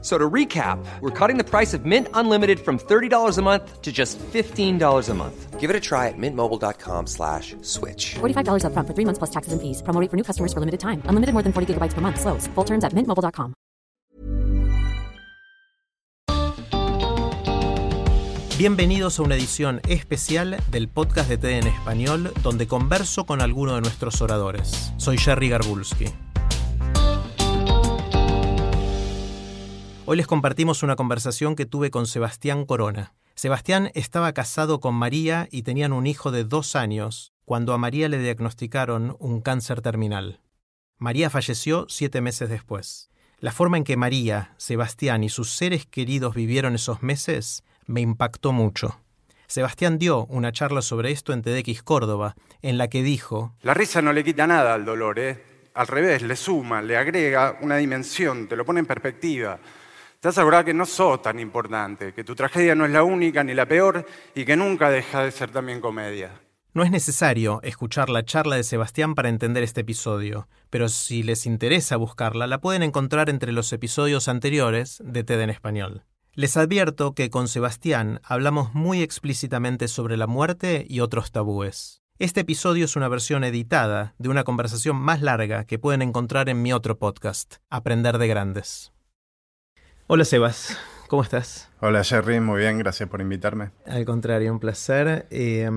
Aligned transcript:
So 0.00 0.16
to 0.16 0.30
recap, 0.30 0.78
we're 1.00 1.10
cutting 1.10 1.38
the 1.38 1.44
price 1.44 1.74
of 1.74 1.84
Mint 1.84 2.06
Unlimited 2.14 2.60
from 2.60 2.78
$30 2.78 3.36
a 3.36 3.42
month 3.42 3.82
to 3.82 3.90
just 3.90 4.16
$15 4.32 5.08
a 5.08 5.14
month. 5.14 5.58
Give 5.58 5.70
it 5.70 5.74
a 5.74 5.80
try 5.80 6.06
at 6.06 6.14
mintmobile.com 6.16 7.08
slash 7.08 7.56
switch. 7.62 8.14
$45 8.20 8.62
upfront 8.62 8.86
for 8.86 8.94
three 8.94 9.04
months 9.04 9.18
plus 9.18 9.30
taxes 9.30 9.52
and 9.52 9.60
fees. 9.60 9.82
Promo 9.82 10.00
rate 10.00 10.08
for 10.08 10.16
new 10.16 10.22
customers 10.22 10.52
for 10.52 10.60
limited 10.60 10.78
time. 10.78 11.02
Unlimited 11.06 11.32
more 11.34 11.42
than 11.42 11.52
40 11.52 11.74
gigabytes 11.74 11.94
per 11.94 12.00
month. 12.00 12.20
Slows. 12.20 12.46
Full 12.54 12.64
terms 12.64 12.84
at 12.84 12.92
mintmobile.com. 12.92 13.54
Bienvenidos 18.58 19.20
a 19.20 19.22
una 19.22 19.36
edición 19.36 19.80
especial 19.88 20.60
del 20.72 20.88
podcast 20.88 21.28
de 21.28 21.38
TED 21.38 21.58
en 21.58 21.66
español, 21.68 22.32
donde 22.42 22.66
converso 22.66 23.24
con 23.24 23.40
alguno 23.40 23.76
de 23.76 23.82
nuestros 23.82 24.20
oradores. 24.20 24.92
Soy 24.96 25.16
Jerry 25.16 25.48
Garbulski. 25.48 26.06
Hoy 30.10 30.16
les 30.16 30.26
compartimos 30.26 30.82
una 30.82 30.96
conversación 30.96 31.54
que 31.54 31.66
tuve 31.66 31.90
con 31.90 32.06
Sebastián 32.06 32.64
Corona. 32.64 33.12
Sebastián 33.34 33.90
estaba 33.92 34.32
casado 34.32 34.80
con 34.80 34.94
María 34.94 35.48
y 35.50 35.64
tenían 35.64 35.92
un 35.92 36.06
hijo 36.06 36.30
de 36.30 36.44
dos 36.44 36.76
años 36.76 37.34
cuando 37.44 37.74
a 37.74 37.78
María 37.78 38.08
le 38.08 38.16
diagnosticaron 38.16 39.18
un 39.18 39.42
cáncer 39.42 39.82
terminal. 39.82 40.40
María 40.96 41.28
falleció 41.28 41.84
siete 41.90 42.22
meses 42.22 42.48
después. 42.48 43.10
La 43.38 43.52
forma 43.52 43.76
en 43.76 43.84
que 43.84 43.98
María, 43.98 44.54
Sebastián 44.56 45.24
y 45.24 45.28
sus 45.28 45.50
seres 45.50 45.84
queridos 45.84 46.34
vivieron 46.34 46.74
esos 46.74 47.02
meses 47.02 47.62
me 47.84 48.00
impactó 48.00 48.52
mucho. 48.52 48.98
Sebastián 49.46 49.98
dio 49.98 50.24
una 50.30 50.52
charla 50.52 50.80
sobre 50.80 51.10
esto 51.10 51.34
en 51.34 51.42
TEDx 51.42 51.82
Córdoba, 51.82 52.34
en 52.62 52.78
la 52.78 52.88
que 52.88 53.02
dijo, 53.02 53.52
La 53.60 53.74
risa 53.74 54.00
no 54.00 54.14
le 54.14 54.24
quita 54.24 54.46
nada 54.46 54.72
al 54.72 54.86
dolor, 54.86 55.18
¿eh? 55.18 55.44
Al 55.74 55.86
revés, 55.86 56.22
le 56.22 56.34
suma, 56.34 56.80
le 56.80 56.96
agrega 56.96 57.58
una 57.60 57.76
dimensión, 57.76 58.48
te 58.48 58.56
lo 58.56 58.64
pone 58.64 58.80
en 58.80 58.86
perspectiva. 58.86 59.60
Te 60.20 60.26
asegurar 60.26 60.64
que 60.64 60.74
no 60.74 60.84
sos 60.84 61.22
tan 61.22 61.38
importante, 61.38 62.12
que 62.12 62.24
tu 62.24 62.34
tragedia 62.34 62.74
no 62.74 62.84
es 62.84 62.90
la 62.90 63.04
única 63.04 63.44
ni 63.44 63.54
la 63.54 63.66
peor 63.66 64.04
y 64.34 64.44
que 64.44 64.56
nunca 64.56 64.90
deja 64.90 65.22
de 65.22 65.30
ser 65.30 65.52
también 65.52 65.80
comedia. 65.80 66.42
No 66.74 66.82
es 66.82 66.90
necesario 66.90 67.60
escuchar 67.62 68.10
la 68.10 68.24
charla 68.24 68.56
de 68.56 68.64
Sebastián 68.64 69.14
para 69.14 69.28
entender 69.28 69.62
este 69.62 69.82
episodio, 69.82 70.48
pero 70.70 70.88
si 70.88 71.22
les 71.22 71.46
interesa 71.46 71.96
buscarla, 71.96 72.48
la 72.48 72.60
pueden 72.60 72.82
encontrar 72.82 73.30
entre 73.30 73.52
los 73.52 73.72
episodios 73.72 74.26
anteriores 74.26 75.00
de 75.04 75.22
TED 75.22 75.40
en 75.40 75.50
español. 75.50 76.04
Les 76.32 76.56
advierto 76.56 77.14
que 77.14 77.30
con 77.30 77.46
Sebastián 77.46 78.20
hablamos 78.24 78.74
muy 78.74 79.02
explícitamente 79.02 79.86
sobre 79.86 80.16
la 80.16 80.26
muerte 80.26 80.84
y 80.88 80.98
otros 80.98 81.30
tabúes. 81.30 82.02
Este 82.18 82.40
episodio 82.40 82.86
es 82.86 82.96
una 82.96 83.06
versión 83.06 83.44
editada 83.44 84.16
de 84.18 84.30
una 84.30 84.42
conversación 84.42 84.96
más 84.96 85.22
larga 85.22 85.64
que 85.64 85.78
pueden 85.78 86.02
encontrar 86.02 86.48
en 86.48 86.60
mi 86.60 86.72
otro 86.72 86.98
podcast, 86.98 87.58
Aprender 87.70 88.18
de 88.18 88.26
Grandes. 88.26 88.92
Hola 90.10 90.24
Sebas, 90.24 90.78
¿cómo 91.06 91.22
estás? 91.22 91.68
Hola 91.80 92.02
Jerry, 92.02 92.40
muy 92.40 92.60
bien, 92.60 92.78
gracias 92.78 93.10
por 93.10 93.20
invitarme. 93.20 93.72
Al 93.84 94.06
contrario, 94.06 94.50
un 94.50 94.58
placer. 94.58 95.26
Eh, 95.30 95.68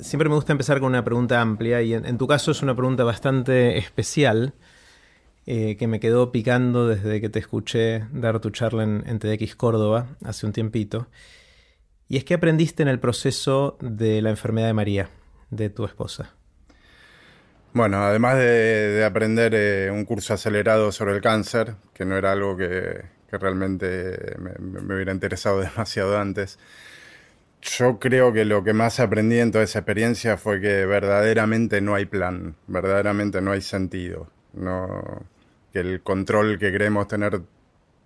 siempre 0.00 0.28
me 0.28 0.34
gusta 0.34 0.50
empezar 0.50 0.80
con 0.80 0.88
una 0.88 1.04
pregunta 1.04 1.40
amplia 1.40 1.80
y 1.82 1.94
en, 1.94 2.04
en 2.04 2.18
tu 2.18 2.26
caso 2.26 2.50
es 2.50 2.62
una 2.62 2.74
pregunta 2.74 3.04
bastante 3.04 3.78
especial 3.78 4.54
eh, 5.46 5.76
que 5.76 5.86
me 5.86 6.00
quedó 6.00 6.32
picando 6.32 6.88
desde 6.88 7.20
que 7.20 7.28
te 7.28 7.38
escuché 7.38 8.06
dar 8.10 8.40
tu 8.40 8.50
charla 8.50 8.82
en, 8.82 9.04
en 9.06 9.20
TEDx 9.20 9.54
Córdoba 9.54 10.16
hace 10.24 10.46
un 10.46 10.52
tiempito. 10.52 11.06
Y 12.08 12.16
es 12.16 12.24
que 12.24 12.34
aprendiste 12.34 12.82
en 12.82 12.88
el 12.88 12.98
proceso 12.98 13.78
de 13.80 14.20
la 14.20 14.30
enfermedad 14.30 14.66
de 14.66 14.74
María, 14.74 15.10
de 15.50 15.70
tu 15.70 15.84
esposa. 15.84 16.34
Bueno, 17.72 17.98
además 17.98 18.36
de, 18.36 18.42
de 18.42 19.04
aprender 19.04 19.54
eh, 19.54 19.92
un 19.92 20.04
curso 20.04 20.34
acelerado 20.34 20.90
sobre 20.90 21.14
el 21.14 21.20
cáncer, 21.20 21.76
que 21.94 22.04
no 22.04 22.16
era 22.16 22.32
algo 22.32 22.56
que, 22.56 23.14
que 23.30 23.38
realmente 23.38 24.36
me, 24.38 24.94
hubiera 24.94 25.12
interesado 25.12 25.60
demasiado 25.60 26.18
antes, 26.18 26.58
yo 27.62 27.98
creo 27.98 28.32
que 28.32 28.44
lo 28.44 28.62
que 28.62 28.72
más 28.72 29.00
aprendí 29.00 29.38
en 29.38 29.50
toda 29.50 29.64
esa 29.64 29.80
experiencia 29.80 30.36
fue 30.36 30.60
que 30.60 30.86
verdaderamente 30.86 31.80
no 31.80 31.94
hay 31.94 32.06
plan, 32.06 32.54
verdaderamente 32.66 33.40
no 33.40 33.52
hay 33.52 33.62
sentido. 33.62 34.30
No, 34.52 35.26
que 35.72 35.80
el 35.80 36.02
control 36.02 36.58
que 36.58 36.72
queremos 36.72 37.08
tener 37.08 37.42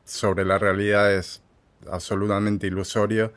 sobre 0.05 0.45
la 0.45 0.59
realidad 0.59 1.13
es 1.13 1.43
absolutamente 1.89 2.67
ilusorio. 2.67 3.33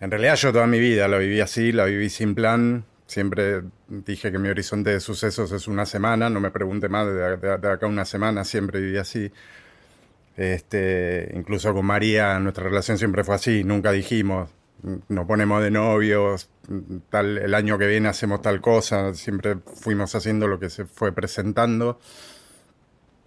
En 0.00 0.10
realidad 0.10 0.36
yo 0.36 0.52
toda 0.52 0.66
mi 0.66 0.80
vida 0.80 1.06
la 1.08 1.18
viví 1.18 1.40
así, 1.40 1.72
la 1.72 1.84
viví 1.84 2.08
sin 2.08 2.34
plan. 2.34 2.84
Siempre 3.06 3.62
dije 3.88 4.32
que 4.32 4.38
mi 4.38 4.48
horizonte 4.48 4.90
de 4.90 5.00
sucesos 5.00 5.50
es 5.52 5.66
una 5.68 5.86
semana, 5.86 6.28
no 6.28 6.40
me 6.40 6.50
pregunte 6.50 6.88
más, 6.88 7.06
de, 7.06 7.36
de, 7.36 7.58
de 7.58 7.70
acá 7.70 7.86
una 7.86 8.04
semana 8.04 8.44
siempre 8.44 8.80
viví 8.80 8.98
así. 8.98 9.30
Este, 10.38 11.32
incluso 11.34 11.74
con 11.74 11.84
María 11.84 12.38
nuestra 12.38 12.62
relación 12.62 12.96
siempre 12.96 13.24
fue 13.24 13.34
así, 13.34 13.64
nunca 13.64 13.90
dijimos, 13.90 14.48
nos 15.08 15.26
ponemos 15.26 15.60
de 15.64 15.72
novios, 15.72 16.48
tal, 17.10 17.38
el 17.38 17.54
año 17.54 17.76
que 17.76 17.88
viene 17.88 18.06
hacemos 18.06 18.40
tal 18.40 18.60
cosa, 18.60 19.14
siempre 19.14 19.56
fuimos 19.74 20.14
haciendo 20.14 20.46
lo 20.46 20.60
que 20.60 20.70
se 20.70 20.84
fue 20.84 21.10
presentando. 21.10 21.98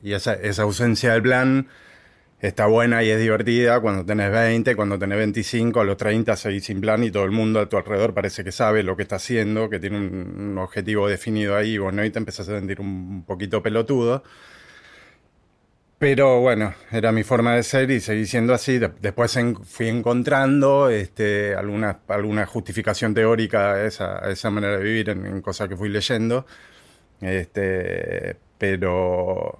Y 0.01 0.13
esa, 0.13 0.37
ausencia 0.61 1.11
del 1.11 1.21
plan 1.21 1.67
está 2.39 2.67
buena 2.67 3.03
y 3.03 3.09
es 3.09 3.19
divertida 3.19 3.81
cuando 3.81 4.05
tenés 4.05 4.31
20, 4.31 4.73
cuando 4.77 4.97
tenés 4.97 5.17
25, 5.17 5.81
a 5.81 5.83
los 5.83 5.97
30 5.97 6.37
seguís 6.37 6.63
sin 6.63 6.79
plan 6.79 7.03
y 7.03 7.11
todo 7.11 7.25
el 7.25 7.31
mundo 7.31 7.59
a 7.59 7.67
tu 7.67 7.75
alrededor 7.75 8.13
parece 8.13 8.45
que 8.45 8.53
sabe 8.53 8.83
lo 8.83 8.95
que 8.95 9.03
está 9.03 9.17
haciendo, 9.17 9.69
que 9.69 9.79
tiene 9.79 9.97
un, 9.97 10.51
un 10.51 10.57
objetivo 10.59 11.09
definido 11.09 11.57
ahí, 11.57 11.77
bueno, 11.77 12.05
y 12.05 12.09
te 12.09 12.19
empezás 12.19 12.47
a 12.47 12.57
sentir 12.57 12.79
un 12.79 13.25
poquito 13.25 13.61
pelotudo. 13.61 14.23
Pero 16.01 16.39
bueno, 16.39 16.73
era 16.91 17.11
mi 17.11 17.21
forma 17.21 17.53
de 17.55 17.61
ser 17.61 17.91
y 17.91 17.99
seguí 17.99 18.25
siendo 18.25 18.55
así. 18.55 18.79
Después 18.79 19.37
fui 19.65 19.87
encontrando 19.87 20.89
este, 20.89 21.53
alguna, 21.53 21.99
alguna 22.07 22.47
justificación 22.47 23.13
teórica 23.13 23.73
a 23.73 23.85
esa, 23.85 24.25
a 24.25 24.31
esa 24.31 24.49
manera 24.49 24.77
de 24.77 24.83
vivir 24.83 25.09
en, 25.11 25.27
en 25.27 25.41
cosas 25.43 25.69
que 25.69 25.77
fui 25.77 25.89
leyendo. 25.89 26.47
Este, 27.21 28.35
pero 28.57 29.59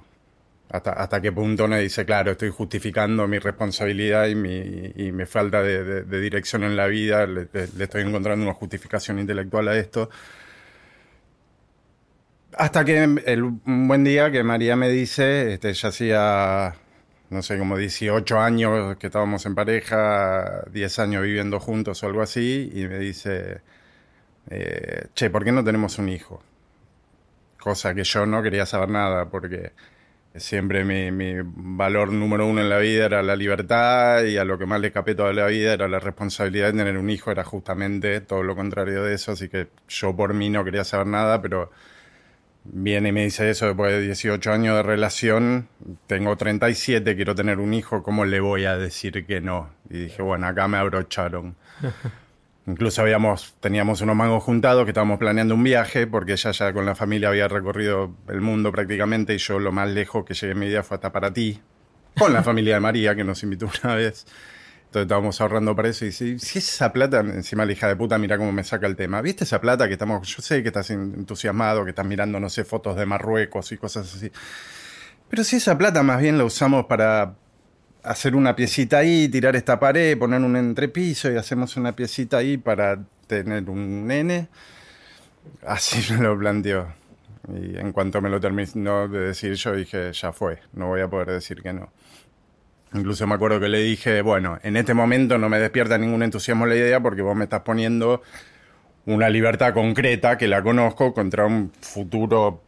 hasta, 0.69 0.93
hasta 0.93 1.21
qué 1.21 1.31
punto 1.31 1.67
me 1.67 1.79
dice, 1.79 2.05
claro, 2.05 2.31
estoy 2.31 2.49
justificando 2.49 3.27
mi 3.27 3.37
responsabilidad 3.37 4.25
y 4.25 4.33
mi, 4.33 4.93
y 4.95 5.11
mi 5.11 5.25
falta 5.27 5.61
de, 5.61 5.83
de, 5.83 6.03
de, 6.05 6.21
dirección 6.21 6.63
en 6.63 6.75
la 6.75 6.87
vida, 6.87 7.27
le, 7.27 7.49
le, 7.53 7.83
estoy 7.83 8.01
encontrando 8.01 8.43
una 8.45 8.55
justificación 8.55 9.19
intelectual 9.19 9.67
a 9.67 9.77
esto. 9.77 10.09
Hasta 12.57 12.83
que 12.83 13.03
el, 13.03 13.43
un 13.43 13.87
buen 13.87 14.03
día 14.03 14.31
que 14.31 14.43
María 14.43 14.75
me 14.75 14.89
dice, 14.89 15.53
este, 15.53 15.73
ya 15.73 15.89
hacía, 15.89 16.75
no 17.29 17.41
sé, 17.41 17.57
como 17.57 17.77
18 17.77 18.39
años 18.39 18.97
que 18.97 19.07
estábamos 19.07 19.45
en 19.45 19.55
pareja, 19.55 20.63
10 20.71 20.99
años 20.99 21.23
viviendo 21.23 21.59
juntos 21.59 22.03
o 22.03 22.07
algo 22.07 22.21
así, 22.21 22.69
y 22.73 22.87
me 22.87 22.99
dice, 22.99 23.61
eh, 24.49 25.05
che, 25.15 25.29
¿por 25.29 25.43
qué 25.45 25.51
no 25.51 25.63
tenemos 25.63 25.97
un 25.99 26.09
hijo? 26.09 26.43
Cosa 27.59 27.93
que 27.95 28.03
yo 28.03 28.25
no 28.25 28.43
quería 28.43 28.65
saber 28.65 28.89
nada, 28.89 29.29
porque 29.29 29.71
siempre 30.35 30.83
mi, 30.85 31.11
mi, 31.11 31.35
valor 31.43 32.11
número 32.11 32.47
uno 32.47 32.61
en 32.61 32.69
la 32.69 32.77
vida 32.79 33.05
era 33.05 33.23
la 33.23 33.35
libertad 33.35 34.23
y 34.23 34.37
a 34.37 34.45
lo 34.45 34.57
que 34.57 34.65
más 34.65 34.79
le 34.81 34.87
escapé 34.87 35.15
toda 35.15 35.33
la 35.33 35.47
vida 35.47 35.73
era 35.73 35.87
la 35.87 35.99
responsabilidad 35.99 36.67
de 36.67 36.79
tener 36.79 36.97
un 36.97 37.09
hijo, 37.09 37.31
era 37.31 37.43
justamente 37.43 38.21
todo 38.21 38.43
lo 38.43 38.55
contrario 38.55 39.03
de 39.03 39.15
eso, 39.15 39.33
así 39.33 39.49
que 39.49 39.69
yo 39.87 40.15
por 40.15 40.33
mí 40.33 40.49
no 40.49 40.63
quería 40.65 40.83
saber 40.83 41.07
nada, 41.07 41.41
pero 41.41 41.71
viene 42.63 43.09
y 43.09 43.11
me 43.11 43.23
dice 43.23 43.49
eso 43.49 43.65
después 43.67 43.91
de 43.91 44.01
18 44.01 44.51
años 44.51 44.75
de 44.75 44.83
relación, 44.83 45.67
tengo 46.07 46.35
37, 46.35 47.15
quiero 47.15 47.35
tener 47.35 47.59
un 47.59 47.73
hijo, 47.73 48.03
¿cómo 48.03 48.25
le 48.25 48.39
voy 48.39 48.65
a 48.65 48.77
decir 48.77 49.25
que 49.25 49.41
no? 49.41 49.69
Y 49.89 49.97
dije, 49.99 50.21
bueno, 50.21 50.47
acá 50.47 50.67
me 50.67 50.77
abrocharon. 50.77 51.55
Incluso 52.67 53.01
habíamos, 53.01 53.55
teníamos 53.59 54.01
unos 54.01 54.15
mangos 54.15 54.43
juntados 54.43 54.85
que 54.85 54.91
estábamos 54.91 55.17
planeando 55.17 55.55
un 55.55 55.63
viaje, 55.63 56.05
porque 56.05 56.33
ella 56.33 56.51
ya 56.51 56.71
con 56.73 56.85
la 56.85 56.93
familia 56.93 57.29
había 57.29 57.47
recorrido 57.47 58.13
el 58.27 58.41
mundo 58.41 58.71
prácticamente, 58.71 59.33
y 59.33 59.39
yo 59.39 59.59
lo 59.59 59.71
más 59.71 59.89
lejos 59.89 60.23
que 60.25 60.35
llegué 60.35 60.53
en 60.53 60.59
mi 60.59 60.67
vida 60.67 60.83
fue 60.83 60.95
hasta 60.95 61.11
para 61.11 61.33
ti, 61.33 61.59
con 62.17 62.31
la 62.31 62.43
familia 62.43 62.75
de 62.75 62.79
María, 62.79 63.15
que 63.15 63.23
nos 63.23 63.41
invitó 63.41 63.69
una 63.83 63.95
vez. 63.95 64.27
Entonces 64.91 65.05
estábamos 65.05 65.39
ahorrando 65.39 65.73
para 65.73 65.87
eso 65.87 66.05
y 66.05 66.11
si, 66.11 66.37
si 66.37 66.59
esa 66.59 66.91
plata, 66.91 67.21
encima 67.21 67.65
la 67.65 67.71
hija 67.71 67.87
de 67.87 67.95
puta, 67.95 68.17
mira 68.17 68.37
cómo 68.37 68.51
me 68.51 68.65
saca 68.65 68.87
el 68.87 68.97
tema. 68.97 69.21
¿Viste 69.21 69.45
esa 69.45 69.61
plata 69.61 69.87
que 69.87 69.93
estamos, 69.93 70.27
yo 70.27 70.41
sé 70.41 70.61
que 70.63 70.67
estás 70.67 70.89
entusiasmado, 70.89 71.85
que 71.85 71.91
estás 71.91 72.05
mirando, 72.05 72.41
no 72.41 72.49
sé, 72.49 72.65
fotos 72.65 72.97
de 72.97 73.05
Marruecos 73.05 73.71
y 73.71 73.77
cosas 73.77 74.13
así. 74.13 74.29
Pero 75.29 75.45
si 75.45 75.55
esa 75.55 75.77
plata 75.77 76.03
más 76.03 76.19
bien 76.19 76.37
la 76.37 76.43
usamos 76.43 76.87
para 76.87 77.35
hacer 78.03 78.35
una 78.35 78.53
piecita 78.53 78.97
ahí, 78.97 79.29
tirar 79.29 79.55
esta 79.55 79.79
pared, 79.79 80.17
poner 80.17 80.41
un 80.41 80.57
entrepiso 80.57 81.31
y 81.31 81.37
hacemos 81.37 81.77
una 81.77 81.95
piecita 81.95 82.39
ahí 82.39 82.57
para 82.57 83.01
tener 83.27 83.69
un 83.69 84.05
nene. 84.05 84.49
Así 85.65 86.11
me 86.13 86.21
lo 86.21 86.37
planteó. 86.37 86.93
Y 87.47 87.77
en 87.77 87.93
cuanto 87.93 88.19
me 88.21 88.27
lo 88.27 88.41
terminó 88.41 89.07
de 89.07 89.19
decir 89.19 89.53
yo 89.53 89.73
dije, 89.73 90.11
ya 90.11 90.33
fue, 90.33 90.59
no 90.73 90.87
voy 90.87 90.99
a 90.99 91.07
poder 91.07 91.29
decir 91.29 91.61
que 91.61 91.71
no. 91.71 91.93
Incluso 92.93 93.25
me 93.25 93.35
acuerdo 93.35 93.59
que 93.59 93.69
le 93.69 93.79
dije, 93.79 94.21
bueno, 94.21 94.59
en 94.63 94.75
este 94.75 94.93
momento 94.93 95.37
no 95.37 95.47
me 95.47 95.59
despierta 95.59 95.97
ningún 95.97 96.23
entusiasmo 96.23 96.65
la 96.65 96.75
idea 96.75 96.99
porque 96.99 97.21
vos 97.21 97.35
me 97.35 97.45
estás 97.45 97.61
poniendo 97.61 98.21
una 99.05 99.29
libertad 99.29 99.73
concreta 99.73 100.37
que 100.37 100.47
la 100.47 100.61
conozco 100.61 101.13
contra 101.13 101.45
un 101.45 101.71
futuro 101.79 102.61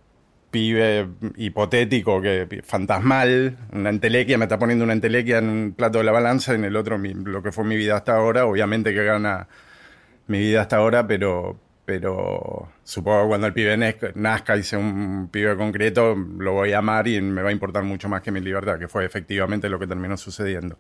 pibe 0.50 1.10
hipotético, 1.36 2.22
que 2.22 2.62
fantasmal, 2.64 3.58
una 3.72 3.90
entelequia, 3.90 4.38
me 4.38 4.46
está 4.46 4.60
poniendo 4.60 4.86
una 4.86 4.94
entelequia 4.94 5.40
en 5.40 5.50
un 5.50 5.74
plato 5.74 5.98
de 5.98 6.04
la 6.04 6.12
balanza, 6.12 6.54
en 6.54 6.64
el 6.64 6.76
otro 6.76 6.98
lo 7.00 7.42
que 7.42 7.52
fue 7.52 7.66
mi 7.66 7.76
vida 7.76 7.98
hasta 7.98 8.16
ahora, 8.16 8.46
obviamente 8.46 8.94
que 8.94 9.04
gana 9.04 9.48
mi 10.28 10.40
vida 10.40 10.62
hasta 10.62 10.78
ahora, 10.78 11.08
pero, 11.08 11.60
pero 11.86 12.70
supongo 12.84 13.24
que 13.24 13.28
cuando 13.28 13.48
el 13.48 13.54
pibe 13.54 13.78
nazca 14.16 14.56
y 14.58 14.64
sea 14.64 14.80
un 14.80 15.30
pibe 15.32 15.56
concreto, 15.58 16.16
lo 16.16 16.54
voy 16.54 16.74
a 16.74 16.80
amar 16.80 17.08
y 17.08 17.22
me 17.22 17.42
va 17.42 17.50
a 17.50 17.52
importar 17.52 17.84
mucho 17.84 18.08
más 18.10 18.22
que 18.22 18.32
mi 18.32 18.40
libertad, 18.40 18.80
que 18.80 18.88
fue 18.88 19.06
efectivamente 19.06 19.70
lo 19.70 19.80
que 19.80 19.88
terminó 19.88 20.16
sucediendo. 20.18 20.78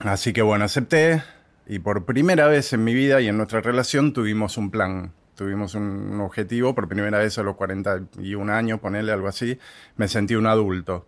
Así 0.00 0.32
que 0.32 0.42
bueno, 0.42 0.64
acepté 0.64 1.22
y 1.66 1.78
por 1.78 2.04
primera 2.04 2.46
vez 2.48 2.72
en 2.72 2.84
mi 2.84 2.94
vida 2.94 3.20
y 3.20 3.28
en 3.28 3.36
nuestra 3.36 3.60
relación 3.60 4.12
tuvimos 4.12 4.56
un 4.58 4.70
plan 4.70 5.12
tuvimos 5.36 5.74
un 5.74 6.20
objetivo, 6.20 6.74
por 6.74 6.88
primera 6.88 7.18
vez 7.18 7.38
a 7.38 7.42
los 7.42 7.56
41 7.56 8.52
años, 8.52 8.80
ponerle 8.80 9.12
algo 9.12 9.28
así, 9.28 9.58
me 9.96 10.08
sentí 10.08 10.34
un 10.34 10.46
adulto 10.46 11.06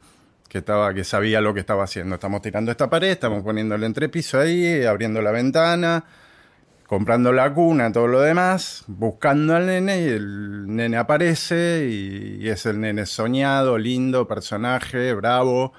que 0.48 0.58
estaba 0.58 0.94
que 0.94 1.04
sabía 1.04 1.40
lo 1.40 1.52
que 1.54 1.60
estaba 1.60 1.84
haciendo. 1.84 2.14
Estamos 2.14 2.40
tirando 2.42 2.70
esta 2.70 2.88
pared, 2.88 3.08
estamos 3.08 3.42
poniendo 3.42 3.74
el 3.74 3.84
entrepiso 3.84 4.38
ahí, 4.38 4.84
abriendo 4.84 5.20
la 5.20 5.30
ventana, 5.30 6.04
comprando 6.88 7.32
la 7.32 7.55
cuna, 7.55 7.93
todo 7.93 8.08
lo 8.08 8.20
demás, 8.20 8.82
buscando 8.88 9.55
al 9.55 9.67
nene 9.67 10.00
y 10.00 10.08
el 10.08 10.75
nene 10.75 10.96
aparece 10.96 11.87
y, 11.88 12.49
es 12.49 12.67
el 12.67 12.81
nene 12.81 13.06
soñado, 13.06 13.79
lindo, 13.79 14.26
personaje, 14.26 15.14
bravo, 15.14 15.73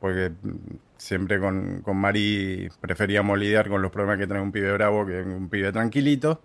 porque 0.00 0.32
siempre 0.96 1.38
con, 1.38 1.82
con 1.82 1.98
Mari 1.98 2.70
preferíamos 2.80 3.38
lidiar 3.38 3.68
con 3.68 3.82
los 3.82 3.92
problemas 3.92 4.18
que 4.18 4.26
trae 4.26 4.40
un 4.40 4.52
pibe 4.52 4.72
bravo 4.72 5.04
que 5.04 5.20
un 5.20 5.50
pibe 5.50 5.70
tranquilito 5.72 6.40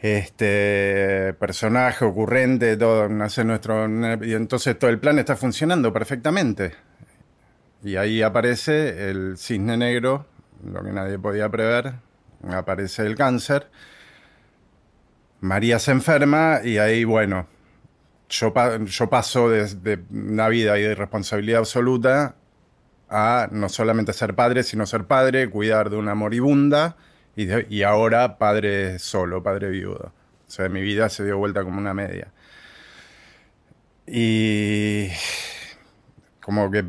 este 0.00 1.34
personaje 1.38 2.04
ocurrente, 2.04 2.76
todo 2.76 3.08
nace 3.08 3.44
nuestro 3.44 3.86
y 4.24 4.34
entonces 4.34 4.78
todo 4.78 4.90
el 4.90 4.98
plan 4.98 5.18
está 5.18 5.36
funcionando 5.36 5.92
perfectamente. 5.92 6.74
Y 7.82 7.96
ahí 7.96 8.22
aparece 8.22 9.10
el 9.10 9.36
cisne 9.38 9.76
negro, 9.76 10.26
lo 10.64 10.82
que 10.82 10.92
nadie 10.92 11.18
podía 11.18 11.48
prever, 11.48 11.94
aparece 12.54 13.06
el 13.06 13.14
cáncer. 13.14 13.70
María 15.40 15.78
se 15.78 15.92
enferma 15.92 16.60
y 16.64 16.78
ahí, 16.78 17.04
bueno, 17.04 17.46
yo, 18.28 18.52
yo 18.84 19.08
paso 19.08 19.50
de, 19.50 20.00
una 20.10 20.48
vida 20.48 20.78
y 20.78 20.82
de 20.82 20.94
responsabilidad 20.94 21.60
absoluta 21.60 22.36
a 23.08 23.48
no 23.52 23.68
solamente 23.68 24.12
ser 24.12 24.34
padre, 24.34 24.62
sino 24.62 24.86
ser 24.86 25.04
padre, 25.04 25.48
cuidar 25.48 25.90
de 25.90 25.96
una 25.96 26.14
moribunda 26.14 26.96
y, 27.36 27.82
ahora 27.82 28.38
padre 28.38 28.98
solo, 28.98 29.42
padre 29.42 29.68
viudo. 29.68 30.12
O 30.46 30.50
sea, 30.50 30.68
mi 30.68 30.80
vida 30.80 31.08
se 31.08 31.24
dio 31.24 31.38
vuelta 31.38 31.62
como 31.62 31.78
una 31.78 31.92
media. 31.92 32.32
Y 34.06 35.08
como 36.40 36.70
que 36.70 36.84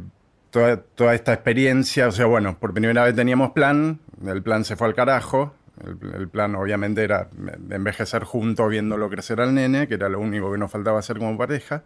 toda, 0.52 0.78
toda, 0.78 1.16
esta 1.16 1.34
experiencia, 1.34 2.08
o 2.08 2.12
sea, 2.12 2.28
bueno, 2.28 2.58
por 2.60 2.74
primera 2.74 3.04
vez 3.04 3.16
teníamos 3.16 3.52
plan, 3.52 4.00
el 4.26 4.42
plan 4.44 4.66
se 4.66 4.76
fue 4.76 4.88
al 4.88 4.96
carajo, 4.96 5.54
el, 5.86 6.28
plan 6.28 6.56
obviamente 6.56 7.04
era 7.04 7.30
envejecer 7.70 8.24
juntos 8.24 8.70
viéndolo 8.70 9.10
crecer 9.10 9.40
al 9.42 9.54
nene, 9.54 9.88
que 9.88 9.94
era 9.94 10.10
lo 10.10 10.20
único 10.20 10.52
que 10.52 10.58
nos 10.58 10.72
faltaba 10.72 11.00
hacer 11.00 11.18
como 11.20 11.38
pareja. 11.38 11.84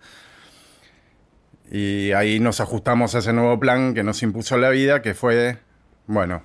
Y 1.69 2.11
ahí 2.11 2.39
nos 2.39 2.59
ajustamos 2.59 3.15
a 3.15 3.19
ese 3.19 3.33
nuevo 3.33 3.59
plan 3.59 3.93
que 3.93 4.03
nos 4.03 4.23
impuso 4.23 4.57
la 4.57 4.69
vida, 4.69 5.01
que 5.01 5.13
fue, 5.13 5.59
bueno, 6.07 6.43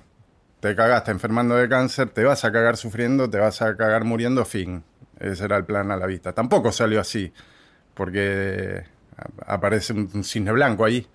te 0.59 0.75
cagaste 0.75 1.11
enfermando 1.11 1.55
de 1.55 1.69
cáncer, 1.69 2.09
te 2.09 2.23
vas 2.23 2.43
a 2.45 2.51
cagar 2.51 2.77
sufriendo, 2.77 3.29
te 3.29 3.37
vas 3.37 3.61
a 3.61 3.75
cagar 3.75 4.03
muriendo, 4.03 4.43
fin. 4.45 4.83
Ese 5.19 5.45
era 5.45 5.57
el 5.57 5.65
plan 5.65 5.91
a 5.91 5.97
la 5.97 6.05
vista. 6.05 6.33
Tampoco 6.33 6.71
salió 6.71 6.99
así, 6.99 7.33
porque 7.93 8.83
aparece 9.45 9.93
un, 9.93 10.23
cisne 10.23 10.51
blanco 10.51 10.85
ahí, 10.85 11.07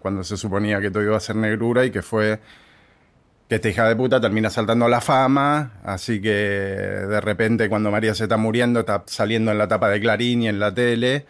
cuando 0.00 0.22
se 0.22 0.36
suponía 0.36 0.80
que 0.80 0.90
todo 0.90 1.02
iba 1.02 1.16
a 1.16 1.20
ser 1.20 1.36
negrura 1.36 1.84
y 1.84 1.90
que 1.90 2.02
fue 2.02 2.40
esta 3.54 3.68
hija 3.68 3.88
de 3.88 3.96
puta 3.96 4.20
termina 4.20 4.50
saltando 4.50 4.84
a 4.86 4.88
la 4.88 5.00
fama, 5.00 5.72
así 5.84 6.20
que 6.20 6.30
de 6.30 7.20
repente 7.20 7.68
cuando 7.68 7.90
María 7.90 8.14
se 8.14 8.24
está 8.24 8.36
muriendo 8.36 8.80
está 8.80 9.02
saliendo 9.06 9.50
en 9.52 9.58
la 9.58 9.68
tapa 9.68 9.88
de 9.88 10.00
Clarín 10.00 10.42
y 10.42 10.48
en 10.48 10.58
la 10.58 10.74
tele, 10.74 11.26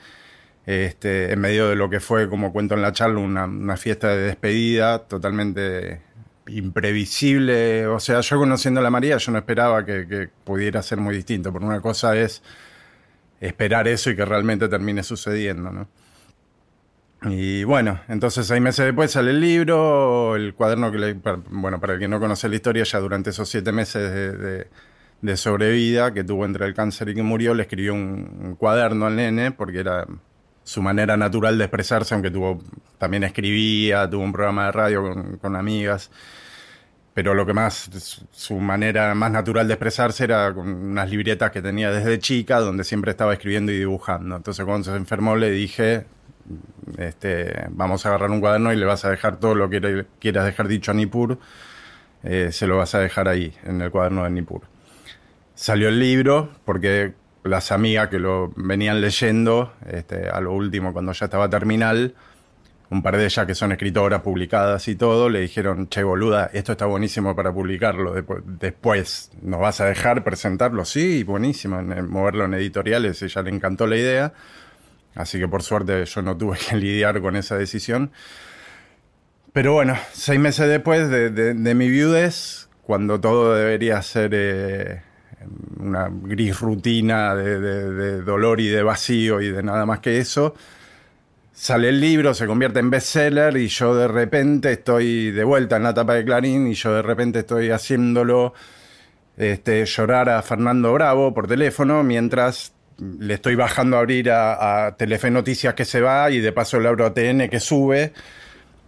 este, 0.66 1.32
en 1.32 1.40
medio 1.40 1.68
de 1.68 1.76
lo 1.76 1.90
que 1.90 2.00
fue, 2.00 2.28
como 2.28 2.52
cuento 2.52 2.74
en 2.74 2.82
la 2.82 2.92
charla, 2.92 3.20
una, 3.20 3.76
fiesta 3.76 4.08
de 4.08 4.22
despedida 4.22 5.00
totalmente 5.00 6.00
imprevisible. 6.46 7.86
O 7.86 8.00
sea, 8.00 8.20
yo 8.20 8.38
conociendo 8.38 8.80
a 8.80 8.82
la 8.82 8.90
María, 8.90 9.16
yo 9.18 9.32
no 9.32 9.38
esperaba 9.38 9.84
que, 9.84 10.28
pudiera 10.44 10.82
ser 10.82 10.98
muy 10.98 11.14
distinto. 11.14 11.52
Por 11.52 11.62
una 11.62 11.80
cosa 11.80 12.16
es 12.16 12.42
esperar 13.40 13.88
eso 13.88 14.10
y 14.10 14.16
que 14.16 14.24
realmente 14.24 14.68
termine 14.68 15.02
sucediendo, 15.02 15.70
¿no? 15.70 15.88
Y 17.24 17.64
bueno, 17.64 18.00
entonces 18.08 18.46
seis 18.46 18.60
meses 18.60 18.84
después 18.84 19.10
sale 19.10 19.30
el 19.30 19.40
libro, 19.40 20.36
el 20.36 20.54
cuaderno 20.54 20.92
que 20.92 20.98
le... 20.98 21.16
Bueno, 21.50 21.80
para 21.80 21.94
el 21.94 21.98
que 21.98 22.08
no 22.08 22.20
conoce 22.20 22.48
la 22.48 22.56
historia, 22.56 22.84
ya 22.84 22.98
durante 23.00 23.30
esos 23.30 23.48
siete 23.48 23.72
meses 23.72 24.12
de, 24.12 24.68
de, 25.22 25.36
sobrevida 25.36 26.12
que 26.12 26.24
tuvo 26.24 26.44
entre 26.44 26.66
el 26.66 26.74
cáncer 26.74 27.08
y 27.08 27.14
que 27.14 27.22
murió, 27.22 27.54
le 27.54 27.62
escribió 27.62 27.94
un 27.94 28.56
cuaderno 28.58 29.06
al 29.06 29.16
nene 29.16 29.52
porque 29.52 29.80
era 29.80 30.06
su 30.64 30.80
manera 30.80 31.16
natural 31.16 31.58
de 31.58 31.64
expresarse, 31.64 32.14
aunque 32.14 32.30
tuvo, 32.30 32.60
también 32.98 33.22
escribía, 33.22 34.08
tuvo 34.08 34.22
un 34.24 34.32
programa 34.32 34.66
de 34.66 34.72
radio 34.72 35.14
con, 35.40 35.56
amigas, 35.56 36.10
pero 37.12 37.34
lo 37.34 37.46
que 37.46 37.52
más, 37.52 37.90
su 38.32 38.56
manera 38.56 39.14
más 39.14 39.30
natural 39.30 39.68
de 39.68 39.74
expresarse 39.74 40.24
era 40.24 40.52
con 40.52 40.66
unas 40.68 41.08
libretas 41.10 41.50
que 41.50 41.62
tenía 41.62 41.90
desde 41.90 42.18
chica, 42.18 42.58
donde 42.60 42.82
siempre 42.82 43.10
estaba 43.10 43.34
escribiendo 43.34 43.72
y 43.72 43.78
dibujando. 43.78 44.36
Entonces 44.36 44.64
cuando 44.64 44.90
se 44.90 44.96
enfermó 44.96 45.36
le 45.36 45.50
dije, 45.50 46.06
este, 46.98 47.66
vamos 47.70 48.04
a 48.04 48.10
agarrar 48.10 48.30
un 48.30 48.40
cuaderno 48.40 48.72
y 48.72 48.76
le 48.76 48.84
vas 48.84 49.04
a 49.04 49.10
dejar 49.10 49.38
todo 49.38 49.54
lo 49.54 49.68
que 49.70 50.06
quieras 50.18 50.44
dejar 50.44 50.68
dicho 50.68 50.90
a 50.90 50.94
Nipur, 50.94 51.38
eh, 52.22 52.50
se 52.52 52.66
lo 52.66 52.76
vas 52.76 52.94
a 52.94 53.00
dejar 53.00 53.28
ahí, 53.28 53.52
en 53.64 53.80
el 53.82 53.90
cuaderno 53.90 54.24
de 54.24 54.30
Nipur. 54.30 54.62
Salió 55.54 55.88
el 55.88 56.00
libro, 56.00 56.50
porque 56.64 57.14
las 57.44 57.70
amigas 57.72 58.08
que 58.08 58.18
lo 58.18 58.52
venían 58.56 59.00
leyendo, 59.00 59.74
este, 59.86 60.28
a 60.28 60.40
lo 60.40 60.52
último 60.52 60.92
cuando 60.92 61.12
ya 61.12 61.26
estaba 61.26 61.48
terminal, 61.48 62.14
un 62.90 63.02
par 63.02 63.16
de 63.16 63.24
ellas 63.24 63.46
que 63.46 63.54
son 63.54 63.72
escritoras 63.72 64.22
publicadas 64.22 64.88
y 64.88 64.94
todo, 64.94 65.28
le 65.28 65.40
dijeron, 65.40 65.88
che 65.88 66.02
boluda, 66.02 66.50
esto 66.52 66.72
está 66.72 66.86
buenísimo 66.86 67.34
para 67.34 67.52
publicarlo, 67.52 68.14
después 68.44 69.30
nos 69.42 69.60
vas 69.60 69.80
a 69.80 69.86
dejar 69.86 70.22
presentarlo, 70.24 70.84
sí, 70.84 71.24
buenísimo, 71.24 71.82
moverlo 71.82 72.44
en 72.44 72.54
editoriales, 72.54 73.20
ella 73.22 73.42
le 73.42 73.50
encantó 73.50 73.86
la 73.86 73.96
idea, 73.96 74.32
así 75.14 75.38
que 75.38 75.48
por 75.48 75.62
suerte 75.62 76.04
yo 76.04 76.22
no 76.22 76.36
tuve 76.36 76.58
que 76.68 76.76
lidiar 76.76 77.20
con 77.20 77.36
esa 77.36 77.56
decisión. 77.56 78.10
Pero 79.52 79.72
bueno, 79.72 79.96
seis 80.12 80.40
meses 80.40 80.68
después 80.68 81.08
de, 81.08 81.74
mi 81.74 81.88
viudez, 81.88 82.68
cuando 82.82 83.20
todo 83.20 83.54
debería 83.54 84.02
ser... 84.02 84.30
Eh, 84.34 85.02
una 85.78 86.08
gris 86.10 86.58
rutina 86.60 87.34
de, 87.34 88.22
dolor 88.22 88.60
y 88.60 88.68
de 88.68 88.82
vacío 88.82 89.40
y 89.40 89.50
de 89.50 89.62
nada 89.62 89.86
más 89.86 90.00
que 90.00 90.18
eso. 90.18 90.54
Sale 91.52 91.88
el 91.90 92.00
libro, 92.00 92.34
se 92.34 92.46
convierte 92.46 92.80
en 92.80 92.90
bestseller 92.90 93.56
y 93.56 93.68
yo 93.68 93.94
de 93.94 94.08
repente 94.08 94.72
estoy 94.72 95.30
de 95.30 95.44
vuelta 95.44 95.76
en 95.76 95.84
la 95.84 95.94
tapa 95.94 96.14
de 96.14 96.24
Clarín 96.24 96.66
y 96.66 96.74
yo 96.74 96.92
de 96.94 97.02
repente 97.02 97.40
estoy 97.40 97.70
haciéndolo 97.70 98.54
este, 99.36 99.84
llorar 99.84 100.28
a 100.30 100.42
Fernando 100.42 100.92
Bravo 100.92 101.32
por 101.32 101.46
teléfono 101.46 102.02
mientras 102.02 102.73
le 102.98 103.34
estoy 103.34 103.54
bajando 103.54 103.96
a 103.96 104.00
abrir 104.00 104.30
a, 104.30 104.94
Telefe 104.96 105.30
Noticias 105.30 105.74
que 105.74 105.84
se 105.84 106.00
va 106.00 106.30
y 106.30 106.40
de 106.40 106.52
paso 106.52 106.78
le 106.80 106.88
abro 106.88 107.06
a 107.06 107.14
TN 107.14 107.48
que 107.48 107.60
sube. 107.60 108.12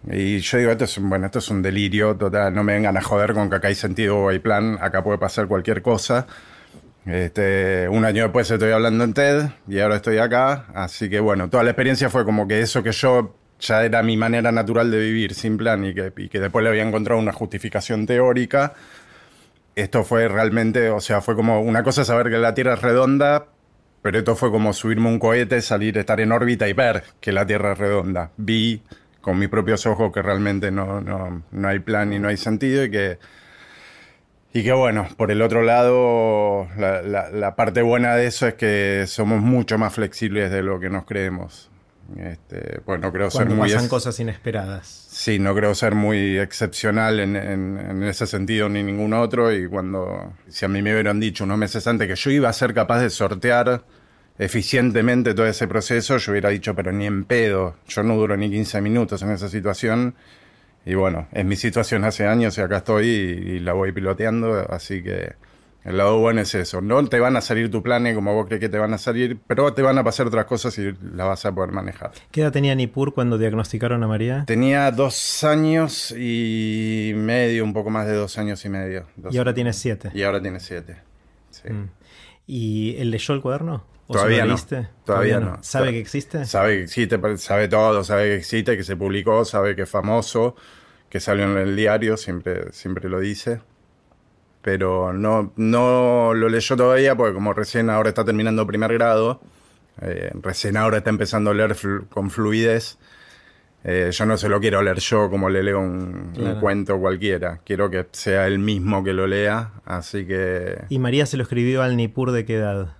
Y 0.09 0.39
yo 0.39 0.57
digo, 0.57 0.71
esto 0.71 0.85
es, 0.85 0.99
bueno, 0.99 1.25
esto 1.25 1.39
es 1.39 1.49
un 1.49 1.61
delirio 1.61 2.15
total, 2.15 2.53
no 2.53 2.63
me 2.63 2.73
vengan 2.73 2.95
a 2.95 3.01
joder 3.01 3.33
con 3.33 3.49
que 3.49 3.57
acá 3.57 3.67
hay 3.67 3.75
sentido 3.75 4.17
o 4.17 4.29
hay 4.29 4.39
plan, 4.39 4.77
acá 4.79 5.03
puede 5.03 5.17
pasar 5.17 5.47
cualquier 5.47 5.81
cosa. 5.81 6.27
Este, 7.05 7.87
un 7.89 8.05
año 8.05 8.23
después 8.23 8.49
estoy 8.51 8.71
hablando 8.71 9.03
en 9.03 9.13
TED 9.13 9.45
y 9.67 9.79
ahora 9.79 9.97
estoy 9.97 10.17
acá, 10.17 10.65
así 10.73 11.09
que 11.09 11.19
bueno, 11.19 11.49
toda 11.49 11.63
la 11.63 11.71
experiencia 11.71 12.09
fue 12.09 12.25
como 12.25 12.47
que 12.47 12.61
eso 12.61 12.83
que 12.83 12.91
yo 12.91 13.35
ya 13.59 13.83
era 13.83 14.03
mi 14.03 14.17
manera 14.17 14.51
natural 14.51 14.91
de 14.91 14.99
vivir 14.99 15.33
sin 15.33 15.57
plan 15.57 15.85
y 15.85 15.93
que, 15.93 16.13
y 16.17 16.29
que 16.29 16.39
después 16.39 16.63
le 16.63 16.69
había 16.69 16.83
encontrado 16.83 17.19
una 17.19 17.33
justificación 17.33 18.05
teórica. 18.05 18.73
Esto 19.75 20.03
fue 20.03 20.27
realmente, 20.27 20.89
o 20.89 20.99
sea, 20.99 21.21
fue 21.21 21.35
como 21.35 21.61
una 21.61 21.83
cosa 21.83 22.03
saber 22.03 22.29
que 22.29 22.37
la 22.37 22.53
Tierra 22.53 22.73
es 22.73 22.81
redonda, 22.81 23.47
pero 24.07 24.19
esto 24.19 24.35
fue 24.37 24.51
como 24.51 24.71
subirme 24.71 25.09
un 25.09 25.19
cohete, 25.19 25.61
salir, 25.61 25.97
estar 25.97 26.21
en 26.21 26.31
órbita 26.31 26.65
y 26.69 26.71
ver 26.73 27.03
que 27.19 27.33
la 27.33 27.45
Tierra 27.45 27.73
es 27.73 27.77
redonda. 27.77 28.31
Vi 28.37 28.81
con 29.19 29.37
mis 29.37 29.49
propios 29.49 29.85
ojos 29.85 30.13
que 30.13 30.21
realmente 30.21 30.71
no, 30.71 31.01
no, 31.01 31.43
no 31.51 31.67
hay 31.67 31.79
plan 31.79 32.13
y 32.13 32.19
no 32.19 32.29
hay 32.29 32.37
sentido 32.37 32.85
y 32.85 32.89
que 32.91 33.19
Y 34.53 34.63
que 34.63 34.71
bueno, 34.71 35.07
por 35.17 35.29
el 35.31 35.41
otro 35.41 35.61
lado, 35.61 36.67
la, 36.77 37.01
la- 37.01 37.29
la 37.29 37.55
parte 37.57 37.81
buena 37.81 38.15
de 38.15 38.27
eso 38.27 38.47
es 38.47 38.53
que 38.53 39.03
somos 39.05 39.41
mucho 39.41 39.77
más 39.77 39.93
flexibles 39.93 40.49
de 40.51 40.63
lo 40.63 40.79
que 40.79 40.89
nos 40.89 41.03
creemos. 41.05 41.69
Este, 42.17 42.79
pues 42.85 43.01
no 43.01 43.11
creo 43.11 43.29
ser 43.29 43.49
muy 43.49 43.67
pasan 43.67 43.81
ex- 43.83 43.89
cosas 43.89 44.17
inesperadas. 44.21 44.87
Sí, 45.11 45.39
no 45.39 45.53
creo 45.53 45.75
ser 45.75 45.93
muy 45.93 46.39
excepcional 46.39 47.19
en, 47.19 47.35
en- 47.35 47.77
en 47.77 48.03
ese 48.03 48.25
sentido 48.25 48.69
ni 48.69 48.81
ningún 48.81 49.13
otro. 49.13 49.51
Y 49.53 49.67
cuando, 49.67 50.33
si 50.47 50.63
a 50.63 50.69
mí 50.69 50.81
me 50.81 50.93
hubieran 50.93 51.19
dicho 51.19 51.43
unos 51.43 51.57
meses 51.57 51.85
antes 51.85 52.07
que 52.07 52.15
yo 52.15 52.31
iba 52.31 52.47
a 52.47 52.53
ser 52.53 52.73
capaz 52.73 53.01
de 53.01 53.09
sortear 53.09 53.83
eficientemente 54.39 55.33
todo 55.33 55.47
ese 55.47 55.67
proceso, 55.67 56.17
yo 56.17 56.31
hubiera 56.31 56.49
dicho, 56.49 56.75
pero 56.75 56.91
ni 56.91 57.05
en 57.05 57.23
pedo. 57.25 57.75
Yo 57.87 58.03
no 58.03 58.15
duro 58.15 58.37
ni 58.37 58.49
15 58.49 58.81
minutos 58.81 59.21
en 59.21 59.31
esa 59.31 59.49
situación. 59.49 60.15
Y 60.85 60.93
bueno, 60.95 61.27
es 61.33 61.43
mi 61.45 61.55
situación 61.55 62.03
hace 62.05 62.25
años 62.27 62.57
y 62.57 62.61
acá 62.61 62.77
estoy 62.77 63.07
y, 63.07 63.09
y 63.55 63.59
la 63.59 63.73
voy 63.73 63.91
piloteando. 63.91 64.65
Así 64.71 65.03
que 65.03 65.33
el 65.83 65.97
lado 65.97 66.17
bueno 66.19 66.41
es 66.41 66.55
eso. 66.55 66.81
No 66.81 67.05
te 67.07 67.19
van 67.19 67.35
a 67.35 67.41
salir 67.41 67.69
tu 67.69 67.83
planes 67.83 68.15
como 68.15 68.33
vos 68.33 68.45
crees 68.45 68.61
que 68.61 68.69
te 68.69 68.77
van 68.77 68.93
a 68.93 68.97
salir, 68.97 69.37
pero 69.47 69.73
te 69.73 69.81
van 69.81 69.97
a 69.97 70.03
pasar 70.03 70.27
otras 70.27 70.45
cosas 70.45 70.77
y 70.77 70.93
las 71.13 71.27
vas 71.27 71.45
a 71.45 71.53
poder 71.53 71.71
manejar. 71.71 72.11
¿Qué 72.31 72.41
edad 72.41 72.51
tenía 72.51 72.73
Nippur 72.75 73.13
cuando 73.13 73.37
diagnosticaron 73.37 74.01
a 74.03 74.07
María? 74.07 74.43
Tenía 74.47 74.89
dos 74.91 75.43
años 75.43 76.11
y 76.17 77.11
medio, 77.15 77.63
un 77.65 77.73
poco 77.73 77.89
más 77.89 78.07
de 78.07 78.13
dos 78.13 78.37
años 78.37 78.63
y 78.63 78.69
medio. 78.69 79.07
Dos 79.17 79.33
Y 79.33 79.37
ahora 79.39 79.49
años. 79.49 79.55
tiene 79.55 79.73
siete. 79.73 80.11
Y 80.13 80.23
ahora 80.23 80.41
tiene 80.41 80.59
siete. 80.61 80.97
Sí. 81.49 81.69
Mm. 81.69 81.89
¿Y 82.47 82.95
él 82.97 83.11
leyó 83.11 83.33
el 83.33 83.41
cuaderno? 83.41 83.83
¿O 84.07 84.13
se 84.13 84.19
Todavía 84.19 84.45
no. 84.45 84.55
Todavía 85.05 85.39
no. 85.39 85.57
¿Sabe 85.61 85.91
que 85.91 85.99
existe? 85.99 86.45
Sabe 86.45 86.77
que 86.77 86.83
existe, 86.83 87.37
sabe 87.37 87.67
todo, 87.67 88.03
sabe 88.03 88.23
que 88.29 88.35
existe, 88.35 88.77
que 88.77 88.83
se 88.83 88.95
publicó, 88.95 89.43
sabe 89.45 89.75
que 89.75 89.81
es 89.83 89.89
famoso, 89.89 90.55
que 91.09 91.19
salió 91.19 91.43
en 91.45 91.57
el 91.57 91.75
diario, 91.75 92.17
siempre, 92.17 92.71
siempre 92.71 93.09
lo 93.09 93.19
dice. 93.19 93.59
Pero 94.61 95.13
no, 95.13 95.53
no 95.55 96.33
lo 96.33 96.49
leyó 96.49 96.75
todavía 96.75 97.15
porque 97.15 97.33
como 97.33 97.53
recién 97.53 97.89
ahora 97.89 98.09
está 98.09 98.25
terminando 98.25 98.67
primer 98.67 98.91
grado, 98.93 99.39
eh, 100.01 100.31
recién 100.41 100.75
ahora 100.77 100.97
está 100.97 101.09
empezando 101.09 101.51
a 101.51 101.53
leer 101.53 101.73
flu- 101.75 102.07
con 102.09 102.29
fluidez. 102.29 102.97
eh, 103.83 104.09
yo 104.11 104.25
no 104.25 104.35
se 104.37 104.49
lo 104.49 104.59
quiero 104.59 104.81
leer 104.81 104.99
yo 104.99 105.29
como 105.29 105.49
le 105.49 105.63
leo 105.63 105.79
un, 105.79 106.33
un 106.37 106.59
cuento 106.59 106.99
cualquiera. 106.99 107.61
Quiero 107.65 107.89
que 107.89 108.07
sea 108.11 108.47
él 108.47 108.59
mismo 108.59 109.03
que 109.03 109.13
lo 109.13 109.25
lea. 109.27 109.71
Así 109.85 110.25
que 110.25 110.81
¿Y 110.89 110.99
María 110.99 111.25
se 111.25 111.37
lo 111.37 111.43
escribió 111.43 111.81
al 111.81 111.95
Nippur 111.95 112.31
de 112.31 112.43
qué 112.43 112.55
edad? 112.55 112.96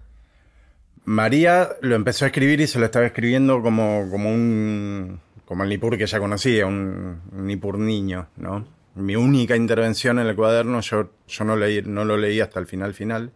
María 1.08 1.70
lo 1.80 1.96
empezó 1.96 2.26
a 2.26 2.28
escribir 2.28 2.60
y 2.60 2.68
se 2.68 2.80
lo 2.80 2.86
estaba 2.86 3.06
escribiendo 3.06 3.62
como, 3.62 4.10
como 4.12 4.30
un 4.30 5.22
como 5.46 5.64
el 5.64 5.70
Nippur 5.70 5.98
que 5.98 6.04
ella 6.04 6.20
conocía, 6.20 6.66
un, 6.66 7.22
un 7.32 7.48
Nippur 7.48 7.80
niño, 7.80 8.28
¿no? 8.36 8.68
Mi 8.96 9.16
única 9.16 9.56
intervención 9.56 10.20
en 10.20 10.28
el 10.28 10.36
cuaderno, 10.36 10.82
yo, 10.82 11.10
yo 11.26 11.46
no, 11.46 11.56
leí, 11.56 11.82
no 11.82 12.04
lo 12.04 12.18
leí 12.18 12.42
hasta 12.42 12.60
el 12.60 12.66
final 12.66 12.94
final. 12.94 13.32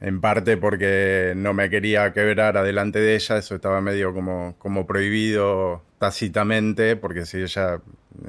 En 0.00 0.22
parte 0.22 0.56
porque 0.56 1.34
no 1.36 1.52
me 1.52 1.68
quería 1.68 2.10
quebrar 2.14 2.56
adelante 2.56 3.00
de 3.00 3.16
ella, 3.16 3.36
eso 3.36 3.54
estaba 3.54 3.82
medio 3.82 4.14
como, 4.14 4.54
como 4.58 4.86
prohibido 4.86 5.82
tácitamente, 5.98 6.96
porque 6.96 7.26
si 7.26 7.36
ella 7.42 7.82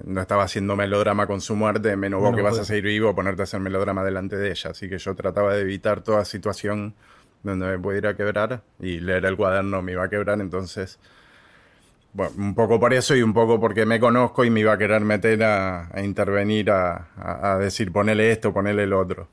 no 0.03 0.19
estaba 0.19 0.43
haciendo 0.43 0.75
melodrama 0.75 1.27
con 1.27 1.39
su 1.39 1.55
muerte, 1.55 1.96
menos 1.96 2.19
vos 2.19 2.31
Bueno, 2.31 2.36
que 2.38 2.43
vas 2.43 2.55
a 2.55 2.57
pues- 2.57 2.67
seguir 2.67 2.84
vivo, 2.84 3.15
ponerte 3.15 3.43
a 3.43 3.43
hacer 3.43 3.62
melodrama 3.62 4.03
delante 4.03 4.36
de 4.36 4.50
ella. 4.51 4.72
Así 4.72 4.89
que 4.89 4.98
yo 4.98 5.15
trataba 5.15 5.53
de 5.55 5.62
evitar 5.62 6.01
toda 6.03 6.25
situación 6.25 6.93
donde 7.48 7.68
me 7.68 7.80
pudiera 7.80 8.16
quebrar 8.16 8.62
y 8.80 9.00
leer 9.00 9.25
el 9.25 9.36
cuaderno 9.38 9.82
me 9.82 9.94
iba 9.94 10.04
a 10.06 10.10
quebrar, 10.10 10.39
entonces, 10.42 11.00
bueno, 12.13 12.34
un 12.38 12.56
poco 12.56 12.80
por 12.80 12.94
eso 12.94 13.16
y 13.16 13.22
un 13.22 13.34
poco 13.34 13.60
porque 13.60 13.86
me 13.86 14.00
conozco 14.00 14.44
y 14.44 14.50
me 14.50 14.62
iba 14.62 14.74
a 14.74 14.77
querer 14.77 15.01
meter 15.01 15.44
a, 15.44 15.89
a 15.96 16.01
intervenir, 16.01 16.72
a, 16.72 17.10
a- 17.18 17.54
a 17.54 17.58
decir 17.60 17.92
ponele 17.92 18.32
esto, 18.32 18.54
ponele 18.54 18.84
el 18.84 18.94
otro. 18.94 19.27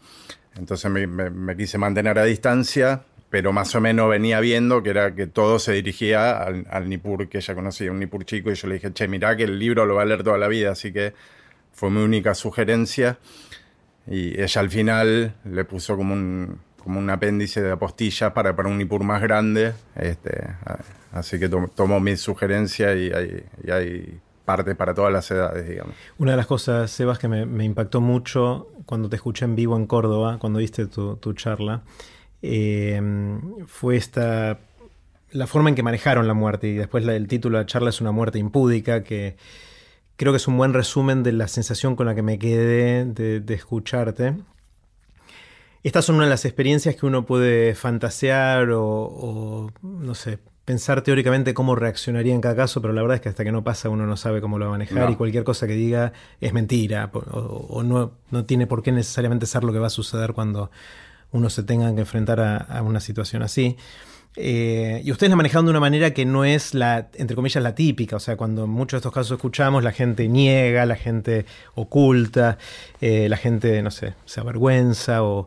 Entonces 0.56 0.90
me, 0.90 1.06
me- 1.06 1.30
me 1.30 1.56
quise 1.56 1.78
mantener 1.78 2.18
a 2.18 2.24
distancia, 2.24 3.02
pero 3.30 3.52
más 3.52 3.74
o 3.74 3.80
menos 3.80 4.10
venía 4.10 4.40
viendo 4.40 4.82
que 4.82 4.90
era 4.90 5.14
que 5.14 5.26
todo 5.26 5.58
se 5.58 5.72
dirigía 5.72 6.36
al, 6.38 6.66
al 6.70 6.88
Nippur 6.88 7.28
que 7.28 7.38
ella 7.38 7.54
conocía, 7.54 7.90
un 7.90 8.00
Nippur 8.00 8.24
chico, 8.26 8.50
y 8.50 8.54
yo 8.54 8.68
le 8.68 8.74
dije, 8.76 8.92
che, 8.92 9.08
mirá 9.08 9.36
que 9.36 9.44
el 9.44 9.58
libro 9.58 9.86
lo 9.86 9.94
va 9.96 10.02
a 10.02 10.04
leer 10.06 10.22
toda 10.22 10.38
la 10.38 10.48
vida, 10.48 10.72
así 10.72 10.92
que 10.92 11.14
fue 11.72 11.90
mi 11.90 12.02
única 12.02 12.34
sugerencia. 12.34 13.18
Y 14.06 14.40
ella 14.40 14.60
al 14.60 14.70
final 14.70 15.34
le 15.44 15.64
puso 15.64 15.96
como 15.96 16.14
un, 16.14 16.60
como 16.84 17.00
un 17.00 17.10
apéndice 17.10 17.60
de 17.62 17.72
apostillas 17.72 18.32
para, 18.32 18.54
para 18.54 18.68
un 18.68 18.78
Nippur 18.78 19.02
más 19.02 19.20
grande. 19.20 19.72
Este, 19.96 20.46
así 21.12 21.38
que 21.38 21.48
tom- 21.48 21.68
tomó 21.74 21.98
mi 21.98 22.16
sugerencia 22.16 22.94
y 22.94 23.10
hay, 23.10 23.44
y 23.66 23.70
hay 23.70 24.20
partes 24.44 24.76
para 24.76 24.94
todas 24.94 25.12
las 25.12 25.30
edades, 25.30 25.66
digamos. 25.68 25.94
Una 26.18 26.32
de 26.32 26.36
las 26.36 26.46
cosas, 26.46 26.90
Sebas, 26.90 27.18
que 27.18 27.28
me, 27.28 27.64
impactó 27.64 28.00
mucho 28.00 28.68
cuando 28.86 29.08
te 29.08 29.16
escuché 29.16 29.46
en 29.46 29.56
vivo 29.56 29.76
en 29.76 29.86
Córdoba, 29.86 30.36
cuando 30.38 30.58
diste 30.58 30.86
tu, 30.86 31.16
tu 31.16 31.32
charla, 31.32 31.80
eh, 32.42 33.00
fue 33.66 33.96
esta 33.96 34.58
la 35.30 35.46
forma 35.48 35.68
en 35.70 35.74
que 35.74 35.82
manejaron 35.82 36.28
la 36.28 36.34
muerte. 36.34 36.68
Y 36.68 36.74
después 36.74 37.04
el 37.08 37.26
título 37.26 37.58
de 37.58 37.64
la 37.64 37.66
charla 37.66 37.88
es 37.90 38.00
Una 38.00 38.12
muerte 38.12 38.38
impúdica, 38.38 39.02
que 39.02 39.36
creo 40.16 40.32
que 40.32 40.36
es 40.36 40.46
un 40.46 40.56
buen 40.56 40.72
resumen 40.74 41.22
de 41.22 41.32
la 41.32 41.48
sensación 41.48 41.96
con 41.96 42.06
la 42.06 42.14
que 42.14 42.22
me 42.22 42.38
quedé 42.38 43.04
de 43.04 43.54
escucharte. 43.54 44.34
Estas 45.84 46.04
son 46.06 46.16
una 46.16 46.24
de 46.24 46.30
las 46.30 46.44
experiencias 46.44 46.96
que 46.96 47.06
uno 47.06 47.24
puede 47.26 47.74
fantasear 47.74 48.70
o, 48.70 48.82
o, 48.84 49.70
no 49.82 50.14
sé, 50.14 50.38
pensar 50.64 51.02
teóricamente 51.02 51.52
cómo 51.54 51.76
reaccionaría 51.76 52.34
en 52.34 52.40
cada 52.40 52.56
caso, 52.56 52.80
pero 52.80 52.94
la 52.94 53.02
verdad 53.02 53.16
es 53.16 53.20
que 53.20 53.28
hasta 53.28 53.44
que 53.44 53.52
no 53.52 53.62
pasa 53.62 53.90
uno 53.90 54.06
no 54.06 54.16
sabe 54.16 54.40
cómo 54.40 54.58
lo 54.58 54.64
va 54.64 54.70
a 54.70 54.78
manejar 54.78 55.04
No. 55.04 55.10
y 55.10 55.16
cualquier 55.16 55.44
cosa 55.44 55.66
que 55.66 55.74
diga 55.74 56.12
es 56.40 56.52
mentira 56.54 57.10
o, 57.12 57.18
o 57.68 57.82
no, 57.82 58.12
no 58.30 58.44
tiene 58.46 58.66
por 58.66 58.82
qué 58.82 58.90
necesariamente 58.92 59.44
ser 59.46 59.62
lo 59.62 59.72
que 59.74 59.78
va 59.78 59.88
a 59.88 59.90
suceder 59.90 60.32
cuando 60.32 60.70
uno 61.32 61.50
se 61.50 61.62
tenga 61.64 61.94
que 61.94 62.00
enfrentar 62.00 62.40
a, 62.40 62.56
a 62.56 62.80
una 62.82 63.00
situación 63.00 63.42
así. 63.42 63.76
Eh, 64.36 65.00
y 65.04 65.12
ustedes 65.12 65.30
la 65.30 65.36
manejaron 65.36 65.64
de 65.66 65.70
una 65.70 65.78
manera 65.80 66.12
que 66.12 66.24
no 66.24 66.44
es 66.44 66.74
la, 66.74 67.08
entre 67.14 67.36
comillas, 67.36 67.62
la 67.62 67.74
típica. 67.74 68.16
O 68.16 68.20
sea, 68.20 68.36
cuando 68.36 68.64
en 68.64 68.70
muchos 68.70 68.92
de 68.92 68.98
estos 68.98 69.12
casos 69.12 69.36
escuchamos, 69.36 69.84
la 69.84 69.92
gente 69.92 70.28
niega, 70.28 70.84
la 70.86 70.96
gente 70.96 71.46
oculta, 71.74 72.58
eh, 73.00 73.28
la 73.28 73.36
gente, 73.36 73.80
no 73.82 73.90
sé, 73.92 74.14
se 74.24 74.40
avergüenza 74.40 75.22
o 75.22 75.46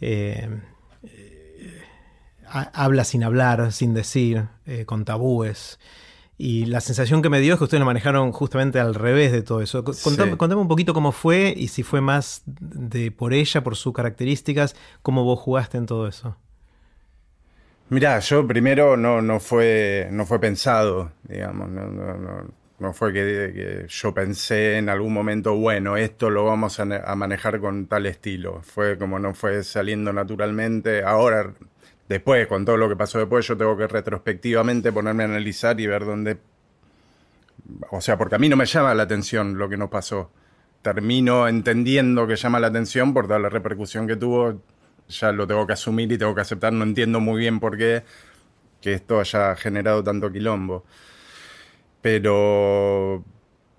eh, 0.00 0.48
eh, 1.04 1.82
ha- 2.48 2.70
habla 2.74 3.04
sin 3.04 3.22
hablar, 3.24 3.70
sin 3.72 3.94
decir, 3.94 4.46
con 4.86 5.04
tabúes. 5.04 5.78
Y 6.36 6.66
la 6.66 6.80
sensación 6.80 7.22
que 7.22 7.30
me 7.30 7.38
dio 7.38 7.52
es 7.54 7.58
que 7.58 7.64
ustedes 7.64 7.78
lo 7.78 7.86
manejaron 7.86 8.32
justamente 8.32 8.80
al 8.80 8.96
revés 8.96 9.30
de 9.30 9.42
todo 9.42 9.60
eso. 9.62 9.84
Co- 9.84 9.94
Contame, 10.02 10.32
Sí. 10.32 10.36
contame 10.36 10.60
un 10.60 10.66
poquito 10.66 10.92
cómo 10.92 11.12
fue 11.12 11.54
y 11.56 11.68
si 11.68 11.84
fue 11.84 12.00
más 12.00 12.42
de 12.46 13.12
por 13.12 13.32
ella, 13.32 13.62
por 13.62 13.76
sus 13.76 13.92
características, 13.92 14.74
cómo 15.02 15.22
vos 15.22 15.38
jugaste 15.38 15.78
en 15.78 15.86
todo 15.86 16.08
eso. 16.08 16.36
Mirá, 17.90 18.18
yo 18.20 18.46
primero 18.46 18.96
no, 18.96 19.20
no, 19.20 19.40
fue, 19.40 20.08
no 20.10 20.24
fue 20.24 20.40
pensado, 20.40 21.12
digamos, 21.22 21.68
no, 21.68 21.86
no, 21.86 22.48
no, 22.78 22.92
fue 22.94 23.12
que, 23.12 23.86
yo 23.88 24.14
pensé 24.14 24.78
en 24.78 24.88
algún 24.88 25.12
momento, 25.12 25.54
bueno, 25.54 25.96
esto 25.96 26.30
lo 26.30 26.44
vamos 26.46 26.80
a, 26.80 26.82
a 26.82 27.14
manejar 27.14 27.60
con 27.60 27.86
tal 27.86 28.06
estilo. 28.06 28.62
Fue 28.62 28.98
como 28.98 29.18
no 29.18 29.34
fue 29.34 29.62
saliendo 29.64 30.12
naturalmente. 30.12 31.02
Ahora, 31.04 31.52
después, 32.08 32.46
con 32.46 32.64
todo 32.64 32.76
lo 32.78 32.88
que 32.88 32.96
pasó 32.96 33.18
después, 33.18 33.46
yo 33.46 33.56
tengo 33.56 33.76
que 33.76 33.86
retrospectivamente 33.86 34.90
ponerme 34.90 35.24
a 35.24 35.26
analizar 35.26 35.78
y 35.80 35.86
ver 35.86 36.04
dónde... 36.04 36.38
O 37.90 38.00
sea, 38.00 38.18
porque 38.18 38.34
a 38.36 38.38
mí 38.38 38.48
no 38.48 38.56
me 38.56 38.66
llama 38.66 38.94
la 38.94 39.04
atención 39.04 39.58
lo 39.58 39.68
que 39.68 39.76
nos 39.76 39.90
pasó. 39.90 40.30
Termino 40.82 41.48
entendiendo 41.48 42.26
que 42.26 42.36
llama 42.36 42.60
la 42.60 42.66
atención 42.68 43.14
por 43.14 43.26
toda 43.26 43.38
la 43.38 43.48
repercusión 43.48 44.06
que 44.06 44.16
tuvo 44.16 44.60
ya 45.20 45.32
lo 45.32 45.46
tengo 45.46 45.66
que 45.66 45.74
asumir 45.74 46.10
y 46.12 46.18
tengo 46.18 46.34
que 46.34 46.42
aceptar. 46.42 46.72
No 46.72 46.84
entiendo 46.84 47.20
muy 47.20 47.40
bien 47.40 47.60
por 47.60 47.76
qué 47.78 48.04
que 48.80 48.94
esto 48.94 49.20
haya 49.20 49.56
generado 49.56 50.04
tanto 50.04 50.30
quilombo. 50.32 50.84
Pero, 52.02 53.24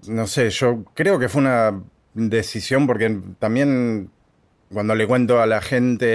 no 0.08 0.27
sé, 0.27 0.50
yo 0.50 0.84
creo 0.96 1.20
que 1.20 1.30
fue 1.30 1.42
una 1.42 1.80
decisión 2.15 2.88
porque 2.88 3.20
también 3.39 4.10
cuando 4.74 4.96
le 4.96 5.08
cuento 5.08 5.42
a 5.42 5.46
la 5.46 5.62
gente 5.62 6.06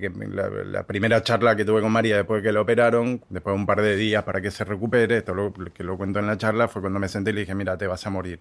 que 0.00 0.10
la, 0.28 0.48
la 0.48 0.86
primera 0.86 1.22
charla 1.22 1.54
que 1.56 1.64
tuve 1.64 1.80
con 1.80 1.92
María 1.92 2.16
después 2.16 2.42
de 2.42 2.48
que 2.48 2.52
la 2.52 2.60
operaron, 2.60 3.22
después 3.28 3.54
de 3.54 3.60
un 3.60 3.66
par 3.66 3.80
de 3.80 3.96
días 3.96 4.24
para 4.24 4.40
que 4.40 4.50
se 4.50 4.64
recupere, 4.64 5.18
esto 5.18 5.34
lo, 5.34 5.52
que 5.52 5.84
lo 5.84 5.96
cuento 5.96 6.18
en 6.18 6.26
la 6.26 6.36
charla, 6.36 6.68
fue 6.68 6.82
cuando 6.82 6.98
me 6.98 7.08
senté 7.08 7.30
y 7.30 7.34
le 7.34 7.40
dije, 7.40 7.54
mira, 7.54 7.78
te 7.78 7.86
vas 7.86 8.06
a 8.06 8.10
morir. 8.10 8.40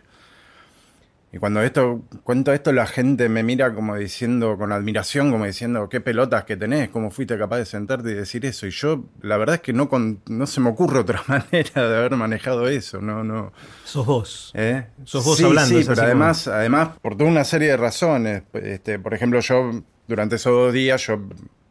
Y 1.35 1.37
cuando 1.37 1.61
esto, 1.61 2.01
cuento 2.23 2.53
esto, 2.53 2.71
la 2.71 2.87
gente 2.87 3.27
me 3.27 3.43
mira 3.43 3.75
como 3.75 3.97
diciendo, 3.97 4.57
con 4.57 4.71
admiración, 4.71 5.31
como 5.31 5.43
diciendo, 5.43 5.89
qué 5.89 5.99
pelotas 5.99 6.45
que 6.45 6.55
tenés, 6.55 6.87
cómo 6.87 7.11
fuiste 7.11 7.37
capaz 7.37 7.57
de 7.57 7.65
sentarte 7.65 8.11
y 8.11 8.13
decir 8.13 8.45
eso. 8.45 8.65
Y 8.67 8.69
yo, 8.69 9.03
la 9.21 9.35
verdad 9.35 9.55
es 9.55 9.61
que 9.61 9.73
no, 9.73 9.89
con- 9.89 10.21
no 10.29 10.47
se 10.47 10.61
me 10.61 10.69
ocurre 10.69 10.99
otra 10.99 11.21
manera 11.27 11.89
de 11.89 11.97
haber 11.97 12.15
manejado 12.15 12.69
eso, 12.69 13.01
no, 13.01 13.25
no. 13.25 13.51
Sos 13.83 14.05
vos. 14.05 14.51
¿Eh? 14.55 14.87
Sos 15.03 15.25
vos 15.25 15.37
sí, 15.37 15.43
hablando, 15.43 15.77
Sí, 15.77 15.85
pero 15.85 16.03
además, 16.03 16.47
además, 16.47 16.91
por 17.01 17.17
toda 17.17 17.29
una 17.29 17.43
serie 17.43 17.67
de 17.67 17.75
razones. 17.75 18.43
Este, 18.53 18.97
por 18.97 19.13
ejemplo, 19.13 19.41
yo, 19.41 19.71
durante 20.07 20.37
esos 20.37 20.53
dos 20.53 20.71
días, 20.71 21.05
yo 21.05 21.19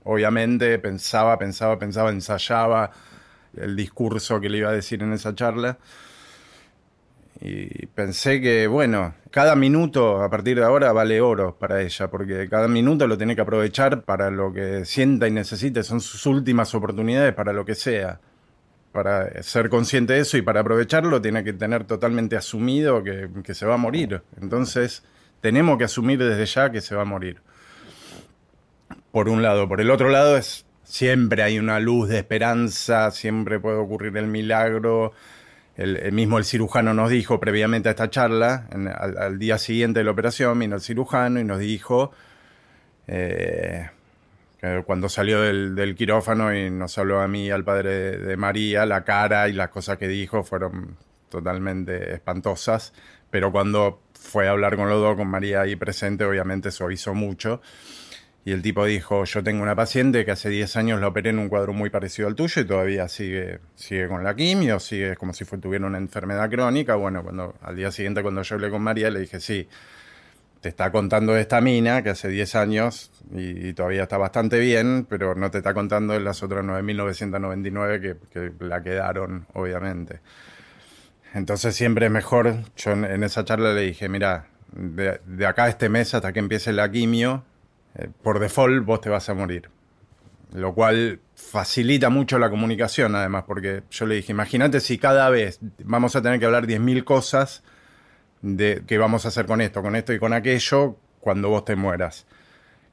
obviamente 0.03 0.79
pensaba, 0.79 1.39
pensaba, 1.39 1.79
pensaba, 1.79 2.11
ensayaba 2.11 2.91
el 3.57 3.75
discurso 3.77 4.39
que 4.43 4.51
le 4.51 4.59
iba 4.59 4.69
a 4.69 4.75
decir 4.75 5.03
en 5.03 5.15
esa 5.15 5.35
charla. 5.35 5.79
Y 7.41 7.87
pensé 7.87 8.41
que, 8.41 8.67
bueno, 8.67 9.15
cada 9.31 9.57
minuto 9.57 10.23
a 10.23 10.31
partir 10.31 10.57
de 10.59 10.65
ahora 10.65 10.93
vale 10.93 11.21
oro 11.21 11.57
para 11.59 11.83
ella, 11.83 12.09
porque 12.09 12.49
cada 12.49 12.69
minuto 12.69 13.07
lo 13.07 13.19
tiene 13.19 13.35
que 13.35 13.43
aprovechar 13.43 14.03
para 14.03 14.31
lo 14.31 14.53
que 14.53 14.85
sienta 14.85 15.27
y 15.27 15.31
necesite, 15.31 15.83
son 15.83 16.01
sus 16.01 16.25
últimas 16.27 16.75
oportunidades 16.75 17.35
para 17.35 17.53
lo 17.53 17.65
que 17.65 17.75
sea. 17.75 18.21
Para 18.93 19.43
ser 19.43 19.69
consciente 19.69 20.13
de 20.13 20.21
eso 20.21 20.37
y 20.37 20.43
para 20.43 20.61
aprovecharlo 20.61 21.21
tiene 21.21 21.43
que 21.43 21.53
tener 21.53 21.83
totalmente 21.83 22.37
asumido 22.37 23.03
que, 23.03 23.29
que 23.43 23.53
se 23.53 23.67
va 23.67 23.75
a 23.75 23.79
morir. 23.79 24.23
Entonces, 24.41 25.03
tenemos 25.41 25.77
que 25.79 25.85
asumir 25.85 26.23
desde 26.23 26.47
ya 26.47 26.71
que 26.71 26.81
se 26.81 26.95
va 26.95 27.03
a 27.03 27.05
morir. 27.05 27.43
Por 29.11 29.29
un 29.29 29.43
lado. 29.43 29.69
Por 29.69 29.81
el 29.81 29.91
otro 29.91 30.11
lado 30.11 30.37
es 30.37 30.65
siempre 30.85 31.43
hay 31.43 31.59
una 31.59 31.81
luz 31.81 32.09
de 32.09 32.19
esperanza, 32.19 33.11
siempre 33.11 33.59
puede 33.59 33.79
ocurrir 33.79 34.17
el 34.17 34.29
milagro. 34.29 35.13
El, 35.77 36.13
mismo 36.13 36.39
el 36.39 36.45
cirujano 36.45 36.95
nos 36.95 37.11
dijo 37.11 37.41
previamente 37.41 37.89
a 37.89 37.93
esta 37.93 38.09
charla, 38.09 38.69
al, 38.71 39.39
día 39.39 39.59
siguiente 39.59 40.01
de 40.01 40.05
la 40.05 40.13
operación, 40.13 40.59
vino 40.59 40.77
el 40.77 40.81
cirujano 40.81 41.41
y 41.41 41.45
nos 41.45 41.59
dijo, 41.59 42.13
eh, 43.09 43.89
cuando 44.87 45.09
salió 45.09 45.41
del, 45.41 45.95
quirófano 45.97 46.55
y 46.55 46.71
nos 46.71 46.97
habló 46.97 47.21
a 47.21 47.29
mí 47.29 47.51
al 47.51 47.65
padre 47.65 48.19
de, 48.19 48.37
María, 48.37 48.87
la 48.87 49.05
cara 49.05 49.49
y 49.49 49.53
las 49.53 49.69
cosas 49.69 49.99
que 49.99 50.07
dijo 50.09 50.45
fueron 50.45 50.97
totalmente 51.29 52.15
espantosas, 52.15 52.95
pero 53.31 53.51
cuando 53.51 54.01
fue 54.15 54.47
a 54.47 54.53
hablar 54.53 54.77
con 54.77 54.89
los 54.89 55.01
dos, 55.01 55.17
con 55.17 55.29
María 55.29 55.63
ahí 55.63 55.75
presente, 55.75 56.25
obviamente 56.25 56.71
suavizó 56.71 57.15
mucho. 57.15 57.61
Y 58.47 58.53
el 58.53 58.61
tipo 58.61 58.85
dijo, 58.85 59.25
yo 59.25 59.43
tengo 59.43 59.63
una 59.63 59.75
paciente 59.75 60.25
que 60.27 60.31
hace 60.31 60.51
10 60.51 60.77
años 60.77 61.01
la 61.01 61.09
operé 61.09 61.31
en 61.31 61.39
un 61.39 61.49
cuadro 61.49 61.73
muy 61.73 61.89
parecido 61.89 62.29
al 62.29 62.35
tuyo 62.35 62.61
y 62.61 62.67
todavía 62.67 63.09
sigue, 63.09 63.61
sigue 63.75 64.07
con 64.07 64.23
la 64.23 64.37
quimio, 64.37 64.79
sigue 64.81 65.17
como 65.17 65.33
si 65.33 65.47
tuviera 65.47 65.87
una 65.87 65.97
enfermedad 65.97 66.51
crónica. 66.51 66.95
Bueno, 66.95 67.23
cuando 67.23 67.55
al 67.63 67.75
día 67.75 67.91
siguiente 67.91 68.23
cuando 68.23 68.43
yo 68.43 68.57
hablé 68.57 68.69
con 68.69 68.83
María 68.83 69.11
le 69.11 69.21
dije, 69.21 69.41
sí, 69.41 69.67
te 70.61 70.69
está 70.69 70.93
contando 70.93 71.33
de 71.33 71.41
esta 71.41 71.63
mina 71.63 72.03
que 72.03 72.11
hace 72.11 72.29
10 72.29 72.55
años 72.57 73.11
y, 73.33 73.73
todavía 73.73 74.03
está 74.03 74.19
bastante 74.19 74.59
bien, 74.59 75.07
pero 75.09 75.35
no 75.35 75.51
te 75.51 75.59
está 75.59 75.73
contando 75.73 76.13
de 76.13 76.21
las 76.21 76.43
otras 76.43 76.65
9.999 76.65 78.01
que, 78.01 78.17
que 78.31 78.65
la 78.65 78.83
quedaron, 78.83 79.47
obviamente. 79.55 80.21
Entonces 81.33 81.75
siempre 81.75 82.07
es 82.07 82.13
mejor, 82.13 82.57
yo 82.77 82.93
en, 82.93 83.25
esa 83.25 83.45
charla 83.45 83.73
le 83.73 83.83
dije, 83.83 84.09
mira, 84.09 84.47
de, 84.73 85.21
de 85.27 85.47
acá 85.47 85.65
a 85.65 85.69
este 85.69 85.89
mes 85.89 86.15
hasta 86.15 86.33
que 86.33 86.41
empiece 86.41 86.73
la 86.73 86.91
quimio, 86.91 87.45
eh, 87.97 88.09
por 88.23 88.39
default 88.39 88.85
vos 88.85 89.01
te 89.01 89.09
vas 89.09 89.29
a 89.29 89.35
morir. 89.35 89.71
Lo 90.53 90.73
cual 90.73 91.21
facilita 91.35 92.11
mucho 92.11 92.39
la 92.39 92.49
comunicación, 92.49 93.17
además, 93.17 93.45
porque 93.47 93.83
yo 93.91 94.07
le 94.07 94.17
dije, 94.17 94.33
imagínate 94.33 94.81
si 94.81 94.99
cada 94.99 95.29
vez 95.29 95.59
vamos 95.83 96.15
a 96.15 96.23
tener 96.23 96.39
que 96.39 96.47
hablar 96.47 96.67
10.000 96.67 97.03
cosas 97.05 97.65
de 98.41 98.85
qué 98.87 98.99
vamos 98.99 99.25
a 99.25 99.29
hacer 99.29 99.47
con 99.47 99.61
esto, 99.61 99.83
con 99.83 99.97
esto 99.97 100.13
y 100.13 100.19
con 100.19 100.33
aquello 100.33 100.97
cuando 101.21 101.49
vos 101.49 101.65
te 101.65 101.75
mueras. 101.77 102.27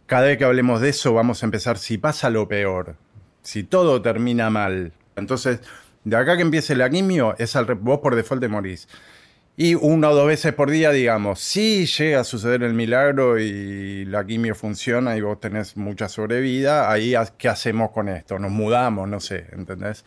Cada 0.05 0.27
vez 0.27 0.37
que 0.37 0.45
hablemos 0.45 0.81
de 0.81 0.89
eso 0.89 1.13
vamos 1.13 1.43
a 1.43 1.45
empezar, 1.45 1.77
si 1.77 1.97
pasa 1.97 2.29
lo 2.29 2.47
peor, 2.47 2.95
si 3.43 3.63
todo 3.63 4.01
termina 4.01 4.49
mal. 4.49 4.93
Entonces, 5.15 5.59
de 6.03 6.15
acá 6.15 6.35
que 6.35 6.41
empiece 6.41 6.75
la 6.75 6.89
quimio, 6.89 7.35
es 7.37 7.55
al, 7.55 7.65
vos 7.75 7.99
por 7.99 8.15
default 8.15 8.41
te 8.41 8.47
morís. 8.47 8.87
Y 9.63 9.75
una 9.75 10.09
o 10.09 10.15
dos 10.15 10.25
veces 10.25 10.53
por 10.53 10.71
día, 10.71 10.89
digamos, 10.89 11.39
si 11.39 11.85
llega 11.85 12.21
a 12.21 12.23
suceder 12.23 12.63
el 12.63 12.73
milagro 12.73 13.37
y 13.37 14.05
la 14.05 14.25
quimio 14.25 14.55
funciona 14.55 15.15
y 15.15 15.21
vos 15.21 15.39
tenés 15.39 15.77
mucha 15.77 16.09
sobrevida, 16.09 16.89
ahí 16.89 17.13
¿qué 17.37 17.47
hacemos 17.47 17.91
con 17.91 18.09
esto? 18.09 18.39
Nos 18.39 18.49
mudamos, 18.49 19.07
no 19.07 19.19
sé, 19.19 19.45
¿entendés? 19.51 20.03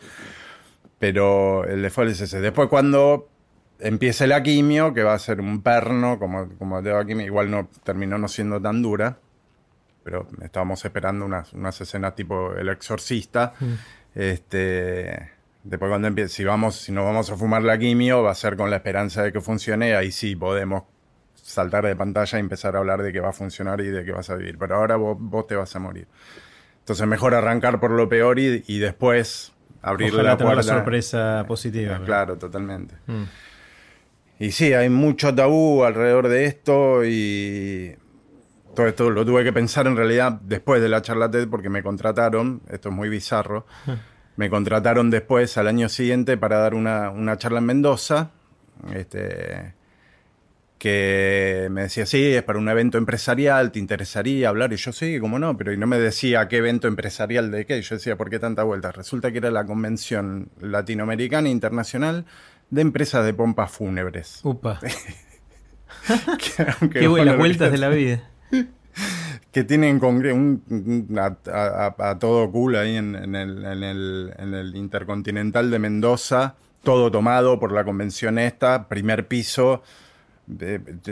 Pero 0.99 1.63
el 1.63 1.81
default 1.81 2.11
es 2.11 2.19
ese. 2.19 2.41
Después 2.41 2.67
cuando 2.67 3.29
empiece 3.79 4.27
la 4.27 4.43
quimio, 4.43 4.93
que 4.93 5.03
va 5.03 5.13
a 5.13 5.19
ser 5.19 5.39
un 5.39 5.61
perno, 5.61 6.19
como, 6.19 6.49
como 6.57 6.81
de 6.81 6.93
quimio, 7.07 7.25
igual 7.25 7.49
no 7.49 7.69
terminó 7.85 8.17
no 8.17 8.27
siendo 8.27 8.61
tan 8.61 8.81
dura, 8.81 9.19
pero 10.03 10.27
estábamos 10.41 10.83
esperando 10.83 11.23
unas, 11.23 11.53
unas 11.53 11.79
escenas 11.79 12.13
tipo 12.13 12.53
El 12.55 12.67
Exorcista. 12.67 13.53
Mm. 13.61 13.73
Este 14.15 15.34
Después 15.65 15.89
cuando 15.89 16.07
empiece, 16.07 16.29
si 16.29 16.43
vamos, 16.43 16.75
si 16.75 16.91
no 16.91 17.03
vamos 17.03 17.31
a 17.31 17.35
fumar 17.35 17.63
la 17.63 17.79
quimio, 17.79 18.21
va 18.21 18.29
a 18.29 18.35
ser 18.35 18.55
con 18.55 18.69
la 18.69 18.75
esperanza 18.75 19.23
de 19.23 19.31
que 19.31 19.41
funcione, 19.41 19.95
ahí 19.95 20.11
sí 20.11 20.35
podemos 20.35 20.83
saltar 21.33 21.85
de 21.85 21.95
pantalla 21.95 22.37
y 22.37 22.41
empezar 22.41 22.75
a 22.75 22.79
hablar 22.79 23.01
de 23.01 23.11
que 23.11 23.19
va 23.19 23.29
a 23.29 23.33
funcionar 23.33 23.81
y 23.81 23.87
de 23.87 24.05
que 24.05 24.11
vas 24.11 24.29
a 24.29 24.35
vivir. 24.35 24.59
Pero 24.59 24.75
ahora 24.75 24.95
vos, 24.95 25.47
te 25.47 25.55
vas 25.55 25.75
a 25.75 25.79
morir. 25.79 26.07
Entonces 26.79 27.07
mejor 27.07 27.33
arrancar 27.33 27.79
por 27.79 27.89
lo 27.89 28.07
peor 28.07 28.37
y, 28.37 28.77
después 28.77 29.53
abrir 29.81 30.13
la 30.13 30.37
puerta. 30.37 30.55
la 30.55 30.63
sorpresa 30.63 31.45
positiva. 31.47 31.99
Claro, 32.05 32.37
totalmente. 32.37 32.93
Mm. 33.07 33.23
Y 34.37 34.51
sí, 34.51 34.71
hay 34.73 34.89
mucho 34.89 35.33
tabú 35.33 35.83
alrededor 35.83 36.27
de 36.27 36.45
esto 36.45 37.03
y 37.03 37.95
todo 38.75 38.85
esto 38.85 39.09
lo 39.09 39.25
tuve 39.25 39.43
que 39.43 39.51
pensar 39.51 39.87
en 39.87 39.97
realidad 39.97 40.33
después 40.43 40.79
de 40.79 40.89
la 40.89 41.01
charla 41.01 41.31
TED 41.31 41.47
porque 41.47 41.69
me 41.69 41.81
contrataron, 41.81 42.61
esto 42.69 42.89
es 42.89 42.95
muy 42.95 43.09
bizarro. 43.09 43.65
Me 44.35 44.49
contrataron 44.49 45.09
después, 45.09 45.57
al 45.57 45.67
año 45.67 45.89
siguiente, 45.89 46.37
para 46.37 46.57
dar 46.57 46.73
una, 46.73 47.37
charla 47.37 47.59
en 47.59 47.65
Mendoza. 47.65 48.31
Este, 48.93 49.73
que 50.77 51.69
me 51.71 51.83
decía, 51.83 52.05
sí, 52.05 52.33
es 52.33 52.43
para 52.43 52.59
un 52.59 52.67
evento 52.67 52.97
empresarial, 52.97 53.71
¿te 53.71 53.79
interesaría 53.79 54.49
hablar? 54.49 54.73
Y 54.73 54.75
yo, 54.75 54.91
sí, 54.91 55.19
cómo 55.19 55.39
no, 55.39 55.57
pero 55.57 55.71
y 55.71 55.77
no 55.77 55.87
me 55.87 55.97
decía 55.97 56.47
qué 56.47 56.57
evento 56.57 56.87
empresarial 56.87 57.49
de 57.49 57.65
qué. 57.65 57.77
Y 57.77 57.81
yo 57.81 57.95
decía, 57.95 58.17
¿por 58.17 58.29
qué 58.29 58.39
tanta 58.39 58.63
vuelta? 58.63 58.91
Resulta 58.91 59.31
que 59.31 59.37
era 59.37 59.51
la 59.51 59.65
Convención 59.65 60.49
Latinoamericana 60.59 61.49
Internacional 61.49 62.25
de 62.69 62.81
Empresas 62.81 63.25
de 63.25 63.33
Pompas 63.33 63.71
Fúnebres. 63.71 64.41
Upa. 64.43 64.79
qué 66.91 67.07
buenas 67.07 67.37
vueltas 67.37 67.71
de 67.71 67.77
la 67.77 67.89
vida. 67.89 68.29
Que 69.55 69.63
tienen 69.63 70.03
un, 70.03 71.17
a, 71.17 72.17
todo 72.19 72.51
cool 72.51 72.75
ahí 72.75 72.97
en, 72.97 73.15
el, 73.15 74.73
Intercontinental 74.75 75.71
de 75.71 75.79
Mendoza, 75.79 76.55
todo 76.83 77.09
tomado 77.09 77.57
por 77.57 77.71
la 77.71 77.85
convención 77.85 78.37
esta, 78.37 78.89
primer 78.89 79.29
piso, 79.29 79.81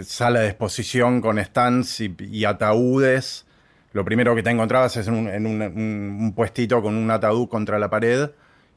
sala 0.01 0.41
de 0.41 0.49
exposición 0.49 1.21
con 1.21 1.41
stands 1.41 2.01
y, 2.01 2.43
ataúdes. 2.43 3.45
Lo 3.93 4.03
primero 4.03 4.36
que 4.36 4.43
te 4.43 4.49
encontrabas 4.49 4.97
es 4.97 5.08
en, 5.08 5.45
un, 5.45 6.34
puestito 6.36 6.82
con 6.82 6.95
un 6.95 7.10
ataúd 7.12 7.47
contra 7.47 7.79
la 7.79 7.89
pared 7.89 8.32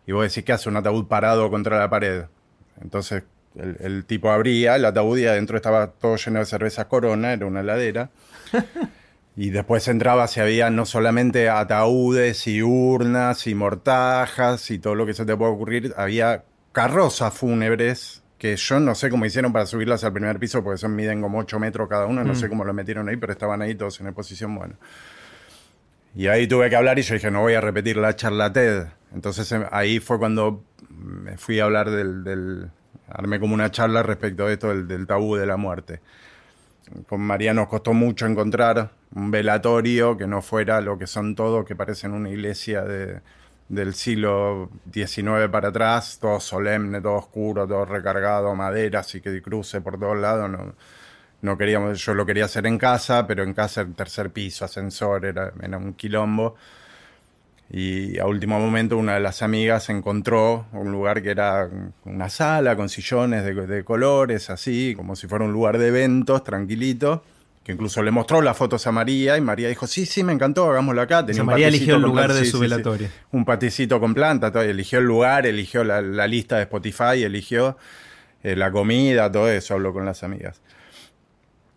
y 0.07 0.13
vos 0.13 0.29
decís, 0.29 0.45
¿qué 0.45 0.53
hace 0.53 0.69
un 0.69 0.77
ataúd 0.77 1.09
parado 1.09 1.51
contra 1.51 1.77
la 1.77 1.91
pared? 1.91 2.27
Entonces 2.81 3.25
el, 3.57 3.79
el 3.81 4.05
tipo 4.05 4.31
abría 4.31 4.77
el 4.77 4.85
ataúd 4.85 5.19
y 5.19 5.27
adentro 5.27 5.57
estaba 5.57 5.89
todo 5.89 6.15
lleno 6.15 6.39
de 6.39 6.47
cervezas 6.47 6.87
Corona, 6.87 7.33
era 7.33 7.47
una 7.47 7.63
heladera. 7.63 8.11
Y 9.37 9.51
después 9.51 9.87
entraba 9.89 10.27
si 10.29 10.41
había 10.41 10.71
no 10.71 10.87
solamente 10.87 11.51
ataúdes 11.51 12.47
y 12.47 12.63
urnas 12.63 13.47
y 13.47 13.55
mortajas 13.55 14.71
y 14.71 14.79
todo 14.79 14.95
lo 14.95 15.05
que 15.05 15.13
se 15.13 15.27
te 15.27 15.37
puede 15.37 15.53
ocurrir, 15.53 15.93
había 15.99 16.45
carrozas 16.73 17.35
fúnebres 17.35 18.23
que 18.39 18.57
yo 18.57 18.81
no 18.81 18.95
sé 18.95 19.11
cómo 19.11 19.27
hicieron 19.27 19.53
para 19.53 19.67
subirlas 19.67 20.05
al 20.05 20.15
primer 20.15 20.39
piso 20.39 20.65
porque 20.65 20.79
son 20.79 20.97
miden 20.97 21.21
como 21.21 21.39
8 21.39 21.59
metros 21.59 21.87
cada 21.87 22.07
uno, 22.07 22.25
no 22.25 22.35
sé 22.35 22.47
mm. 22.47 22.49
cómo 22.49 22.65
lo 22.65 22.73
metieron 22.73 23.09
ahí, 23.11 23.17
pero 23.17 23.33
estaban 23.33 23.61
ahí 23.61 23.75
todos 23.75 24.01
en 24.01 24.07
exposición 24.07 24.55
buena. 24.55 24.77
Y 26.15 26.29
ahí 26.29 26.47
tuve 26.47 26.71
que 26.71 26.77
hablar 26.77 26.99
y 26.99 27.03
yo 27.03 27.15
dije, 27.15 27.31
no 27.31 27.43
voy 27.43 27.55
a 27.55 27.61
repetir 27.61 27.99
la 27.99 28.17
charla 28.17 28.51
TED. 28.51 28.87
Entonces 29.15 29.53
em, 29.53 29.65
ahí 29.71 30.01
fue 30.01 30.19
cuando 30.19 30.65
me 30.89 31.37
fui 31.37 31.61
a 31.61 31.65
hablar 31.65 31.91
del, 31.91 32.25
del 32.25 32.71
armé 33.09 33.39
como 33.39 33.53
una 33.53 33.71
charla 33.71 34.03
respecto 34.03 34.47
a 34.47 34.53
esto 34.53 34.69
del, 34.69 34.89
del 34.89 35.07
tabú 35.07 35.37
de 35.37 35.45
la 35.45 35.59
muerte 35.59 36.01
con 37.07 37.21
María 37.21 37.53
nos 37.55 37.69
costó 37.69 37.93
mucho 37.93 38.27
encontrar 38.27 38.91
un 39.15 39.31
velatorio 39.31 40.17
que 40.17 40.27
no 40.27 40.43
fuera 40.43 40.81
lo 40.81 40.99
que 40.99 41.07
son 41.07 41.35
todos, 41.35 41.65
que 41.65 41.77
parecen 41.77 42.13
una 42.13 42.31
iglesia 42.31 42.83
de, 42.83 43.21
del 43.69 43.95
siglo 43.95 44.71
XIX 44.93 45.49
para 45.51 45.69
atrás, 45.69 46.19
todo 46.21 46.41
solemne, 46.41 47.01
todo 47.01 47.15
oscuro, 47.15 47.67
todo 47.67 47.85
recargado, 47.85 48.55
madera, 48.55 49.01
así 49.01 49.21
que 49.21 49.41
cruce 49.43 49.81
por 49.81 49.99
todos 49.99 50.17
lados. 50.19 50.51
No, 51.43 51.59
queríamos, 51.59 52.05
yo 52.05 52.15
lo 52.15 52.27
quería 52.27 52.47
hacer 52.47 52.67
en 52.67 52.79
casa, 52.79 53.27
pero 53.27 53.43
en 53.43 53.55
casa 53.55 53.83
el 53.83 53.95
tercer 53.95 54.31
piso, 54.31 54.65
ascensor, 54.65 55.25
era, 55.25 55.53
era 55.63 55.79
un 55.79 55.95
quilombo. 55.95 56.57
Y 57.69 58.19
a 58.19 58.27
último 58.27 58.61
momento 58.61 58.97
una 58.97 59.15
de 59.15 59.21
las 59.21 59.43
amigas 59.43 59.89
encontró 59.89 60.67
un 60.73 60.93
lugar 60.93 61.21
que 61.23 61.31
era 61.31 61.69
una 62.05 62.29
sala 62.29 62.77
con 62.77 62.89
sillones 62.89 63.45
de, 63.45 63.85
colores, 63.85 64.51
así, 64.51 64.95
como 64.97 65.17
si 65.17 65.27
fuera 65.27 65.45
un 65.45 65.53
lugar 65.53 65.79
de 65.79 65.89
eventos, 65.89 66.45
tranquilito. 66.45 67.25
Que 67.67 67.73
incluso 67.73 68.01
le 68.01 68.13
mostró 68.13 68.43
las 68.43 68.57
fotos 68.57 68.87
a 68.87 68.93
María 68.93 69.37
y 69.37 69.41
María 69.41 69.69
dijo, 69.69 69.89
sí, 69.89 70.07
sí, 70.07 70.23
me 70.23 70.33
encantó, 70.33 70.71
hagámoslo 70.71 71.03
acá. 71.03 71.27
Tenía 71.27 71.43
María 71.43 71.67
eligió 71.67 71.97
el 71.97 72.03
lugar 72.03 72.33
de 72.33 72.45
su 72.45 72.61
velatorio. 72.61 73.09
un 73.33 73.45
paticito 73.45 73.99
con 73.99 74.15
planta, 74.15 74.53
todo, 74.53 74.63
eligió 74.63 75.01
el 75.01 75.07
lugar, 75.07 75.47
eligió 75.47 75.83
la, 75.83 76.01
lista 76.29 76.59
de 76.59 76.63
Spotify, 76.63 77.25
eligió 77.25 77.77
eh, 78.45 78.55
la 78.55 78.71
comida, 78.71 79.33
todo 79.33 79.51
eso, 79.51 79.75
habló 79.75 79.93
con 79.93 80.05
las 80.05 80.23
amigas. 80.23 80.61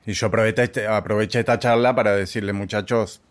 Y 0.05 0.13
yo 0.13 0.27
aproveché, 0.27 0.61
este, 0.61 0.85
aproveché 0.85 1.39
esta 1.39 1.57
charla 1.57 1.95
para 1.95 2.15
decirle, 2.15 2.53
muchachos, 2.53 3.23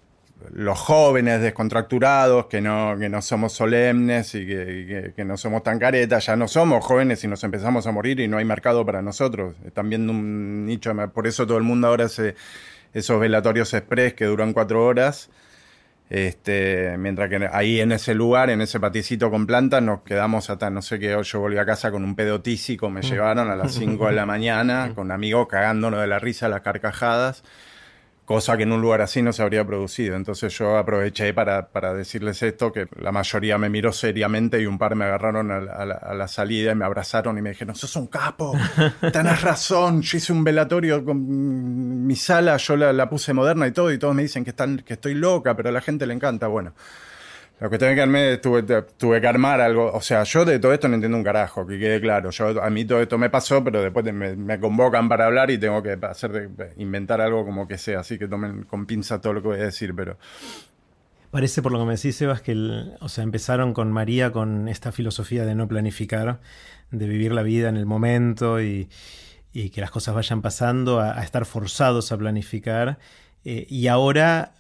los 0.53 0.79
jóvenes 0.79 1.41
descontracturados, 1.41 2.47
que 2.47 2.61
no, 2.61 2.97
que 2.99 3.09
no 3.09 3.21
somos 3.23 3.53
solemnes 3.53 4.35
y 4.35 4.47
que, 4.47 4.55
que- 4.87 5.13
que 5.17 5.25
no 5.25 5.37
somos 5.37 5.63
tan 5.63 5.79
caretas, 5.79 6.27
ya 6.27 6.37
no 6.37 6.47
somos 6.49 6.85
jóvenes 6.85 7.23
y 7.25 7.29
nos 7.29 7.43
empezamos 7.45 7.87
a 7.87 7.93
morir 7.93 8.21
y 8.21 8.29
no 8.29 8.39
hay 8.39 8.45
mercado 8.45 8.87
para 8.87 9.03
nosotros. 9.03 9.55
Están 9.67 9.89
viendo 9.91 10.13
un 10.13 10.65
nicho, 10.67 10.95
por 11.13 11.27
eso 11.27 11.47
todo 11.47 11.59
el 11.59 11.65
mundo 11.65 11.89
ahora 11.89 12.05
hace 12.07 12.35
esos 12.95 13.21
velatorios 13.21 13.75
express 13.75 14.15
que 14.15 14.25
duran 14.27 14.53
cuatro 14.53 14.85
horas. 14.85 15.29
Este, 16.11 16.97
mientras 16.97 17.29
que 17.29 17.49
ahí 17.53 17.81
en 17.81 17.93
ese 17.93 18.15
lugar, 18.15 18.49
en 18.49 18.63
ese 18.63 18.81
paticito 18.81 19.31
con 19.31 19.47
plantas, 19.47 19.83
nos 19.83 20.01
quedamos 20.03 20.49
hasta, 20.49 20.71
no 20.71 20.81
sé 20.81 20.99
qué, 20.99 21.15
yo 21.23 21.41
volví 21.41 21.59
a 21.59 21.67
casa 21.67 21.91
con 21.91 22.03
un 22.03 22.17
pedo 22.17 22.41
tísico, 22.41 22.89
me 22.89 23.03
llevaron 23.03 23.51
a 23.51 23.57
las 23.57 23.75
5 23.75 24.07
de 24.07 24.13
la 24.13 24.25
mañana, 24.25 24.93
con 24.95 25.11
amigos 25.11 25.49
cagándonos 25.49 26.01
de 26.01 26.07
la 26.07 26.19
risa, 26.19 26.49
las 26.49 26.63
carcajadas, 26.63 27.45
cosa 28.29 28.59
que 28.59 28.65
en 28.65 28.73
un 28.73 28.83
lugar 28.83 29.01
así 29.01 29.23
no 29.23 29.33
se 29.33 29.43
habría 29.43 29.65
producido. 29.67 30.15
Entonces 30.15 30.53
yo 30.59 30.77
aproveché 30.77 31.33
para, 31.33 31.69
para 31.71 31.95
decirles 31.95 32.43
esto, 32.43 32.71
que 32.71 32.87
la 33.01 33.11
mayoría 33.11 33.57
me 33.57 33.71
miró 33.71 33.91
seriamente 33.91 34.61
y 34.61 34.67
un 34.67 34.77
par 34.77 34.95
me 34.97 35.07
agarraron 35.07 35.51
a 35.51 35.61
la, 35.61 35.73
a 35.73 35.87
la- 35.87 35.95
a 35.95 36.13
la 36.15 36.29
salida 36.29 36.73
y 36.73 36.75
me 36.75 36.85
abrazaron 36.85 37.39
y 37.39 37.43
me 37.43 37.51
dijeron, 37.51 37.75
sos 37.75 37.97
un 37.97 38.07
capo, 38.09 38.53
tenés 39.13 39.41
razón, 39.41 40.03
yo 40.03 40.19
hice 40.19 40.33
un 40.35 40.45
velatorio 40.45 41.03
con 41.03 42.07
mi 42.07 42.17
sala, 42.17 42.59
yo 42.59 42.77
la, 42.77 42.93
la 42.93 43.09
puse 43.09 43.33
moderna 43.33 43.67
y 43.67 43.73
todo, 43.73 43.91
y 43.91 43.99
todos 43.99 44.15
me 44.15 44.23
dicen 44.23 44.45
que, 44.45 44.51
están, 44.51 44.79
que 44.81 44.93
estoy 44.93 45.15
loca, 45.15 45.57
pero 45.57 45.71
a 45.71 45.73
la 45.73 45.81
gente 45.81 46.07
le 46.07 46.13
encanta. 46.13 46.49
Bueno, 46.49 46.75
lo 47.61 47.69
que 47.71 47.79
tuve 47.79 47.95
que 47.97 48.39
tuve, 48.41 48.63
tuve 48.97 49.21
que 49.21 49.27
armar 49.27 49.61
algo. 49.61 49.91
O 49.93 50.01
sea, 50.01 50.23
yo 50.23 50.45
de 50.45 50.59
todo 50.59 50.73
esto 50.73 50.87
no 50.89 50.95
entiendo 50.95 51.19
un 51.19 51.25
carajo, 51.25 51.67
que 51.67 51.79
quede 51.79 52.01
claro. 52.01 52.31
Yo, 52.31 52.63
a 52.63 52.71
mí 52.71 52.85
todo 52.85 53.01
esto 53.01 53.19
me 53.19 53.31
pasó, 53.31 53.65
pero 53.65 53.83
después 53.83 54.05
de- 54.05 54.13
me, 54.13 54.37
me 54.37 54.61
convocan 54.61 55.09
para 55.09 55.27
hablar 55.27 55.51
y 55.51 55.59
tengo 55.59 55.83
que 55.83 55.99
hacer 56.03 56.51
inventar 56.77 57.21
algo 57.21 57.45
como 57.45 57.67
que 57.67 57.77
sea. 57.77 58.01
Así 58.01 58.19
que 58.19 58.29
tomen 58.29 58.63
con 58.65 58.87
pinza 58.87 59.21
todo 59.21 59.33
lo 59.33 59.43
que 59.43 59.49
voy 59.49 59.61
a 59.61 59.65
decir, 59.65 59.95
pero. 59.95 60.17
Parece 61.31 61.61
por 61.61 61.73
lo 61.73 61.81
que 61.81 61.85
me 61.85 61.97
decís, 61.97 62.17
Sebas, 62.17 62.41
que 62.41 62.53
el- 62.53 62.95
o 63.01 63.09
sea, 63.09 63.23
empezaron 63.25 63.75
con 63.75 63.93
María 63.93 64.33
con 64.33 64.69
esta 64.69 64.93
filosofía 64.93 65.45
de 65.45 65.55
no 65.55 65.69
planificar, 65.69 66.41
de 66.91 67.07
vivir 67.07 67.33
la 67.33 67.43
vida 67.43 67.69
en 67.69 67.77
el 67.77 67.85
momento 67.85 68.63
y, 68.63 68.89
y 69.53 69.69
que 69.71 69.81
las 69.83 69.91
cosas 69.91 70.15
vayan 70.15 70.41
pasando, 70.41 71.01
a, 71.01 71.19
a 71.19 71.23
estar 71.25 71.45
forzados 71.45 72.13
a 72.13 72.17
planificar. 72.19 72.99
Eh, 73.45 73.67
y 73.69 73.89
ahora 73.89 74.53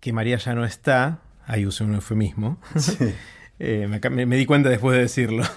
que 0.00 0.12
María 0.12 0.38
ya 0.38 0.54
no 0.54 0.64
está, 0.64 1.20
ahí 1.48 1.66
usé 1.66 1.82
un 1.82 1.94
eufemismo, 1.94 2.60
eh, 3.58 3.86
me, 3.90 3.98
ca- 4.00 4.10
me- 4.10 4.26
me 4.26 4.36
di 4.36 4.46
cuenta 4.46 4.68
después 4.68 4.94
de 4.96 5.02
decirlo. 5.02 5.42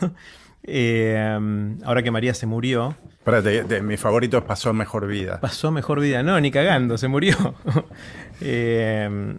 Eh, 0.64 1.18
um, 1.40 1.80
ahora 1.84 2.04
que 2.04 2.12
María 2.12 2.36
se 2.36 2.46
murió, 2.46 2.96
Espérate, 3.18 3.64
de- 3.64 3.82
mi 3.82 3.98
favorito 3.98 4.38
es 4.38 4.44
Pasó 4.44 4.72
Mejor 4.74 5.08
Vida. 5.08 5.40
pasó 5.42 5.72
mejor 5.72 6.00
vida. 6.00 6.22
No, 6.22 6.40
ni 6.40 6.52
cagando, 6.52 7.00
se 7.00 7.08
murió. 7.08 7.36
Eh, 8.42 9.38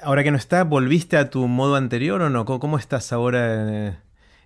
ahora 0.00 0.22
que 0.24 0.30
no 0.30 0.36
está, 0.38 0.64
¿volviste 0.64 1.16
a 1.18 1.28
tu 1.30 1.46
modo 1.46 1.76
anterior 1.76 2.22
o 2.22 2.30
no? 2.30 2.44
¿Cómo, 2.46 2.58
cómo 2.58 2.78
estás 2.78 3.12
ahora? 3.12 4.02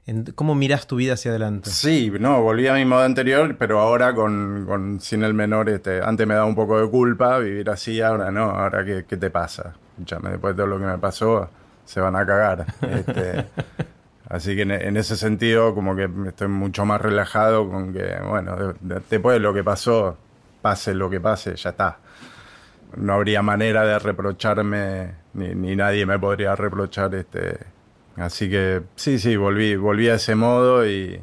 en- 0.07 0.25
¿Cómo 0.35 0.57
miras 0.57 0.89
tu 0.89 0.97
vida 0.97 1.13
hacia 1.15 1.31
adelante? 1.31 1.71
Sí, 1.71 2.13
no, 2.19 2.43
volví 2.43 2.67
a 2.67 2.75
mi 2.75 2.85
modo 2.85 3.03
anterior, 3.03 3.55
pero 3.57 3.79
ahora 3.79 4.15
con, 4.17 4.65
con- 4.67 5.01
sin 5.01 5.23
el 5.23 5.33
menor, 5.35 5.69
este, 5.69 6.03
antes 6.03 6.27
me 6.27 6.35
daba 6.35 6.47
un 6.47 6.57
poco 6.57 6.81
de 6.81 6.91
culpa 6.91 7.39
vivir 7.39 7.71
así, 7.71 8.01
ahora 8.01 8.33
no, 8.33 8.51
ahora 8.51 8.85
qué, 8.85 9.05
qué 9.09 9.17
te 9.17 9.31
pasa. 9.31 9.75
Escúchame, 9.93 10.31
después 10.31 10.55
de 10.55 10.63
todo 10.63 10.67
lo 10.67 10.79
que 10.79 10.85
me 10.87 10.99
pasó, 10.99 11.49
se 11.85 12.01
van 12.01 12.17
a 12.17 12.25
cagar. 12.27 12.67
Este, 12.83 13.47
así 14.29 14.57
que 14.57 14.63
en, 14.63 14.71
en 14.73 14.97
ese 14.97 15.17
sentido, 15.17 15.75
como 15.75 15.95
que 15.97 16.09
estoy 16.27 16.49
mucho 16.49 16.85
más 16.85 17.01
relajado 17.01 17.69
con 17.69 17.93
que, 17.93 18.17
bueno, 18.27 18.57
de- 18.57 18.75
de- 18.81 19.03
después 19.11 19.35
de 19.35 19.41
lo 19.41 19.53
que 19.53 19.63
pasó, 19.65 20.17
pase 20.63 20.95
lo 20.95 21.11
que 21.11 21.21
pase, 21.21 21.55
ya 21.57 21.71
está. 21.71 21.99
No 22.97 23.15
habría 23.15 23.43
manera 23.43 23.85
de 23.85 23.99
reprocharme, 23.99 25.13
ni, 25.35 25.55
ni 25.55 25.75
nadie 25.77 26.05
me 26.07 26.19
podría 26.19 26.55
reprochar 26.55 27.15
este, 27.15 27.59
Así 28.17 28.51
que 28.51 28.83
sí, 28.95 29.19
sí, 29.19 29.37
volví, 29.37 29.75
volví 29.77 30.09
a 30.11 30.17
ese 30.17 30.35
modo 30.35 30.87
y, 30.87 31.19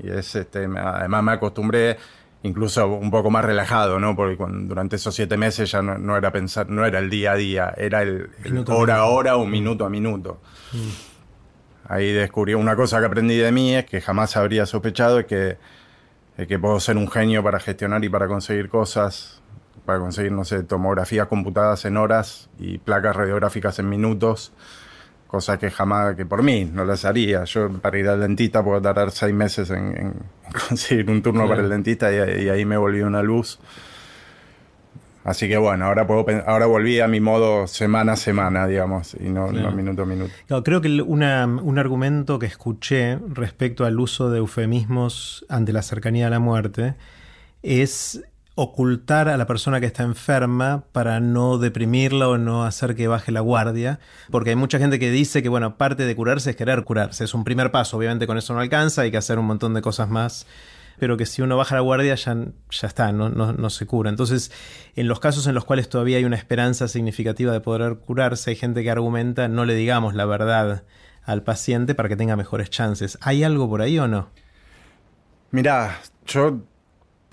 y 0.00 0.08
es 0.10 0.36
este, 0.36 0.66
además 0.66 1.22
me 1.24 1.32
acostumbré 1.32 1.96
incluso 2.44 2.86
un 2.88 3.10
poco 3.10 3.30
más 3.30 3.44
relajado, 3.44 3.98
¿no? 4.00 4.16
Porque 4.16 4.36
cuando- 4.36 4.66
durante 4.68 4.96
esos 4.96 5.14
siete 5.14 5.36
meses 5.36 5.70
ya 5.70 5.80
no, 5.82 5.96
no 5.98 6.16
era 6.16 6.30
pensar, 6.32 6.68
no 6.68 6.84
era 6.84 6.98
el 6.98 7.08
día 7.10 7.32
a 7.32 7.36
día, 7.36 7.74
era 7.76 8.02
el, 8.02 8.30
hora 8.74 8.96
a 8.98 9.04
hora 9.04 9.36
o 9.36 9.46
minuto 9.46 9.84
a 9.84 9.90
minuto. 9.90 10.40
Ahí 11.88 12.12
descubrí 12.12 12.54
una 12.54 12.76
cosa 12.76 13.00
que 13.00 13.06
aprendí 13.06 13.36
de 13.36 13.52
mí, 13.52 13.74
es 13.74 13.84
que 13.84 14.00
jamás 14.00 14.36
habría 14.36 14.66
sospechado, 14.66 15.18
es 15.20 15.26
que, 15.26 15.56
es 16.36 16.46
que 16.46 16.58
puedo 16.58 16.78
ser 16.80 16.96
un 16.96 17.08
genio 17.10 17.42
para 17.42 17.60
gestionar 17.60 18.02
y 18.04 18.08
para 18.08 18.28
conseguir 18.28 18.68
cosas, 18.68 19.42
para 19.84 19.98
conseguir, 19.98 20.32
no 20.32 20.44
sé, 20.44 20.62
tomografías 20.62 21.26
computadas 21.26 21.84
en 21.84 21.96
horas 21.96 22.48
y 22.58 22.78
placas 22.78 23.16
radiográficas 23.16 23.78
en 23.80 23.88
minutos 23.88 24.52
cosas 25.32 25.58
que 25.58 25.70
jamás, 25.70 26.14
que 26.14 26.26
por 26.26 26.42
mí 26.42 26.70
no 26.70 26.84
las 26.84 27.06
haría. 27.06 27.44
Yo 27.44 27.70
para 27.80 27.98
ir 27.98 28.06
al 28.06 28.20
dentista 28.20 28.62
puedo 28.62 28.82
tardar 28.82 29.10
seis 29.10 29.32
meses 29.34 29.70
en, 29.70 30.12
conseguir 30.68 31.08
un 31.10 31.22
turno 31.22 31.48
para 31.48 31.62
el 31.62 31.70
dentista 31.70 32.12
y, 32.12 32.44
y 32.44 32.48
ahí 32.50 32.66
me 32.66 32.76
volví 32.76 33.00
una 33.00 33.22
luz. 33.22 33.58
Así 35.24 35.48
que 35.48 35.56
bueno, 35.56 35.86
ahora, 35.86 36.06
puedo, 36.06 36.26
ahora 36.46 36.66
volví 36.66 36.98
a 37.00 37.06
mi 37.08 37.20
modo 37.20 37.66
semana 37.68 38.12
a 38.12 38.16
semana, 38.16 38.66
digamos, 38.66 39.14
y 39.18 39.28
no, 39.30 39.52
no 39.52 39.70
minuto 39.70 40.02
a 40.02 40.04
minuto. 40.04 40.32
Claro, 40.48 40.64
creo 40.64 40.80
que 40.80 41.00
una- 41.00 41.46
un 41.46 41.78
argumento 41.78 42.38
que 42.40 42.46
escuché 42.46 43.18
respecto 43.28 43.84
al 43.84 43.98
uso 44.00 44.30
de 44.30 44.38
eufemismos 44.38 45.46
ante 45.48 45.72
la 45.72 45.82
cercanía 45.82 46.26
a 46.26 46.30
la 46.30 46.40
muerte 46.40 46.94
es 47.62 48.22
ocultar 48.54 49.28
a 49.28 49.36
la 49.36 49.46
persona 49.46 49.80
que 49.80 49.86
está 49.86 50.02
enferma 50.02 50.84
para 50.92 51.20
no 51.20 51.58
deprimirla 51.58 52.28
o 52.28 52.38
no 52.38 52.64
hacer 52.64 52.94
que 52.94 53.08
baje 53.08 53.32
la 53.32 53.40
guardia, 53.40 53.98
porque 54.30 54.50
hay 54.50 54.56
mucha 54.56 54.78
gente 54.78 54.98
que 54.98 55.10
dice 55.10 55.42
que 55.42 55.48
bueno, 55.48 55.78
parte 55.78 56.04
de 56.04 56.14
curarse 56.14 56.50
es 56.50 56.56
querer 56.56 56.84
curarse, 56.84 57.24
es 57.24 57.34
un 57.34 57.44
primer 57.44 57.70
paso, 57.70 57.96
obviamente 57.96 58.26
con 58.26 58.36
eso 58.36 58.52
no 58.52 58.60
alcanza, 58.60 59.02
hay 59.02 59.10
que 59.10 59.16
hacer 59.16 59.38
un 59.38 59.46
montón 59.46 59.72
de 59.72 59.80
cosas 59.80 60.10
más, 60.10 60.46
pero 60.98 61.16
que 61.16 61.24
si 61.24 61.40
uno 61.40 61.56
baja 61.56 61.74
la 61.74 61.80
guardia 61.80 62.14
ya, 62.14 62.36
ya 62.70 62.86
está, 62.86 63.10
no, 63.12 63.30
no, 63.30 63.54
no 63.54 63.70
se 63.70 63.86
cura. 63.86 64.10
Entonces, 64.10 64.52
en 64.94 65.08
los 65.08 65.18
casos 65.18 65.46
en 65.46 65.54
los 65.54 65.64
cuales 65.64 65.88
todavía 65.88 66.18
hay 66.18 66.24
una 66.24 66.36
esperanza 66.36 66.88
significativa 66.88 67.52
de 67.52 67.60
poder 67.60 67.96
curarse, 67.96 68.50
hay 68.50 68.56
gente 68.56 68.82
que 68.82 68.90
argumenta 68.90 69.48
no 69.48 69.64
le 69.64 69.74
digamos 69.74 70.14
la 70.14 70.26
verdad 70.26 70.84
al 71.24 71.42
paciente 71.42 71.94
para 71.94 72.08
que 72.08 72.16
tenga 72.16 72.36
mejores 72.36 72.68
chances. 72.68 73.18
¿Hay 73.22 73.44
algo 73.44 73.68
por 73.68 73.80
ahí 73.80 73.98
o 73.98 74.08
no? 74.08 74.28
Mirá, 75.50 76.00
yo 76.26 76.62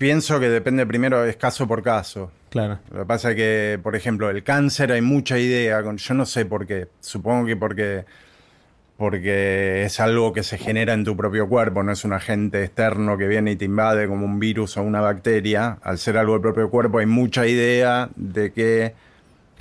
pienso 0.00 0.40
que 0.40 0.48
depende 0.48 0.86
primero, 0.86 1.26
es 1.26 1.36
caso 1.36 1.68
por 1.68 1.82
caso. 1.82 2.32
Claro. 2.48 2.78
Lo 2.90 3.00
que 3.00 3.04
pasa 3.04 3.30
es 3.30 3.36
que, 3.36 3.78
por 3.82 3.94
ejemplo, 3.94 4.30
el 4.30 4.42
cáncer 4.42 4.90
hay 4.92 5.02
mucha 5.02 5.38
idea, 5.38 5.82
con, 5.82 5.98
yo 5.98 6.14
no 6.14 6.24
sé 6.24 6.46
por 6.46 6.66
qué, 6.66 6.88
supongo 7.00 7.44
que 7.46 7.54
porque, 7.56 8.06
porque 8.96 9.84
es 9.84 10.00
algo 10.00 10.32
que 10.32 10.42
se 10.42 10.56
genera 10.56 10.94
en 10.94 11.04
tu 11.04 11.16
propio 11.16 11.48
cuerpo, 11.48 11.82
no 11.82 11.92
es 11.92 12.02
un 12.04 12.14
agente 12.14 12.64
externo 12.64 13.18
que 13.18 13.28
viene 13.28 13.52
y 13.52 13.56
te 13.56 13.66
invade 13.66 14.08
como 14.08 14.24
un 14.24 14.40
virus 14.40 14.78
o 14.78 14.82
una 14.82 15.02
bacteria. 15.02 15.78
Al 15.82 15.98
ser 15.98 16.16
algo 16.16 16.32
del 16.32 16.42
propio 16.42 16.70
cuerpo 16.70 16.98
hay 16.98 17.06
mucha 17.06 17.46
idea 17.46 18.08
de 18.16 18.52
que 18.52 18.94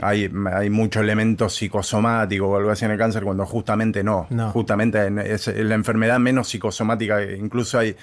hay, 0.02 0.32
hay 0.54 0.69
mucho 0.69 1.02
elemento 1.02 1.49
psicosomático 1.49 2.47
o 2.47 2.56
algo 2.58 2.71
así 2.71 2.86
en 2.86 2.91
el 2.91 2.97
cáncer 2.97 3.23
cuando 3.23 3.45
justamente 3.45 4.04
no. 4.06 4.28
No. 4.30 4.52
Justamente 4.52 5.06
en- 5.06 5.19
es 5.19 5.47
la 5.47 5.75
enfermedad 5.75 6.17
menos 6.19 6.47
psicosomática, 6.49 7.21
incluso 7.23 7.78
hay... 7.78 7.95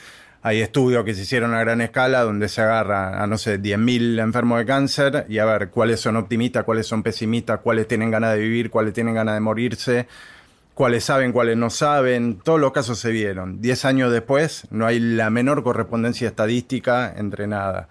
Hay 0.46 0.60
estudios 0.60 1.04
que 1.04 1.12
se 1.12 1.22
hicieron 1.22 1.54
a 1.54 1.58
gran 1.58 1.80
escala 1.80 2.22
donde 2.22 2.48
se 2.48 2.60
agarra 2.60 3.20
a, 3.20 3.26
no 3.26 3.36
sé, 3.36 3.60
10.000 3.60 4.22
enfermos 4.22 4.60
de 4.60 4.64
cáncer 4.64 5.26
y 5.28 5.38
a 5.38 5.44
ver 5.44 5.70
cuáles 5.70 5.98
son 5.98 6.14
optimistas, 6.14 6.62
cuáles 6.62 6.86
son 6.86 7.02
pesimistas, 7.02 7.58
cuáles 7.64 7.88
tienen 7.88 8.12
ganas 8.12 8.34
de 8.34 8.38
vivir, 8.38 8.70
cuáles 8.70 8.94
tienen 8.94 9.16
ganas 9.16 9.34
de 9.34 9.40
morirse, 9.40 10.06
cuáles 10.72 11.02
saben, 11.02 11.32
cuáles 11.32 11.56
no 11.56 11.68
saben. 11.68 12.38
Todos 12.44 12.60
los 12.60 12.70
casos 12.70 13.00
se 13.00 13.10
vieron. 13.10 13.60
Diez 13.60 13.84
años 13.84 14.12
después 14.12 14.68
no 14.70 14.86
hay 14.86 15.00
la 15.00 15.30
menor 15.30 15.64
correspondencia 15.64 16.28
estadística 16.28 17.12
entre 17.16 17.48
nada. 17.48 17.88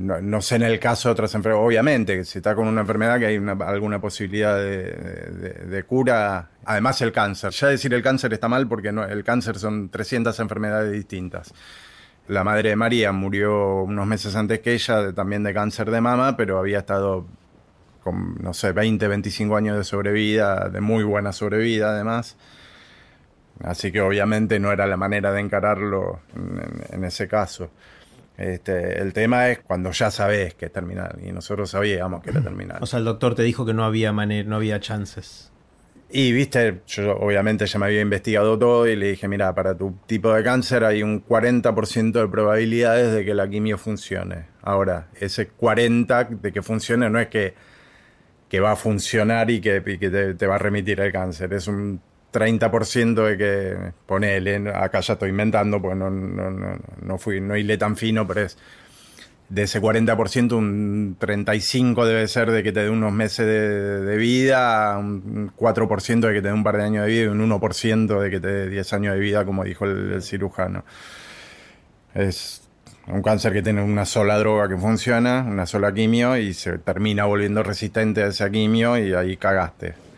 No, 0.00 0.40
sé 0.40 0.56
en 0.56 0.62
el 0.62 0.80
caso 0.80 1.08
de 1.08 1.12
otras 1.12 1.34
enfermedades, 1.34 1.66
obviamente, 1.66 2.24
si 2.24 2.38
está 2.38 2.54
con 2.54 2.66
una 2.68 2.80
enfermedad 2.80 3.18
que 3.18 3.26
hay 3.26 3.36
una- 3.38 3.52
alguna 3.66 4.00
posibilidad 4.00 4.56
de, 4.56 5.84
cura. 5.86 6.48
Además 6.64 7.00
el 7.02 7.12
cáncer. 7.12 7.50
Ya 7.52 7.68
decir 7.68 7.92
el 7.92 8.02
cáncer 8.02 8.32
está 8.32 8.48
mal 8.48 8.66
porque 8.66 8.88
el 8.88 9.24
cáncer 9.24 9.58
son 9.58 9.90
300 9.90 10.38
enfermedades 10.40 10.92
distintas. 10.92 11.52
La 12.28 12.44
madre 12.44 12.70
de 12.70 12.76
María 12.76 13.12
murió 13.12 13.82
unos 13.82 14.06
meses 14.06 14.36
antes 14.36 14.60
que 14.60 14.72
ella, 14.74 15.12
también 15.12 15.42
de 15.42 15.52
cáncer 15.52 15.90
de 15.90 16.00
mama, 16.00 16.36
pero 16.36 16.58
había 16.58 16.78
estado 16.78 17.26
con, 18.02 18.36
no 18.42 18.54
sé, 18.54 18.72
20, 18.72 19.08
25 19.08 19.56
años 19.56 19.76
de 19.76 19.84
sobrevida, 19.84 20.68
de 20.70 20.80
muy 20.80 21.04
buena 21.04 21.32
sobrevida 21.32 21.90
además. 21.90 22.36
Así 23.62 23.92
que 23.92 24.00
obviamente 24.00 24.58
no 24.58 24.72
era 24.72 24.86
la 24.86 24.96
manera 24.96 25.32
de 25.32 25.40
encararlo 25.40 26.20
en, 26.34 26.82
en 26.96 27.04
ese 27.04 27.28
caso. 27.28 27.70
Este, 28.40 29.00
el 29.00 29.12
tema 29.12 29.50
es 29.50 29.58
cuando 29.58 29.90
ya 29.90 30.10
sabes 30.10 30.54
que 30.54 30.66
es 30.66 30.72
terminal 30.72 31.18
y 31.22 31.30
nosotros 31.30 31.70
sabíamos 31.70 32.22
que 32.22 32.30
era 32.30 32.40
terminal. 32.40 32.78
O 32.80 32.86
sea, 32.86 32.98
el 32.98 33.04
doctor 33.04 33.34
te 33.34 33.42
dijo 33.42 33.66
que 33.66 33.74
no 33.74 33.84
había 33.84 34.12
manera, 34.12 34.48
no 34.48 34.56
había 34.56 34.80
chances. 34.80 35.52
Y 36.08 36.32
viste, 36.32 36.80
yo 36.86 37.16
obviamente 37.18 37.66
ya 37.66 37.78
me 37.78 37.86
había 37.86 38.00
investigado 38.00 38.58
todo 38.58 38.88
y 38.88 38.96
le 38.96 39.10
dije, 39.10 39.28
mira, 39.28 39.54
para 39.54 39.76
tu 39.76 39.94
tipo 40.06 40.32
de 40.32 40.42
cáncer 40.42 40.84
hay 40.84 41.02
un 41.02 41.24
40% 41.24 42.12
de 42.12 42.28
probabilidades 42.28 43.12
de 43.12 43.24
que 43.24 43.34
la 43.34 43.48
quimio 43.48 43.76
funcione. 43.76 44.46
Ahora, 44.62 45.08
ese 45.20 45.50
40% 45.52 46.40
de 46.40 46.52
que 46.52 46.62
funcione 46.62 47.10
no 47.10 47.20
es 47.20 47.28
que 47.28 47.54
que 48.50 48.58
va 48.58 48.72
a 48.72 48.76
funcionar 48.76 49.48
y 49.48 49.60
que, 49.60 49.80
y 49.86 49.98
que 49.98 50.10
te, 50.10 50.34
te 50.34 50.46
va 50.46 50.56
a 50.56 50.58
remitir 50.58 51.00
el 51.00 51.12
cáncer. 51.12 51.52
Es 51.52 51.68
un 51.68 52.00
30% 52.32 53.26
de 53.26 53.36
que, 53.36 53.92
ponele, 54.06 54.70
acá 54.74 55.00
ya 55.00 55.14
estoy 55.14 55.30
inventando, 55.30 55.80
porque 55.80 55.96
no, 55.96 56.10
no, 56.10 56.50
no, 56.50 56.78
no 57.02 57.18
fui, 57.18 57.40
no 57.40 57.56
hilé 57.56 57.76
tan 57.78 57.96
fino, 57.96 58.26
pero 58.26 58.42
es 58.42 58.56
de 59.50 59.62
ese 59.64 59.82
40%, 59.82 60.52
un 60.52 61.16
35% 61.18 62.04
debe 62.04 62.28
ser 62.28 62.52
de 62.52 62.62
que 62.62 62.70
te 62.70 62.84
dé 62.84 62.90
unos 62.90 63.12
meses 63.12 63.46
de, 63.46 64.00
de 64.02 64.16
vida, 64.16 64.96
un 64.96 65.52
4% 65.56 66.20
de 66.20 66.32
que 66.32 66.40
te 66.40 66.48
dé 66.48 66.52
un 66.52 66.62
par 66.62 66.76
de 66.76 66.84
años 66.84 67.04
de 67.04 67.10
vida 67.10 67.24
y 67.24 67.26
un 67.26 67.50
1% 67.50 68.20
de 68.20 68.30
que 68.30 68.38
te 68.38 68.46
dé 68.46 68.68
10 68.68 68.92
años 68.92 69.14
de 69.14 69.20
vida, 69.20 69.44
como 69.44 69.64
dijo 69.64 69.84
el, 69.86 70.12
el 70.12 70.22
cirujano. 70.22 70.84
Es 72.14 72.62
un 73.08 73.22
cáncer 73.22 73.52
que 73.52 73.62
tiene 73.62 73.82
una 73.82 74.04
sola 74.04 74.38
droga 74.38 74.68
que 74.68 74.76
funciona, 74.76 75.44
una 75.46 75.66
sola 75.66 75.92
quimio, 75.92 76.36
y 76.36 76.54
se 76.54 76.78
termina 76.78 77.24
volviendo 77.24 77.64
resistente 77.64 78.22
a 78.22 78.28
esa 78.28 78.50
quimio 78.50 78.96
y 78.98 79.14
ahí 79.14 79.36
cagaste. 79.36 80.09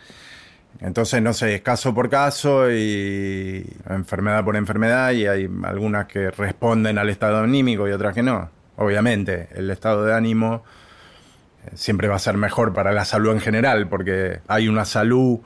Entonces, 0.83 1.23
no 1.23 1.33
sé, 1.33 1.55
es 1.55 1.63
caso 1.63 1.95
por 1.95 2.11
caso 2.11 2.69
y 2.69 3.65
enfermedad 3.89 4.45
por 4.45 4.57
enfermedad 4.57 5.13
y 5.13 5.27
hay 5.29 5.49
algunas 5.63 6.07
que 6.07 6.33
responden 6.33 6.99
al 6.99 7.09
estado 7.09 7.39
anímico 7.39 7.89
y 7.89 7.93
otras 7.93 8.13
que 8.13 8.25
no. 8.25 8.51
Obviamente, 8.77 9.49
el 9.55 9.71
estado 9.71 10.05
de 10.05 10.13
ánimo 10.13 10.65
eh, 11.65 11.71
siempre 11.75 12.09
va 12.09 12.17
a 12.17 12.19
ser 12.19 12.37
mejor 12.37 12.75
para 12.75 12.91
la 12.91 13.05
salud 13.05 13.31
en 13.31 13.41
general 13.41 13.89
porque 13.89 14.41
hay 14.49 14.67
una 14.67 14.85
salud 14.85 15.39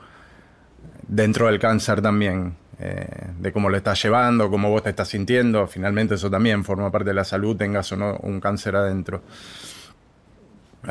dentro 1.07 1.45
del 1.45 1.59
cáncer 1.59 2.01
también, 2.01 2.55
eh, 2.79 3.07
de 3.39 3.51
cómo 3.51 3.69
lo 3.69 3.77
estás 3.77 4.01
llevando, 4.01 4.49
cómo 4.49 4.71
vos 4.71 4.81
te 4.81 4.89
estás 4.89 5.09
sintiendo. 5.09 5.67
Finalmente 5.67 6.15
eso 6.15 6.31
también 6.31 6.63
forma 6.63 6.89
parte 6.89 7.09
de 7.09 7.13
la 7.13 7.23
salud, 7.23 7.55
tengas 7.55 7.91
o 7.91 7.95
no 7.95 8.17
un 8.23 8.39
cáncer 8.39 8.75
adentro 8.75 9.21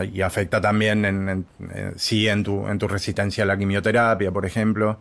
y 0.05 0.23
afecta 0.23 0.61
también 0.61 1.05
en, 1.05 1.29
en, 1.29 1.47
en, 1.75 1.99
sí 1.99 2.29
en 2.29 2.43
tu, 2.43 2.67
en 2.69 2.79
tu 2.79 2.89
resistencia 2.89 3.45
a 3.45 3.47
la 3.47 3.57
quimioterapia, 3.57 4.31
por 4.31 4.45
ejemplo. 4.45 4.99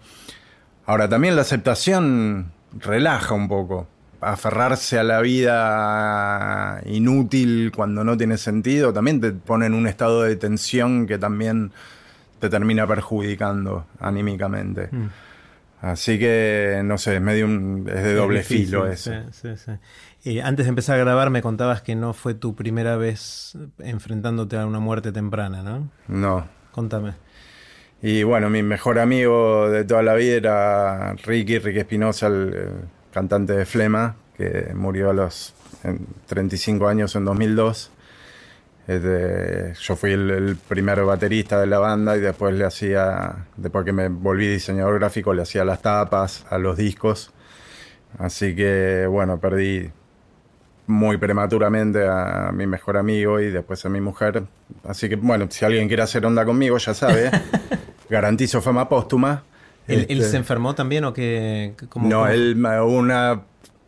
Ahora, 0.86 1.10
también 1.10 1.36
la 1.36 1.42
aceptación 1.42 2.52
relaja 2.80 3.34
un 3.34 3.48
poco. 3.48 3.88
Aferrarse 4.22 4.98
a 4.98 5.04
la 5.04 5.22
vida 5.22 6.82
inútil 6.86 7.72
cuando 7.76 8.04
no 8.04 8.18
tiene 8.18 8.38
sentido 8.38 8.92
también 8.92 9.22
te 9.22 9.32
pone 9.32 9.68
en 9.68 9.74
un 9.74 9.88
estado 9.88 10.24
de 10.24 10.36
tensión 10.36 11.06
que 11.06 11.18
también 11.18 11.72
te 12.40 12.50
termina 12.50 12.88
perjudicando 12.88 13.86
anímicamente. 14.00 14.90
Mm. 14.92 15.10
Así 15.82 16.18
que, 16.18 16.82
no 16.84 16.98
sé, 16.98 17.18
es 17.18 17.22
medio 17.22 17.46
un, 17.46 17.88
es 17.88 18.04
de 18.04 18.16
doble 18.16 18.40
difícil, 18.40 18.66
filo 18.66 18.88
eso. 18.88 19.12
Sí, 19.32 19.40
sí, 19.42 19.50
sí. 19.58 19.72
Eh, 20.26 20.42
antes 20.42 20.66
de 20.66 20.70
empezar 20.70 20.96
a 20.96 21.04
grabar 21.04 21.30
me 21.30 21.44
contabas 21.44 21.84
que 21.84 21.94
no 21.94 22.14
fue 22.14 22.34
tu 22.34 22.56
primera 22.56 22.98
vez 22.98 23.56
enfrentándote 23.78 24.58
a 24.58 24.66
una 24.66 24.80
muerte 24.80 25.12
temprana, 25.12 25.62
¿no? 25.62 25.92
No. 26.08 26.48
Contame. 26.72 27.14
Y 28.02 28.24
bueno, 28.24 28.50
mi 28.50 28.64
mejor 28.64 28.98
amigo 28.98 29.70
de 29.70 29.86
toda 29.86 30.02
la 30.02 30.16
vida 30.16 30.34
era 30.34 31.14
Ricky, 31.14 31.60
Ricky 31.60 31.80
Espinosa, 31.80 32.26
el, 32.26 32.54
el, 32.56 32.70
cantante 33.12 33.54
de 33.54 33.66
Flema, 33.66 34.16
que 34.36 34.72
murió 34.74 35.12
a 35.12 35.14
los 35.14 35.54
35 36.26 36.88
años 36.88 37.16
en 37.16 37.24
2002. 37.24 37.92
Este, 38.88 39.74
yo 39.80 39.96
fui 39.96 40.12
el, 40.12 40.32
el, 40.32 40.56
primer 40.56 41.04
baterista 41.04 41.60
de 41.60 41.68
la 41.68 41.78
banda 41.78 42.18
y 42.18 42.20
después 42.20 42.56
le 42.56 42.66
hacía, 42.66 43.46
después 43.58 43.86
que 43.86 43.94
me 43.94 44.08
volví 44.10 44.48
diseñador 44.48 44.98
gráfico, 44.98 45.36
le 45.36 45.44
hacía 45.44 45.64
las 45.64 45.84
tapas 45.84 46.48
a 46.50 46.58
los 46.58 46.78
discos. 46.78 47.32
Así 48.18 48.56
que 48.56 49.06
bueno, 49.08 49.40
perdí 49.40 49.92
muy 50.88 51.18
prematuramente 51.18 52.08
a 52.08 52.52
mi 52.54 52.68
mejor 52.68 52.98
amigo 52.98 53.40
y 53.40 53.50
después 53.50 53.86
a 53.86 53.90
mi 53.90 54.02
mujer. 54.02 54.44
Así 54.84 55.10
que 55.10 55.16
bueno, 55.16 55.48
si 55.50 55.66
alguien 55.66 55.88
quiere 55.88 56.04
hacer 56.04 56.26
onda 56.26 56.46
conmigo, 56.46 56.78
ya 56.78 56.94
sabe, 56.94 57.32
garantizo 58.10 58.62
fama 58.62 58.88
póstuma. 58.88 59.44
¿Él, 59.88 60.02
este, 60.02 60.14
¿Él, 60.14 60.24
se 60.24 60.38
enfermó 60.38 60.76
también 60.76 61.06
o 61.06 61.14
qué? 61.14 61.74
Cómo, 61.90 62.08
no, 62.08 62.22
cómo? 62.22 62.28
él 62.28 62.56
una 62.88 63.42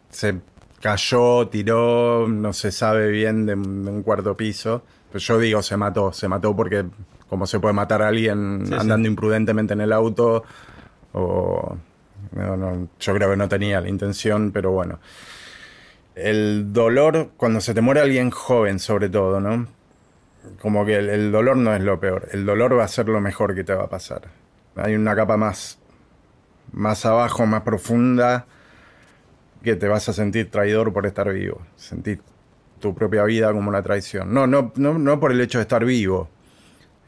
se 0.09 0.35
cayó, 0.81 1.47
tiró, 1.47 2.27
no 2.27 2.53
se 2.53 2.71
sabe 2.71 3.09
bien 3.09 3.45
de, 3.45 3.55
de 3.55 3.59
un 3.59 4.03
cuarto 4.03 4.37
piso. 4.37 4.83
Pero 5.11 5.19
yo 5.19 5.39
digo 5.39 5.61
se 5.61 5.77
mató, 5.77 6.13
se 6.13 6.27
mató 6.27 6.55
porque 6.55 6.85
como 7.29 7.45
se 7.47 7.59
puede 7.59 7.73
matar 7.73 8.01
a 8.01 8.07
alguien 8.07 8.63
sí, 8.65 8.73
andando 8.73 9.05
sí. 9.05 9.09
imprudentemente 9.09 9.73
en 9.73 9.81
el 9.81 9.93
auto 9.93 10.43
o 11.13 11.77
no, 12.31 12.57
no, 12.57 12.87
yo 12.99 13.13
creo 13.13 13.29
que 13.29 13.37
no 13.37 13.47
tenía 13.47 13.81
la 13.81 13.89
intención, 13.89 14.51
pero 14.51 14.71
bueno. 14.71 14.99
El 16.17 16.73
dolor, 16.73 17.29
cuando 17.37 17.61
se 17.61 17.75
te 17.75 17.81
muere 17.81 18.01
alguien 18.01 18.31
joven 18.31 18.79
sobre 18.79 19.07
todo, 19.07 19.39
¿no? 19.39 19.67
Como 20.59 20.83
que 20.83 20.95
el, 20.95 21.31
dolor 21.31 21.57
no 21.57 21.75
es 21.75 21.81
lo 21.81 21.99
peor, 21.99 22.27
el 22.31 22.43
dolor 22.43 22.75
va 22.75 22.85
a 22.85 22.87
ser 22.87 23.07
lo 23.07 23.21
mejor 23.21 23.53
que 23.53 23.63
te 23.63 23.75
va 23.75 23.83
a 23.83 23.89
pasar. 23.89 24.23
Hay 24.75 24.95
una 24.95 25.15
capa 25.15 25.37
más, 25.37 25.77
más 26.71 27.05
abajo, 27.05 27.45
más 27.45 27.61
profunda, 27.61 28.47
que 29.61 29.75
te 29.75 29.87
vas 29.87 30.09
a 30.09 30.13
sentir 30.13 30.49
traidor 30.49 30.91
por 30.91 31.05
estar 31.05 31.31
vivo, 31.31 31.61
sentir 31.75 32.21
tu 32.79 32.95
propia 32.95 33.23
vida 33.23 33.53
como 33.53 33.69
una 33.69 33.83
traición. 33.83 34.33
No, 34.33 34.47
no, 34.47 34.71
no, 34.75 34.97
no 34.97 35.19
por 35.19 35.31
el 35.31 35.39
hecho 35.39 35.59
de 35.59 35.63
estar 35.63 35.85
vivo, 35.85 36.29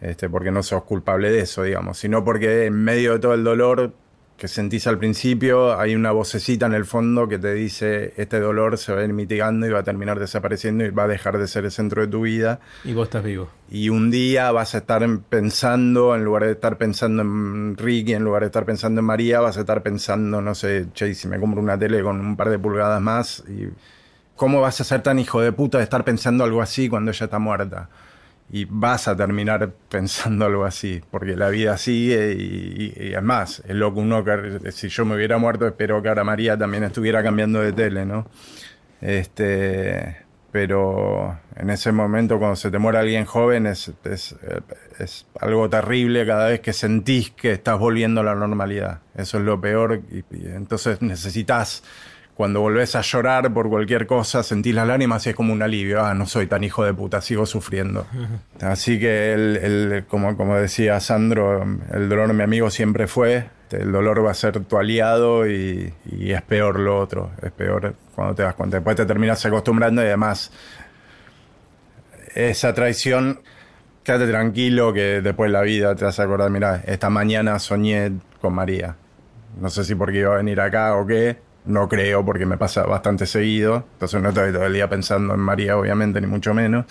este, 0.02 0.30
porque 0.30 0.52
no 0.52 0.62
sos 0.62 0.84
culpable 0.84 1.32
de 1.32 1.40
eso, 1.40 1.64
digamos, 1.64 1.98
sino 1.98 2.24
porque 2.24 2.66
en 2.66 2.76
medio 2.76 3.14
de 3.14 3.20
todo 3.20 3.34
el 3.34 3.44
dolor 3.44 3.92
que 4.40 4.48
sentís 4.48 4.88
al 4.88 4.98
principio, 4.98 5.78
hay 5.78 5.96
una 5.96 6.12
vocecita 6.12 6.66
en 6.66 6.74
el 6.74 6.86
fondo 6.86 7.28
que 7.28 7.38
te 7.38 7.54
dice 7.54 8.14
este 8.16 8.40
dolor 8.40 8.78
se 8.78 8.94
va 8.94 9.02
a 9.02 9.04
ir 9.04 9.12
mitigando 9.12 9.68
y 9.68 9.70
va 9.70 9.80
a 9.80 9.84
terminar 9.84 10.18
desapareciendo 10.18 10.86
y 10.86 10.92
va 10.92 11.04
a 11.04 11.08
dejar 11.08 11.38
de 11.38 11.46
ser 11.46 11.66
el 11.66 11.72
centro 11.72 12.02
de 12.02 12.08
tu 12.08 12.22
vida. 12.22 12.62
Y 12.86 12.94
vos 12.94 13.10
estás 13.10 13.22
vivo. 13.22 13.50
Y 13.70 13.90
un 13.90 14.10
día 14.10 14.50
vas 14.54 14.76
a 14.76 14.80
estar 14.80 15.06
pensando, 15.30 16.16
en 16.16 16.24
lugar 16.24 16.46
de 16.46 16.54
estar 16.54 16.78
pensando 16.78 17.22
en 17.22 17.76
Ricky, 17.76 18.14
en 18.14 18.24
lugar 18.24 18.44
de 18.44 18.48
estar 18.48 18.66
pensando 18.66 19.02
en 19.02 19.06
María, 19.06 19.42
vas 19.42 19.58
a 19.58 19.60
estar 19.60 19.84
pensando, 19.84 20.42
no 20.42 20.56
sé, 20.56 20.88
che, 20.94 21.14
si 21.14 21.28
me 21.28 21.38
compro 21.38 21.62
una 21.62 21.78
tele 21.78 22.02
con 22.02 22.20
un 22.22 22.38
par 22.38 22.50
de 22.50 22.58
pulgadas 22.58 23.02
más, 23.02 23.44
y 23.50 23.68
¿cómo 24.38 24.62
vas 24.62 24.80
a 24.80 24.86
ser 24.86 25.04
tan 25.04 25.20
hijo 25.20 25.42
de 25.42 25.52
puta 25.52 25.80
de 25.80 25.84
estar 25.84 26.06
pensando 26.06 26.46
algo 26.46 26.62
así 26.62 26.88
cuando 26.88 27.12
ella 27.12 27.26
está 27.26 27.40
muerta? 27.40 27.90
Y 28.52 28.66
vas 28.66 29.08
a 29.08 29.16
terminar 29.16 29.72
pensando 29.90 30.46
algo 30.46 30.66
así, 30.66 31.02
porque 31.12 31.36
la 31.36 31.50
vida 31.50 31.78
sigue 31.78 32.34
y, 32.34 32.94
y, 32.98 33.10
y 33.10 33.14
es 33.14 33.24
más, 33.24 33.62
es 33.68 33.76
loco 33.76 34.00
uno 34.00 34.24
que 34.24 34.72
si 34.72 34.90
yo 34.90 35.06
me 35.06 35.16
hubiera 35.16 35.38
muerto 35.38 35.68
espero 35.68 36.02
que 36.02 36.10
ahora 36.10 36.24
María 36.24 36.58
también 36.58 36.84
estuviera 36.84 37.24
cambiando 37.24 37.62
de 37.62 37.74
tele, 37.74 38.06
¿no? 38.06 38.28
Este, 39.02 40.18
pero 40.52 41.40
en 41.56 41.70
ese 41.70 41.92
momento 41.92 42.40
cuando 42.40 42.56
se 42.56 42.72
te 42.72 42.80
muere 42.80 42.98
alguien 42.98 43.26
joven 43.26 43.68
es, 43.68 43.92
es, 44.04 44.36
es 45.00 45.28
algo 45.40 45.70
terrible 45.70 46.26
cada 46.26 46.48
vez 46.48 46.60
que 46.60 46.74
sentís 46.74 47.32
que 47.32 47.52
estás 47.52 47.78
volviendo 47.78 48.22
a 48.22 48.24
la 48.24 48.36
normalidad, 48.36 49.02
eso 49.16 49.38
es 49.38 49.44
lo 49.44 49.62
peor 49.62 50.02
y 50.12 50.24
entonces 50.48 51.02
necesitas 51.02 51.84
cuando 52.40 52.62
volvés 52.62 52.96
a 52.96 53.02
llorar 53.02 53.54
por 53.54 53.68
cualquier 53.68 54.08
cosa, 54.08 54.44
sentís 54.44 54.74
las 54.74 54.88
lágrimas 54.88 55.26
y 55.26 55.32
es 55.32 55.36
como 55.36 55.52
un 55.52 55.62
alivio. 55.62 56.06
Ah, 56.06 56.14
no 56.14 56.26
soy 56.26 56.48
tan 56.48 56.64
hijo 56.64 56.86
de 56.86 56.94
puta, 56.94 57.20
sigo 57.20 57.46
sufriendo. 57.46 58.08
Así 58.62 58.98
que, 58.98 59.34
el, 59.34 59.58
el, 59.58 60.06
como, 60.06 60.38
como 60.38 60.56
decía 60.56 61.02
Sandro, 61.02 61.62
el 61.92 62.08
dolor 62.08 62.34
mi 62.34 62.42
amigo 62.42 62.70
siempre 62.70 63.08
fue. 63.08 63.50
El 63.72 63.92
dolor 63.92 64.26
va 64.26 64.32
a 64.32 64.36
ser 64.36 64.58
tu 64.64 64.78
aliado 64.78 65.50
y, 65.50 65.94
y 66.06 66.32
es 66.32 66.42
peor 66.44 66.80
lo 66.80 66.98
otro. 66.98 67.32
Es 67.42 67.52
peor 67.52 67.96
cuando 68.16 68.36
te 68.36 68.44
das 68.44 68.56
cuenta. 68.56 68.78
Después 68.78 68.96
te 68.96 69.06
terminas 69.06 69.46
acostumbrando 69.46 70.02
y 70.02 70.06
además 70.06 70.50
esa 72.36 72.74
traición, 72.74 73.42
quédate 74.02 74.30
tranquilo 74.30 74.94
que 74.94 75.20
después 75.20 75.52
la 75.52 75.60
vida 75.60 75.94
te 75.94 76.06
vas 76.06 76.18
a 76.18 76.24
acordar, 76.24 76.50
mira, 76.52 76.84
esta 76.86 77.10
mañana 77.10 77.60
soñé 77.60 78.14
con 78.40 78.54
María. 78.54 78.96
No 79.60 79.70
sé 79.70 79.84
si 79.84 79.94
porque 79.94 80.20
iba 80.20 80.36
a 80.36 80.38
venir 80.38 80.62
acá 80.62 80.96
o 80.96 81.06
qué, 81.06 81.49
no 81.66 81.88
creo, 81.88 82.26
porque 82.26 82.46
me 82.46 82.58
pasa 82.58 82.84
bastante 82.84 83.26
seguido. 83.26 83.86
Entonces 83.94 84.22
no 84.22 84.30
estoy 84.30 84.52
todo 84.52 84.66
el 84.66 84.74
día 84.74 84.90
pensando 84.90 85.34
en 85.34 85.40
María, 85.40 85.78
obviamente, 85.78 86.20
ni 86.22 86.28
mucho 86.28 86.54
menos. 86.54 86.86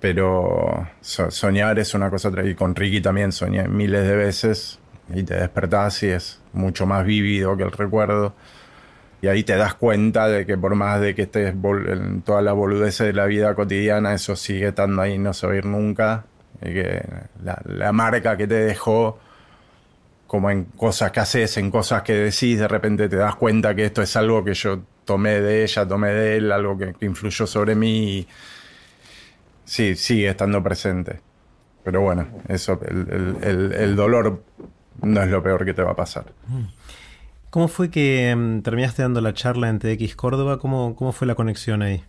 Pero 0.00 0.88
so 1.00 1.30
soñar 1.30 1.78
es 1.78 1.94
una 1.94 2.10
cosa. 2.10 2.30
Y 2.44 2.54
con 2.54 2.74
Ricky 2.74 3.00
también 3.00 3.32
soñé 3.32 3.66
miles 3.68 4.06
de 4.06 4.16
veces. 4.16 4.78
Y 5.14 5.22
te 5.22 5.34
despertás 5.34 6.02
y 6.02 6.08
es 6.08 6.40
mucho 6.52 6.86
más 6.86 7.04
vívido 7.04 7.56
que 7.56 7.62
el 7.62 7.72
recuerdo. 7.72 8.34
Y 9.20 9.26
ahí 9.26 9.42
te 9.42 9.56
das 9.56 9.74
cuenta 9.74 10.28
de 10.28 10.46
que 10.46 10.56
por 10.56 10.74
más 10.74 11.00
de 11.00 11.14
que 11.14 11.22
estés 11.22 11.54
en 11.54 12.22
toda 12.22 12.40
la 12.42 12.52
boludez 12.52 12.98
de 12.98 13.12
la 13.12 13.26
vida 13.26 13.54
cotidiana, 13.54 14.14
eso 14.14 14.36
sigue 14.36 14.68
estando 14.68 15.02
ahí, 15.02 15.18
no 15.18 15.32
se 15.32 15.46
va 15.46 15.54
a 15.54 15.56
ir 15.56 15.64
nunca. 15.64 16.24
Y 16.60 16.72
que 16.72 17.02
la 17.42 17.92
marca 17.92 18.36
que 18.36 18.46
te 18.46 18.54
dejó 18.54 19.18
como 20.28 20.50
en 20.50 20.64
cosas 20.66 21.10
que 21.10 21.20
haces, 21.20 21.56
en 21.56 21.70
cosas 21.70 22.02
que 22.02 22.12
decís, 22.12 22.58
de 22.58 22.68
repente 22.68 23.08
te 23.08 23.16
das 23.16 23.34
cuenta 23.34 23.74
que 23.74 23.86
esto 23.86 24.02
es 24.02 24.14
algo 24.14 24.44
que 24.44 24.52
yo 24.52 24.82
tomé 25.06 25.40
de 25.40 25.64
ella, 25.64 25.88
tomé 25.88 26.10
de 26.10 26.36
él, 26.36 26.52
algo 26.52 26.76
que, 26.76 26.94
influyó 27.00 27.46
sobre 27.46 27.74
mí 27.74 28.18
y 28.18 28.28
sí, 29.64 29.96
sigue 29.96 30.28
estando 30.28 30.62
presente. 30.62 31.20
Pero 31.82 32.02
bueno, 32.02 32.28
eso, 32.46 32.78
el, 32.86 33.38
el, 33.42 33.72
el, 33.72 33.96
dolor 33.96 34.42
no 35.00 35.22
es 35.22 35.30
lo 35.30 35.42
peor 35.42 35.64
que 35.64 35.72
te 35.72 35.82
va 35.82 35.92
a 35.92 35.96
pasar. 35.96 36.26
¿Cómo 37.48 37.68
fue 37.68 37.90
que 37.90 38.30
um, 38.36 38.60
terminaste 38.60 39.00
dando 39.00 39.22
la 39.22 39.32
charla 39.32 39.70
en 39.70 39.78
TX 39.78 40.14
Córdoba? 40.14 40.58
¿Cómo, 40.58 40.94
¿Cómo 40.94 41.12
fue 41.12 41.26
la 41.26 41.36
conexión 41.36 41.80
ahí? 41.80 42.04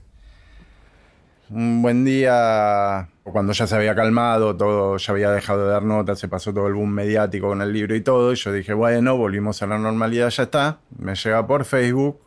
Un 1.52 1.82
buen 1.82 2.06
día, 2.06 3.10
cuando 3.24 3.54
ya 3.54 3.66
se 3.66 3.76
había 3.76 3.96
calmado, 3.96 4.56
todo 4.56 4.98
ya 4.98 5.14
había 5.14 5.32
dejado 5.32 5.66
de 5.66 5.72
dar 5.72 5.84
notas, 5.84 6.20
se 6.20 6.28
pasó 6.28 6.54
todo 6.54 6.68
el 6.68 6.74
boom 6.74 6.92
mediático 6.92 7.48
con 7.48 7.62
el 7.62 7.74
libro 7.74 7.96
y 7.96 8.02
todo, 8.02 8.34
y 8.34 8.36
yo 8.36 8.52
dije, 8.52 8.74
bueno, 8.74 9.18
volvimos 9.18 9.62
a 9.62 9.68
la 9.68 9.78
normalidad, 9.78 10.30
ya 10.30 10.44
está. 10.44 10.80
Me 10.98 11.16
llega 11.16 11.46
por 11.48 11.66
Facebook 11.66 12.20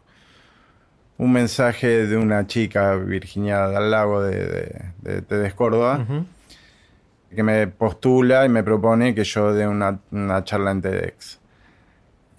un 1.19 1.33
mensaje 1.33 2.07
de 2.07 2.17
una 2.17 2.47
chica, 2.47 2.97
Virginia 2.97 3.69
del 3.69 3.91
Lago 3.91 4.23
de, 4.23 4.93
de, 5.03 5.21
de, 5.21 5.53
Córdoba, 5.53 6.05
que 7.35 7.43
me 7.43 7.69
postula 7.69 8.45
y 8.45 8.49
me 8.49 8.65
propone 8.65 9.15
que 9.15 9.25
yo 9.25 9.55
dé 9.55 9.69
una, 9.69 10.01
una 10.11 10.43
charla 10.43 10.73
en 10.73 10.83
TEDx. 10.83 11.39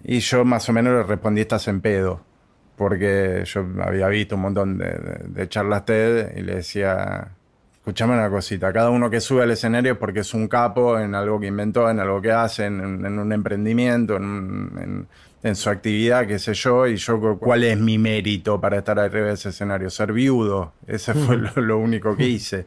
Y 0.04 0.18
yo 0.20 0.44
más 0.44 0.68
o 0.68 0.72
menos 0.74 0.92
le 0.92 1.02
respondí, 1.02 1.40
estás 1.40 1.66
en 1.68 1.80
pedo 1.80 2.33
porque 2.76 3.42
yo 3.44 3.64
había 3.82 4.08
visto 4.08 4.36
un 4.36 4.42
montón 4.42 4.78
de, 4.78 5.48
charlas 5.48 5.84
TED 5.84 6.36
y 6.36 6.42
le 6.42 6.56
decía, 6.56 7.28
escúchame 7.74 8.14
una 8.14 8.28
cosita, 8.30 8.72
cada 8.72 8.90
uno 8.90 9.08
que 9.10 9.20
sube 9.20 9.42
al 9.42 9.50
escenario 9.50 9.92
es 9.92 9.98
porque 9.98 10.20
es 10.20 10.34
un 10.34 10.48
capo 10.48 10.98
en 10.98 11.14
algo 11.14 11.38
que 11.38 11.46
inventó, 11.46 11.88
en 11.88 12.00
algo 12.00 12.20
que 12.20 12.32
hace, 12.32 12.66
en, 12.66 12.78
un 13.18 13.32
emprendimiento, 13.32 14.16
en, 14.16 15.06
su 15.54 15.68
actividad, 15.68 16.26
qué 16.26 16.38
sé 16.38 16.54
yo, 16.54 16.86
y 16.86 16.96
yo 16.96 17.38
cuál 17.38 17.64
es 17.64 17.78
mi 17.78 17.98
mérito 17.98 18.58
para 18.58 18.78
estar 18.78 18.98
arriba 18.98 19.26
de 19.26 19.34
ese 19.34 19.50
escenario, 19.50 19.90
ser 19.90 20.10
viudo, 20.12 20.72
ese 20.86 21.12
fue 21.12 21.36
lo, 21.36 21.78
único 21.78 22.16
que 22.16 22.26
hice. 22.26 22.66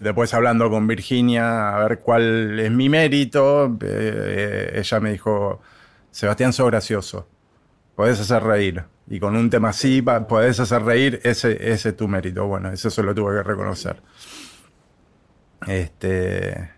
Después 0.00 0.32
hablando 0.32 0.70
con 0.70 0.86
Virginia, 0.86 1.76
a 1.76 1.84
ver 1.86 1.98
cuál 1.98 2.58
es 2.58 2.70
mi 2.70 2.88
mérito, 2.88 3.76
eh, 3.82 4.72
ella 4.76 5.00
me 5.00 5.12
dijo, 5.12 5.60
Sebastián, 6.10 6.54
sos 6.54 6.66
gracioso, 6.68 7.28
podés 8.00 8.18
hacer 8.18 8.42
reír 8.42 8.82
y 9.10 9.20
con 9.20 9.36
un 9.36 9.50
tema 9.50 9.68
así 9.68 10.00
podés 10.00 10.58
hacer 10.58 10.82
reír, 10.84 11.20
ese, 11.22 11.70
ese 11.70 11.90
es 11.90 11.96
tu 11.98 12.08
mérito. 12.08 12.46
Bueno, 12.46 12.70
eso 12.70 12.88
se 12.88 13.02
lo 13.02 13.14
tuve 13.14 13.36
que 13.36 13.42
reconocer. 13.42 14.00
Este. 15.66 16.70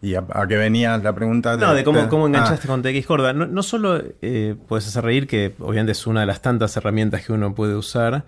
¿Y 0.00 0.14
a, 0.14 0.24
qué 0.48 0.56
venía 0.56 0.96
la 0.96 1.14
pregunta? 1.14 1.58
no, 1.58 1.74
de 1.74 1.84
cómo, 1.84 2.08
cómo 2.08 2.28
enganchaste 2.28 2.66
ah. 2.66 2.70
con 2.70 2.80
TX 2.80 3.04
Corda. 3.04 3.34
No, 3.34 3.44
no 3.44 3.62
solo 3.62 4.00
eh, 4.22 4.56
puedes 4.66 4.86
hacer 4.86 5.04
reír, 5.04 5.26
que 5.26 5.54
obviamente 5.58 5.92
es 5.92 6.06
una 6.06 6.20
de 6.20 6.26
las 6.26 6.40
tantas 6.40 6.74
herramientas 6.78 7.26
que 7.26 7.34
uno 7.34 7.54
puede 7.54 7.74
usar, 7.74 8.24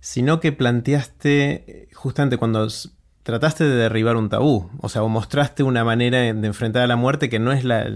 sino 0.00 0.40
que 0.40 0.52
planteaste, 0.52 1.88
justamente 1.94 2.36
cuando 2.36 2.68
trataste 3.28 3.64
de 3.64 3.76
derribar 3.76 4.16
un 4.16 4.30
tabú, 4.30 4.70
o 4.80 4.88
sea, 4.88 5.02
o 5.02 5.08
mostraste 5.10 5.62
una 5.62 5.84
manera 5.84 6.20
de 6.20 6.46
enfrentar 6.46 6.84
a 6.84 6.86
la 6.86 6.96
muerte 6.96 7.28
que 7.28 7.38
no 7.38 7.52
es 7.52 7.62
la, 7.62 7.86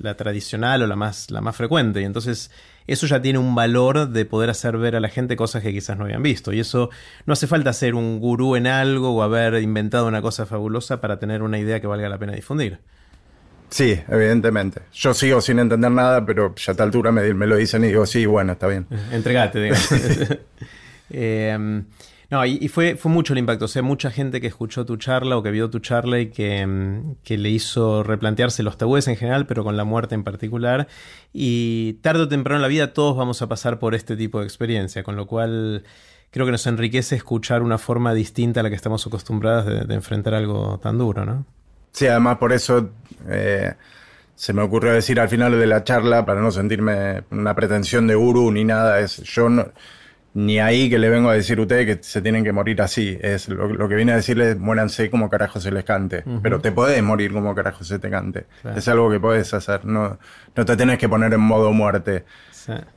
la 0.00 0.16
tradicional 0.16 0.82
o 0.82 0.88
la 0.88 0.96
más, 0.96 1.30
la 1.30 1.40
más 1.40 1.54
frecuente. 1.54 2.00
Y 2.00 2.04
entonces 2.04 2.50
eso 2.88 3.06
ya 3.06 3.22
tiene 3.22 3.38
un 3.38 3.54
valor 3.54 4.08
de 4.08 4.24
poder 4.24 4.50
hacer 4.50 4.76
ver 4.76 4.96
a 4.96 5.00
la 5.00 5.10
gente 5.10 5.36
cosas 5.36 5.62
que 5.62 5.70
quizás 5.70 5.96
no 5.96 6.06
habían 6.06 6.24
visto. 6.24 6.52
Y 6.52 6.58
eso 6.58 6.90
no 7.24 7.34
hace 7.34 7.46
falta 7.46 7.72
ser 7.72 7.94
un 7.94 8.18
gurú 8.18 8.56
en 8.56 8.66
algo 8.66 9.14
o 9.14 9.22
haber 9.22 9.62
inventado 9.62 10.08
una 10.08 10.20
cosa 10.20 10.44
fabulosa 10.44 11.00
para 11.00 11.20
tener 11.20 11.44
una 11.44 11.60
idea 11.60 11.78
que 11.78 11.86
valga 11.86 12.08
la 12.08 12.18
pena 12.18 12.32
difundir. 12.32 12.80
Sí, 13.68 13.96
evidentemente. 14.08 14.80
Yo 14.92 15.14
sigo 15.14 15.40
sin 15.40 15.60
entender 15.60 15.92
nada, 15.92 16.26
pero 16.26 16.52
ya 16.56 16.72
a 16.72 16.72
esta 16.72 16.82
altura 16.82 17.12
me, 17.12 17.32
me 17.32 17.46
lo 17.46 17.54
dicen 17.54 17.84
y 17.84 17.86
digo, 17.86 18.06
sí, 18.06 18.26
bueno, 18.26 18.54
está 18.54 18.66
bien. 18.66 18.88
Entregate, 19.12 19.60
digamos. 19.60 19.88
eh, 21.10 21.84
no, 22.30 22.44
y, 22.46 22.68
fue, 22.68 22.96
fue 22.96 23.12
mucho 23.12 23.32
el 23.34 23.38
impacto. 23.38 23.66
O 23.66 23.68
sea, 23.68 23.82
mucha 23.82 24.10
gente 24.10 24.40
que 24.40 24.46
escuchó 24.46 24.86
tu 24.86 24.96
charla 24.96 25.36
o 25.36 25.42
que 25.42 25.50
vio 25.50 25.68
tu 25.70 25.78
charla 25.80 26.20
y 26.20 26.30
que, 26.30 26.66
mm, 26.66 27.16
que, 27.22 27.36
le 27.36 27.50
hizo 27.50 28.02
replantearse 28.02 28.62
los 28.62 28.78
tabúes 28.78 29.06
en 29.08 29.16
general, 29.16 29.46
pero 29.46 29.62
con 29.64 29.76
la 29.76 29.84
muerte 29.84 30.14
en 30.14 30.24
particular. 30.24 30.88
Y 31.32 31.94
tarde 32.02 32.22
o 32.22 32.28
temprano 32.28 32.56
en 32.56 32.62
la 32.62 32.68
vida 32.68 32.92
todos 32.92 33.16
vamos 33.16 33.42
a 33.42 33.48
pasar 33.48 33.78
por 33.78 33.94
este 33.94 34.16
tipo 34.16 34.40
de 34.40 34.46
experiencia, 34.46 35.02
con 35.02 35.16
lo 35.16 35.26
cual 35.26 35.84
creo 36.30 36.46
que 36.46 36.52
nos 36.52 36.66
enriquece 36.66 37.14
escuchar 37.14 37.62
una 37.62 37.78
forma 37.78 38.14
distinta 38.14 38.60
a 38.60 38.62
la 38.62 38.70
que 38.70 38.76
estamos 38.76 39.06
acostumbrados 39.06 39.66
de, 39.86 39.94
enfrentar 39.94 40.34
algo 40.34 40.80
tan 40.82 40.98
duro, 40.98 41.24
¿no? 41.24 41.44
Sí, 41.92 42.06
además 42.08 42.38
por 42.38 42.52
eso 42.52 42.90
eh, 43.28 43.74
se 44.34 44.52
me 44.52 44.62
ocurrió 44.62 44.92
decir 44.92 45.20
al 45.20 45.28
final 45.28 45.56
de 45.56 45.66
la 45.66 45.84
charla, 45.84 46.26
para 46.26 46.40
no 46.40 46.50
sentirme 46.50 47.22
una 47.30 47.54
pretensión 47.54 48.08
de 48.08 48.16
gurú 48.16 48.50
ni 48.50 48.64
nada, 48.64 48.98
es 48.98 49.18
yo 49.18 49.48
no 49.48 49.66
ni 50.34 50.58
ahí 50.58 50.90
que 50.90 50.98
le 50.98 51.08
vengo 51.08 51.30
a 51.30 51.34
decir 51.34 51.58
a 51.58 51.62
ustedes 51.62 51.86
que 51.86 52.02
se 52.02 52.20
tienen 52.20 52.42
que 52.42 52.52
morir 52.52 52.82
así. 52.82 53.16
Es 53.20 53.48
lo, 53.48 53.88
que 53.88 53.94
viene 53.94 54.12
a 54.12 54.16
decirles, 54.16 54.58
muéranse 54.58 55.08
como 55.08 55.30
carajo 55.30 55.60
se 55.60 55.70
les 55.70 55.84
cante. 55.84 56.24
Pero 56.42 56.60
te 56.60 56.72
podés 56.72 57.02
morir 57.04 57.32
como 57.32 57.54
carajo 57.54 57.84
se 57.84 58.00
te 58.00 58.10
cante. 58.10 58.46
Es 58.76 58.88
algo 58.88 59.10
que 59.10 59.20
podés 59.20 59.54
hacer. 59.54 59.84
No, 59.84 60.18
no 60.56 60.64
te 60.64 60.76
tenés 60.76 60.98
que 60.98 61.08
poner 61.08 61.32
en 61.32 61.40
modo 61.40 61.72
muerte. 61.72 62.24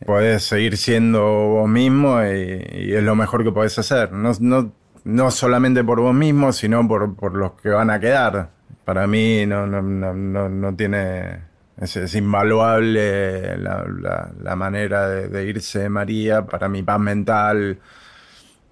Podés 0.05 0.43
seguir 0.43 0.77
siendo 0.77 1.21
vos 1.21 1.69
mismo 1.69 2.23
y, 2.23 2.93
es 2.93 3.03
lo 3.03 3.15
mejor 3.15 3.43
que 3.43 3.51
podés 3.51 3.77
hacer. 3.77 4.11
No, 4.11 4.31
no, 4.39 4.71
no 5.03 5.29
solamente 5.31 5.83
por 5.83 6.01
vos 6.01 6.15
mismo, 6.15 6.51
sino 6.51 6.87
por, 6.87 7.15
por 7.15 7.35
los 7.35 7.51
que 7.61 7.69
van 7.69 7.91
a 7.91 7.99
quedar. 7.99 8.49
Para 8.83 9.05
mí 9.05 9.45
no, 9.45 9.67
no, 9.67 9.81
no, 9.81 10.49
no 10.49 10.75
tiene 10.75 11.46
es, 11.79 12.15
invaluable 12.15 13.57
la, 13.57 14.55
manera 14.55 15.07
de, 15.09 15.45
irse 15.45 15.79
de 15.79 15.89
María 15.89 16.45
para 16.45 16.69
mi 16.69 16.81
paz 16.83 16.99
mental, 16.99 17.79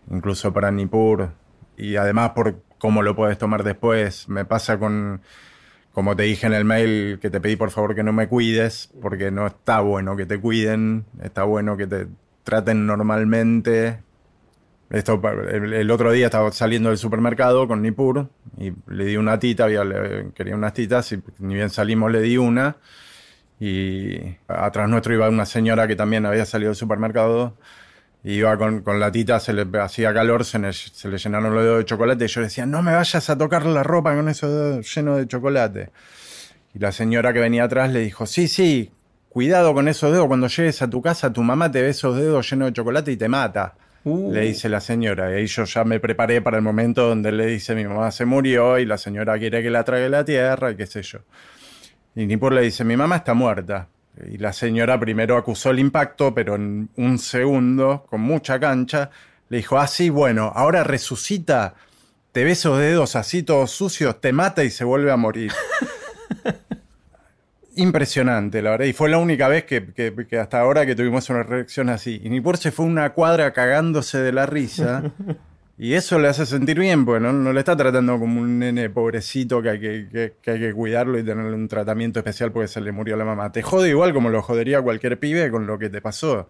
incluso 0.10 0.52
para 0.52 0.72
Nipur. 0.72 1.30
Y 1.78 1.98
además 1.98 2.32
por 2.32 2.62
cómo 2.80 3.04
lo 3.04 3.16
puedes 3.16 3.38
tomar 3.38 3.64
después. 3.64 4.28
Me 4.28 4.46
pasa 4.46 4.80
con, 4.80 5.22
como 5.92 6.16
te 6.16 6.24
dije 6.24 6.48
en 6.48 6.54
el 6.54 6.66
mail, 6.66 7.20
que 7.22 7.30
te 7.30 7.40
pedí 7.40 7.56
por 7.56 7.72
favor 7.72 7.96
que 7.96 8.04
no 8.04 8.14
me 8.14 8.28
cuides, 8.28 8.92
porque 9.02 9.32
no 9.32 9.48
está 9.48 9.82
bueno 9.82 10.16
que 10.16 10.26
te 10.26 10.40
cuiden, 10.40 11.06
está 11.22 11.44
bueno 11.44 11.78
que 11.78 11.88
te 11.88 12.08
traten 12.44 12.86
normalmente, 12.86 14.00
el, 14.96 15.92
otro 15.92 16.12
día 16.12 16.28
estaba 16.28 16.52
saliendo 16.52 16.90
del 16.90 16.98
supermercado 16.98 17.68
con 17.68 17.82
Nipur 17.82 18.30
y 18.58 18.72
le 18.88 19.06
di 19.06 19.18
una 19.18 19.38
tita, 19.40 19.66
había, 19.66 19.84
quería 20.34 20.56
unas 20.56 20.74
titas 20.74 21.12
y 21.12 21.22
ni 21.40 21.56
bien 21.56 21.70
salimos 21.70 22.12
le 22.12 22.22
di 22.22 22.38
una. 22.38 22.78
Y 23.60 24.18
atrás 24.48 24.90
nuestro 24.90 25.14
iba 25.14 25.28
una 25.28 25.46
señora 25.46 25.88
que 25.88 25.96
también 25.96 26.26
había 26.26 26.46
salido 26.46 26.70
del 26.70 26.78
supermercado. 26.78 27.58
Y 28.24 28.36
iba 28.36 28.58
con, 28.58 28.84
la 29.00 29.12
tita, 29.12 29.40
se 29.40 29.54
le 29.54 29.68
hacía 29.80 30.14
calor, 30.14 30.46
se, 30.46 30.74
se, 30.74 31.10
le 31.10 31.18
llenaron 31.18 31.54
los 31.54 31.64
dedos 31.64 31.78
de 31.80 31.86
chocolate. 31.86 32.26
Y 32.26 32.28
yo 32.28 32.42
le 32.42 32.48
decía, 32.48 32.66
no 32.66 32.82
me 32.82 32.94
vayas 32.94 33.30
a 33.30 33.38
tocar 33.38 33.66
la 33.66 33.84
ropa 33.84 34.16
con 34.16 34.30
esos 34.30 34.50
dedos 34.50 34.96
llenos 34.96 35.18
de 35.18 35.28
chocolate. 35.28 35.92
Y 36.74 36.80
la 36.80 36.92
señora 36.92 37.34
que 37.34 37.40
venía 37.40 37.66
atrás 37.66 37.92
le 37.92 38.00
dijo, 38.00 38.26
sí, 38.26 38.48
sí, 38.48 38.92
cuidado 39.30 39.74
con 39.74 39.88
esos 39.90 40.12
dedos. 40.12 40.28
Cuando 40.28 40.48
llegues 40.48 40.82
a 40.82 40.90
tu 40.90 41.02
casa, 41.02 41.32
tu 41.32 41.44
mamá 41.44 41.70
te 41.72 41.82
ve 41.82 41.90
esos 41.90 42.16
dedos 42.16 42.50
llenos 42.50 42.70
de 42.70 42.74
chocolate 42.74 43.12
y 43.12 43.18
te 43.18 43.28
mata. 43.28 43.76
Uh. 44.06 44.32
Le 44.32 44.42
dice 44.42 44.70
la 44.70 44.80
señora. 44.80 45.32
Y 45.32 45.36
ahí 45.36 45.48
yo 45.48 45.66
ya 45.66 45.84
me 45.84 46.00
preparé 46.00 46.42
para 46.42 46.58
el 46.58 46.64
momento 46.64 47.10
donde 47.10 47.32
le 47.32 47.48
dice 47.48 47.76
mi 47.76 47.86
mamá 47.86 48.12
se 48.12 48.24
murió 48.24 48.80
y 48.80 48.86
la 48.86 48.98
señora 48.98 49.38
quiere 49.38 49.62
que 49.62 49.70
la 49.70 49.84
trague 49.84 50.08
la 50.10 50.24
tierra 50.24 50.72
y 50.72 50.76
qué 50.76 50.86
sé 50.86 51.02
yo. 51.02 51.20
Y 52.16 52.26
Nipur 52.26 52.54
le 52.54 52.62
dice, 52.62 52.86
mi 52.86 52.96
mamá 52.96 53.18
está 53.18 53.34
muerta. 53.34 53.90
Y 54.32 54.38
la 54.38 54.54
señora 54.54 54.98
primero 54.98 55.36
acusó 55.36 55.72
el 55.72 55.80
impacto, 55.80 56.34
pero 56.34 56.56
en 56.56 56.88
un 56.96 57.20
segundo, 57.20 58.06
con 58.10 58.22
mucha 58.22 58.60
cancha, 58.60 59.10
le 59.50 59.58
dijo, 59.58 59.78
ah, 59.78 59.88
sí, 59.88 60.10
bueno, 60.10 60.54
ahora 60.56 60.86
resucita, 60.86 61.76
te 62.32 62.46
ve 62.46 62.52
esos 62.52 62.80
dedos 62.80 63.16
así 63.16 63.44
todos 63.44 63.72
sucios, 63.72 64.22
te 64.22 64.32
mata 64.32 64.64
y 64.64 64.70
se 64.70 64.86
vuelve 64.86 65.12
a 65.12 65.18
morir. 65.18 65.52
impresionante, 67.76 68.62
la 68.62 68.72
verdad. 68.72 68.86
Y 68.86 68.94
fue 68.94 69.10
la 69.10 69.18
única 69.18 69.48
vez 69.48 69.66
que, 69.66 70.38
hasta 70.40 70.60
ahora 70.60 70.86
que 70.86 70.96
tuvimos 70.96 71.30
una 71.30 71.44
reacción 71.44 71.90
así. 71.90 72.22
Y 72.24 72.30
Nipur 72.30 72.58
se 72.58 72.72
fue 72.72 72.86
una 72.86 73.14
cuadra 73.14 73.54
cagándose 73.54 74.20
de 74.20 74.32
la 74.32 74.46
risa. 74.46 75.04
Y 75.78 75.94
eso 75.94 76.18
le 76.20 76.30
hace 76.30 76.46
sentir 76.46 76.80
bien, 76.80 77.04
porque 77.04 77.20
no, 77.20 77.52
le 77.52 77.60
está 77.60 77.76
tratando 77.76 78.18
como 78.18 78.40
un 78.40 78.60
nene 78.60 78.90
pobrecito 78.90 79.62
que 79.62 79.70
hay 79.72 79.80
que, 79.80 80.34
hay 80.46 80.60
que 80.60 80.74
cuidarlo 80.74 81.20
y 81.20 81.24
tenerle 81.24 81.54
un 81.54 81.68
tratamiento 81.68 82.20
especial 82.20 82.54
porque 82.54 82.70
se 82.70 82.80
le 82.80 82.94
murió 82.94 83.18
la 83.18 83.26
mamá. 83.26 83.52
Te 83.52 83.62
jode 83.62 83.90
igual 83.90 84.14
como 84.14 84.30
lo 84.30 84.42
jodería 84.42 84.82
cualquier 84.82 85.20
pibe 85.20 85.52
con 85.52 85.68
lo 85.68 85.78
que 85.78 85.90
te 85.90 86.00
pasó. 86.00 86.48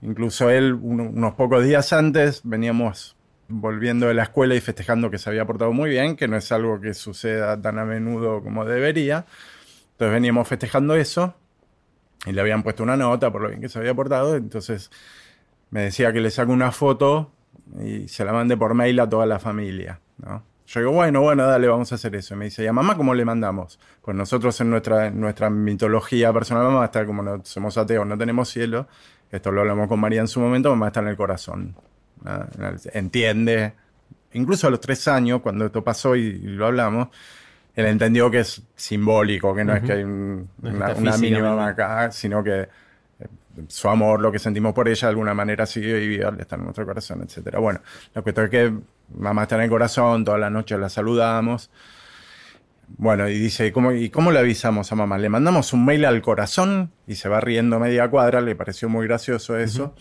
Incluso 0.00 0.48
él, 0.48 0.72
unos 0.72 1.34
pocos 1.34 1.64
días 1.64 1.92
antes, 1.92 2.40
veníamos 2.44 3.14
volviendo 3.48 4.06
de 4.06 4.14
la 4.14 4.24
escuela 4.24 4.54
y 4.54 4.60
festejando 4.60 5.10
que 5.10 5.18
se 5.18 5.28
había 5.28 5.44
portado 5.44 5.72
muy 5.72 5.90
bien, 5.90 6.16
que 6.16 6.26
no 6.26 6.36
es 6.36 6.50
algo 6.50 6.80
que 6.80 6.94
suceda 6.94 7.60
tan 7.60 7.78
a 7.78 7.84
menudo 7.84 8.42
como 8.42 8.64
debería. 8.64 9.26
Entonces 9.94 10.12
veníamos 10.12 10.48
festejando 10.48 10.94
eso 10.94 11.34
y 12.26 12.32
le 12.32 12.40
habían 12.40 12.62
puesto 12.62 12.82
una 12.82 12.96
nota 12.96 13.30
por 13.30 13.42
lo 13.42 13.48
bien 13.48 13.60
que 13.60 13.68
se 13.68 13.78
había 13.78 13.94
portado. 13.94 14.36
Entonces 14.36 14.90
me 15.70 15.82
decía 15.82 16.12
que 16.12 16.20
le 16.20 16.30
saco 16.30 16.52
una 16.52 16.72
foto 16.72 17.32
y 17.80 18.08
se 18.08 18.24
la 18.24 18.32
mande 18.32 18.56
por 18.56 18.74
mail 18.74 18.98
a 19.00 19.08
toda 19.08 19.26
la 19.26 19.38
familia. 19.38 20.00
¿no? 20.18 20.42
Yo 20.66 20.80
digo, 20.80 20.92
bueno, 20.92 21.20
bueno, 21.20 21.46
dale, 21.46 21.68
vamos 21.68 21.92
a 21.92 21.94
hacer 21.96 22.14
eso. 22.16 22.34
Y 22.34 22.36
me 22.38 22.46
dice, 22.46 22.64
¿y 22.64 22.70
mamá 22.72 22.96
cómo 22.96 23.14
le 23.14 23.24
mandamos? 23.24 23.78
Pues 24.02 24.16
nosotros 24.16 24.58
en 24.60 24.70
nuestra, 24.70 25.10
nuestra 25.10 25.50
mitología 25.50 26.32
personal, 26.32 26.64
mamá 26.64 26.86
está 26.86 27.04
como 27.04 27.22
no, 27.22 27.40
somos 27.44 27.76
ateos, 27.76 28.06
no 28.06 28.16
tenemos 28.16 28.48
cielo. 28.48 28.88
Esto 29.30 29.52
lo 29.52 29.60
hablamos 29.60 29.88
con 29.88 30.00
María 30.00 30.20
en 30.20 30.28
su 30.28 30.40
momento, 30.40 30.70
mamá 30.70 30.88
está 30.88 31.00
en 31.00 31.08
el 31.08 31.16
corazón. 31.16 31.76
Entiende. 32.92 33.74
Incluso 34.32 34.66
a 34.66 34.70
los 34.70 34.80
tres 34.80 35.06
años, 35.06 35.42
cuando 35.42 35.66
esto 35.66 35.84
pasó 35.84 36.16
y 36.16 36.38
lo 36.38 36.66
hablamos, 36.66 37.08
él 37.74 37.86
entendió 37.86 38.30
que 38.30 38.40
es 38.40 38.62
simbólico, 38.76 39.54
que 39.54 39.64
no 39.64 39.74
es 39.74 39.82
que 39.82 39.92
hay 39.92 40.04
una, 40.04 41.16
mínima 41.18 41.66
acá, 41.66 42.10
sino 42.12 42.42
que 42.42 42.68
su 43.68 43.88
amor, 43.88 44.20
lo 44.20 44.32
que 44.32 44.38
sentimos 44.38 44.72
por 44.74 44.88
ella, 44.88 45.08
de 45.08 45.10
alguna 45.10 45.34
manera 45.34 45.66
sigue 45.66 45.98
viva, 45.98 46.34
está 46.38 46.56
en 46.56 46.64
nuestro 46.64 46.86
corazón, 46.86 47.22
etcétera. 47.22 47.58
Bueno, 47.58 47.80
la 48.14 48.22
cuestión 48.22 48.46
es 48.46 48.50
que 48.50 48.72
mamá 49.16 49.42
está 49.42 49.56
en 49.56 49.62
el 49.62 49.70
corazón, 49.70 50.24
toda 50.24 50.38
la 50.38 50.50
noche 50.50 50.78
la 50.78 50.88
saludamos. 50.88 51.70
Bueno, 52.96 53.28
y 53.28 53.38
dice, 53.38 53.72
¿cómo, 53.72 53.92
¿y 53.92 54.10
cómo 54.10 54.30
le 54.30 54.38
avisamos 54.38 54.92
a 54.92 54.94
mamá? 54.94 55.18
Le 55.18 55.28
mandamos 55.28 55.72
un 55.72 55.84
mail 55.84 56.04
al 56.04 56.20
corazón 56.22 56.92
y 57.06 57.16
se 57.16 57.28
va 57.28 57.40
riendo 57.40 57.80
media 57.80 58.08
cuadra, 58.08 58.40
le 58.40 58.54
pareció 58.54 58.88
muy 58.88 59.06
gracioso 59.06 59.56
eso. 59.58 59.94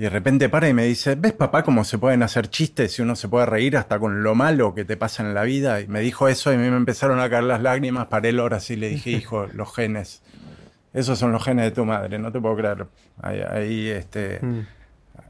Y 0.00 0.04
de 0.04 0.08
repente 0.08 0.48
para 0.48 0.66
y 0.66 0.72
me 0.72 0.84
dice, 0.84 1.14
¿ves 1.14 1.34
papá 1.34 1.62
cómo 1.62 1.84
se 1.84 1.98
pueden 1.98 2.22
hacer 2.22 2.48
chistes 2.48 2.98
y 2.98 3.02
uno 3.02 3.14
se 3.16 3.28
puede 3.28 3.44
reír 3.44 3.76
hasta 3.76 3.98
con 3.98 4.22
lo 4.22 4.34
malo 4.34 4.74
que 4.74 4.86
te 4.86 4.96
pasa 4.96 5.22
en 5.22 5.34
la 5.34 5.42
vida? 5.42 5.82
Y 5.82 5.88
me 5.88 6.00
dijo 6.00 6.26
eso 6.26 6.50
y 6.50 6.54
a 6.54 6.58
mí 6.58 6.70
me 6.70 6.78
empezaron 6.78 7.20
a 7.20 7.28
caer 7.28 7.44
las 7.44 7.60
lágrimas, 7.60 8.06
paré 8.06 8.30
el 8.30 8.40
ahora 8.40 8.60
sí 8.60 8.76
le 8.76 8.88
dije, 8.88 9.10
hijo, 9.10 9.46
los 9.52 9.74
genes. 9.76 10.22
Esos 10.94 11.18
son 11.18 11.32
los 11.32 11.44
genes 11.44 11.66
de 11.66 11.70
tu 11.72 11.84
madre, 11.84 12.18
no 12.18 12.32
te 12.32 12.40
puedo 12.40 12.56
creer. 12.56 12.86
Ahí, 13.20 13.88
este, 13.90 14.38
mm. 14.40 14.66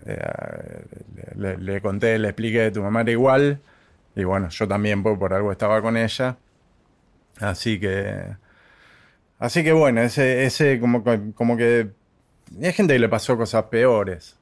eh, 0.07 0.85
le, 1.35 1.57
le, 1.59 1.81
conté, 1.81 2.17
le 2.21 2.29
expliqué, 2.29 2.61
de 2.61 2.71
tu 2.71 2.81
mamá 2.81 3.01
era 3.01 3.11
igual. 3.11 3.59
Y 4.15 4.23
bueno, 4.23 4.51
yo 4.51 4.69
también 4.69 5.03
por, 5.03 5.19
por 5.19 5.35
algo 5.35 5.51
estaba 5.51 5.83
con 5.83 5.97
ella. 5.97 6.37
Así 7.41 7.81
que... 7.81 8.37
Así 9.41 9.65
que 9.65 9.73
bueno, 9.73 10.01
ese, 10.01 10.45
ese 10.45 10.79
como, 10.79 11.03
como 11.35 11.57
que... 11.57 11.91
Hay 12.63 12.73
gente 12.73 12.93
que 12.93 13.01
le 13.01 13.09
pasó 13.09 13.37
cosas 13.37 13.65
peores. 13.65 14.37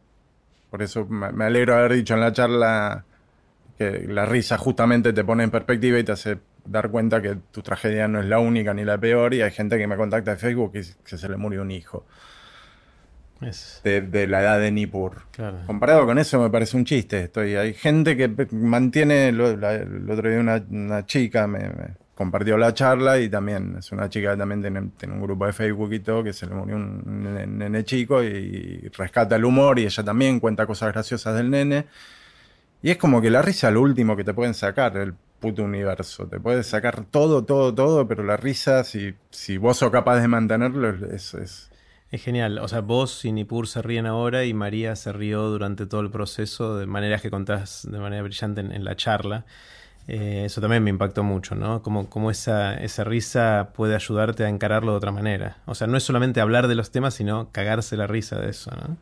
Por 0.71 0.83
eso 0.83 1.07
me 1.07 1.45
alegro 1.45 1.75
de 1.75 1.79
haber 1.79 1.95
dicho 1.95 2.15
en 2.15 2.21
la 2.21 2.33
charla 2.33 3.05
que 3.79 4.07
la 4.09 4.27
risa 4.27 4.59
justamente 4.59 5.13
te 5.13 5.25
pone 5.25 5.45
en 5.45 5.51
perspectiva 5.51 5.99
y 5.99 6.05
te 6.05 6.13
hace 6.13 6.39
dar 6.65 6.91
cuenta 6.91 7.23
que 7.23 7.37
tu 7.51 7.63
tragedia 7.63 8.09
no 8.09 8.21
es 8.21 8.27
la 8.27 8.39
única 8.39 8.75
ni 8.75 8.85
la 8.85 8.99
peor 8.99 9.35
y 9.35 9.43
hay 9.43 9.51
gente 9.51 9.79
que 9.79 9.87
me 9.87 9.97
contacta 9.97 10.33
de 10.33 10.37
Facebook 10.37 10.73
y 10.75 10.81
que 11.05 11.17
se 11.17 11.29
le 11.29 11.37
murió 11.37 11.63
un 11.63 11.71
hijo. 11.71 12.05
De, 13.85 14.27
la 14.27 14.41
edad 14.41 14.59
de 14.59 14.73
Nippur. 14.73 15.23
Comparado 15.67 16.05
con 16.07 16.19
eso 16.19 16.41
me 16.41 16.51
parece 16.51 16.77
un 16.77 16.85
chiste. 16.85 17.23
Estoy, 17.23 17.55
hay 17.55 17.73
gente 17.73 18.17
que 18.17 18.29
mantiene, 18.51 19.29
el 19.29 19.41
otro 19.41 20.29
día 20.29 20.41
una, 20.41 21.07
chica 21.07 21.47
me, 21.47 21.71
compartió 22.19 22.59
la 22.59 22.75
charla 22.75 23.21
y 23.21 23.29
también 23.29 23.77
es 23.79 23.93
una 23.93 24.09
chica 24.09 24.33
que 24.33 24.37
también 24.37 24.61
tiene, 24.61 25.15
un 25.15 25.23
grupo 25.23 25.47
de 25.47 25.53
Facebook 25.53 25.93
y 25.93 26.01
todo, 26.01 26.25
que 26.25 26.33
se 26.33 26.47
le 26.47 26.55
murió 26.57 26.75
un 26.75 27.57
nene, 27.57 27.85
chico 27.85 28.25
y, 28.25 28.89
rescata 28.89 29.37
el 29.37 29.45
humor 29.45 29.79
y 29.79 29.85
ella 29.85 30.03
también 30.03 30.41
cuenta 30.41 30.67
cosas 30.67 30.93
graciosas 30.93 31.37
del 31.37 31.49
nene. 31.49 31.87
Y 32.83 32.91
es 32.91 32.97
como 32.97 33.21
que 33.21 33.31
la 33.31 33.41
risa 33.41 33.69
es 33.69 33.75
lo 33.75 33.83
último 33.83 34.17
que 34.17 34.25
te 34.25 34.35
pueden 34.35 34.55
sacar, 34.55 34.97
el 34.97 35.15
puto 35.39 35.63
universo. 35.63 36.27
Te 36.27 36.41
puedes 36.41 36.67
sacar 36.67 37.05
todo, 37.05 37.45
todo, 37.45 37.73
todo, 37.73 38.09
pero 38.09 38.25
la 38.25 38.37
risa, 38.37 38.83
si, 38.83 39.15
si 39.31 39.57
vos 39.57 39.77
sos 39.77 39.93
capaz 39.93 40.19
de 40.21 40.27
mantenerlo, 40.27 40.89
es, 41.15 41.35
es 41.35 41.71
es 42.11 42.23
genial. 42.23 42.59
O 42.59 42.67
sea, 42.67 42.81
vos 42.81 43.25
y 43.25 43.31
Nipur 43.31 43.69
se 43.69 43.81
ríen 43.83 44.07
ahora 44.07 44.45
y 44.45 44.55
María 44.55 44.97
se 44.97 45.13
rió 45.13 45.43
durante 45.51 45.87
todo 45.87 46.01
el 46.01 46.11
proceso 46.11 46.79
de 46.79 46.87
maneras 46.87 47.23
que 47.23 47.31
contás 47.31 47.87
de 47.89 47.99
manera 47.99 48.23
brillante 48.23 48.63
en 48.63 48.85
la 48.85 48.97
charla. 48.97 49.45
Eh, 50.09 50.45
eso 50.47 50.63
también 50.63 50.83
me 50.83 50.89
impactó 50.89 51.23
mucho, 51.23 51.55
¿no? 51.55 51.83
Como, 51.83 52.31
esa, 52.31 52.75
esa 52.75 53.05
risa 53.05 53.73
puede 53.75 53.95
ayudarte 53.95 54.45
a 54.45 54.49
encararlo 54.49 54.93
de 54.93 54.97
otra 54.97 55.13
manera. 55.13 55.59
O 55.67 55.75
sea, 55.75 55.87
no 55.87 55.99
es 55.99 56.03
solamente 56.03 56.41
hablar 56.41 56.67
de 56.67 56.75
los 56.75 56.91
temas, 56.91 57.13
sino 57.13 57.53
cagarse 57.53 57.95
la 57.97 58.07
risa 58.07 58.41
de 58.41 58.49
eso, 58.51 58.71
¿no? 58.71 58.97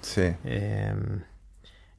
Sí. 0.00 0.32
Em, 0.44 1.22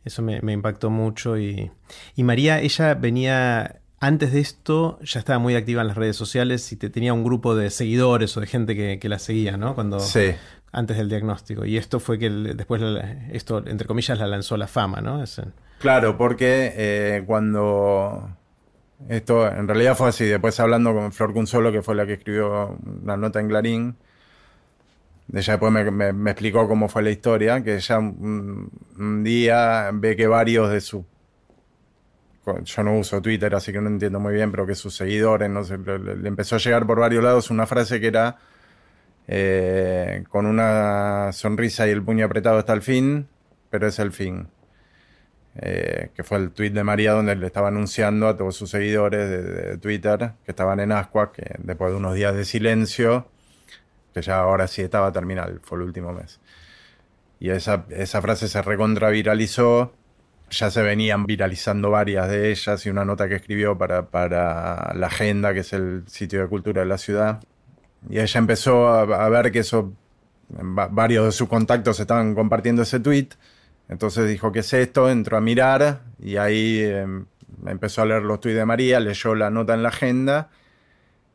eso 0.03 0.21
me, 0.21 0.51
impactó 0.51 0.89
mucho. 0.89 1.37
Y, 1.37 1.71
y 2.17 2.23
María, 2.23 2.59
ella 2.59 2.95
venía 2.95 3.79
antes 4.01 4.31
de 4.31 4.39
esto 4.39 4.97
ya 5.01 5.19
estaba 5.19 5.39
muy 5.39 5.55
activa 5.55 5.81
en 5.81 5.87
las 5.87 5.97
redes 5.97 6.15
sociales 6.15 6.71
y 6.71 6.75
te, 6.75 6.89
tenía 6.89 7.13
un 7.13 7.23
grupo 7.23 7.55
de 7.55 7.69
seguidores 7.69 8.35
o 8.37 8.41
de 8.41 8.47
gente 8.47 8.99
que, 8.99 9.09
la 9.09 9.19
seguía, 9.19 9.57
¿no? 9.57 9.75
Cuando, 9.75 9.99
sí. 9.99 10.31
Antes 10.71 10.97
del 10.97 11.09
diagnóstico. 11.09 11.65
Y 11.65 11.77
esto 11.77 11.99
fue 11.99 12.19
que 12.19 12.29
después, 12.29 12.81
esto, 13.31 13.63
entre 13.65 13.87
comillas, 13.87 14.19
la 14.19 14.27
lanzó 14.27 14.55
la 14.55 14.67
fama, 14.67 15.01
¿no? 15.01 15.23
Claro, 15.79 16.17
porque 16.17 16.73
eh, 16.75 17.23
cuando 17.25 18.37
esto 19.07 19.47
en 19.47 19.67
realidad 19.67 19.95
fue 19.95 20.09
así. 20.09 20.25
Después 20.25 20.59
hablando 20.59 20.93
con 20.93 21.11
Flor 21.11 21.33
Cunzolo, 21.33 21.71
que 21.71 21.81
fue 21.81 21.95
la 21.95 22.05
que 22.05 22.13
escribió 22.13 22.77
la 23.05 23.15
nota 23.15 23.39
en 23.39 23.47
Clarín, 23.47 23.95
ella 25.33 25.57
después 25.57 25.71
me, 25.71 26.31
explicó 26.31 26.67
cómo 26.67 26.89
fue 26.89 27.03
la 27.03 27.11
historia, 27.11 27.63
que 27.63 27.75
ella 27.75 27.99
un, 27.99 29.23
día 29.23 29.91
ve 29.93 30.15
que 30.15 30.27
varios 30.27 30.71
de 30.71 30.81
sus... 30.81 31.03
Yo 32.63 32.83
no 32.83 32.97
uso 32.97 33.21
Twitter, 33.21 33.53
así 33.53 33.71
que 33.71 33.79
no 33.79 33.89
entiendo 33.89 34.19
muy 34.19 34.33
bien, 34.33 34.49
pero 34.49 34.65
que 34.65 34.73
sus 34.73 34.95
seguidores, 34.95 35.51
no 35.51 35.63
sé, 35.63 35.77
le, 35.77 36.27
empezó 36.27 36.55
a 36.55 36.57
llegar 36.57 36.87
por 36.87 36.99
varios 36.99 37.23
lados 37.23 37.51
una 37.51 37.67
frase 37.67 37.99
que 37.99 38.07
era 38.07 38.37
eh, 39.27 40.23
con 40.29 40.47
una 40.47 41.31
sonrisa 41.31 41.87
y 41.87 41.91
el 41.91 42.01
puño 42.01 42.25
apretado 42.25 42.57
hasta 42.57 42.73
el 42.73 42.81
fin, 42.81 43.27
pero 43.69 43.85
es 43.87 43.99
el 43.99 44.11
fin. 44.11 44.47
Eh, 45.61 46.11
que 46.15 46.23
fue 46.23 46.37
el 46.37 46.51
tweet 46.51 46.69
de 46.69 46.85
María 46.85 47.11
donde 47.11 47.35
le 47.35 47.45
estaba 47.45 47.67
anunciando 47.67 48.29
a 48.29 48.37
todos 48.37 48.55
sus 48.55 48.69
seguidores 48.69 49.29
de, 49.29 49.77
Twitter 49.77 50.31
que 50.45 50.51
estaban 50.51 50.79
en 50.79 50.93
Ascua, 50.93 51.33
que 51.33 51.53
después 51.57 51.91
de 51.91 51.97
unos 51.97 52.15
días 52.15 52.33
de 52.33 52.45
silencio, 52.45 53.27
que 54.13 54.21
ya 54.21 54.39
ahora 54.39 54.67
sí 54.67 54.81
estaba 54.81 55.11
terminal, 55.11 55.59
fue 55.61 55.79
el 55.79 55.83
último 55.83 56.13
mes. 56.13 56.39
Y 57.41 57.49
esa, 57.49 57.85
esa 57.89 58.21
frase 58.21 58.47
se 58.47 58.61
recontraviralizó, 58.61 59.93
ya 60.49 60.71
se 60.71 60.81
venían 60.81 61.25
viralizando 61.25 61.89
varias 61.91 62.29
de 62.29 62.51
ellas 62.51 62.85
y 62.85 62.89
una 62.89 63.03
nota 63.03 63.27
que 63.27 63.35
escribió 63.35 63.77
para, 63.77 64.07
para 64.07 64.93
La 64.93 65.07
Agenda, 65.07 65.53
que 65.53 65.59
es 65.59 65.73
el 65.73 66.03
sitio 66.07 66.41
de 66.41 66.47
cultura 66.47 66.83
de 66.83 66.87
la 66.87 66.97
ciudad. 66.97 67.41
Y 68.09 68.19
ella 68.19 68.39
empezó 68.39 68.87
a, 68.87 69.01
a 69.01 69.27
ver 69.27 69.51
que 69.51 69.59
eso, 69.59 69.91
varios 70.47 71.25
de 71.25 71.31
sus 71.33 71.49
contactos 71.49 71.99
estaban 71.99 72.33
compartiendo 72.33 72.83
ese 72.83 73.01
tweet 73.01 73.29
entonces 73.89 74.29
dijo, 74.29 74.51
¿qué 74.51 74.59
es 74.59 74.71
esto? 74.73 75.09
Entró 75.09 75.37
a 75.37 75.41
mirar 75.41 76.03
y 76.19 76.37
ahí 76.37 76.79
em, 76.79 77.25
empezó 77.65 78.03
a 78.03 78.05
leer 78.05 78.21
los 78.21 78.39
tuits 78.39 78.55
de 78.55 78.65
María, 78.65 78.99
leyó 78.99 79.33
la 79.33 79.49
nota 79.49 79.73
en 79.73 79.83
la 79.83 79.89
agenda 79.89 80.49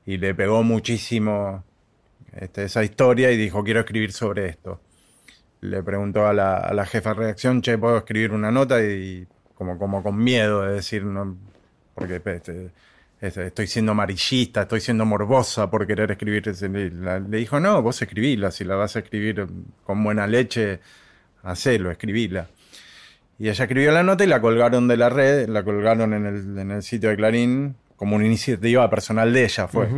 y 0.06 0.18
le 0.18 0.34
pegó 0.34 0.62
muchísimo 0.62 1.64
este, 2.32 2.64
esa 2.64 2.84
historia 2.84 3.32
y 3.32 3.36
dijo, 3.36 3.64
quiero 3.64 3.80
escribir 3.80 4.12
sobre 4.12 4.46
esto. 4.48 4.80
Le 5.62 5.82
preguntó 5.82 6.26
a 6.26 6.32
la, 6.32 6.86
jefa 6.86 7.10
de 7.10 7.14
redacción, 7.16 7.60
che, 7.60 7.76
¿puedo 7.76 7.98
escribir 7.98 8.32
una 8.32 8.52
nota? 8.52 8.82
Y 8.82 9.26
como, 9.54 9.76
como 9.78 10.02
con 10.02 10.16
miedo 10.16 10.62
de 10.62 10.74
decir, 10.74 11.04
no, 11.04 11.36
porque 11.94 12.22
este, 12.24 12.70
este, 13.20 13.46
estoy 13.46 13.66
siendo 13.66 13.92
amarillista, 13.92 14.62
estoy 14.62 14.80
siendo 14.80 15.04
morbosa 15.06 15.70
por 15.70 15.86
querer 15.86 16.10
escribir. 16.10 16.46
Le 16.46 17.38
dijo, 17.38 17.58
no, 17.58 17.82
vos 17.82 18.00
escribíla, 18.00 18.50
si 18.50 18.64
la 18.64 18.76
vas 18.76 18.94
a 18.94 19.00
escribir 19.00 19.46
con 19.84 20.04
buena 20.04 20.26
leche 20.26 20.80
hacelo, 21.44 21.90
escribíla. 21.90 22.48
Y 23.38 23.48
ella 23.48 23.64
escribió 23.64 23.92
la 23.92 24.02
nota 24.02 24.24
y 24.24 24.26
la 24.26 24.40
colgaron 24.40 24.88
de 24.88 24.96
la 24.96 25.08
red, 25.08 25.48
la 25.48 25.62
colgaron 25.64 26.14
en 26.14 26.70
el, 26.70 26.82
sitio 26.82 27.08
de 27.10 27.16
Clarín 27.16 27.76
como 27.96 28.16
una 28.16 28.26
iniciativa 28.26 28.88
personal 28.90 29.32
de 29.32 29.44
ella, 29.44 29.68
fue. 29.68 29.88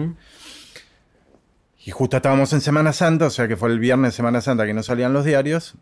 Y 1.85 1.91
justo 1.91 2.17
estábamos 2.17 2.53
en 2.53 2.61
Semana 2.61 2.93
Santa, 2.93 3.27
o 3.27 3.31
sea 3.31 3.47
que 3.47 3.57
fue 3.57 3.71
el 3.71 3.79
viernes 3.79 4.13
de 4.13 4.17
Semana 4.17 4.41
Santa 4.41 4.67
que 4.67 4.75
no 4.75 4.83
salían 4.83 5.13
los 5.13 5.25
diarios. 5.25 5.75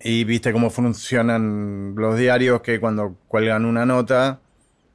Y 0.00 0.24
viste 0.24 0.52
cómo 0.52 0.68
funcionan 0.68 1.94
los 1.96 2.18
diarios, 2.18 2.60
que 2.60 2.78
cuando 2.80 3.16
cuelgan 3.28 3.64
una 3.64 3.86
nota, 3.86 4.40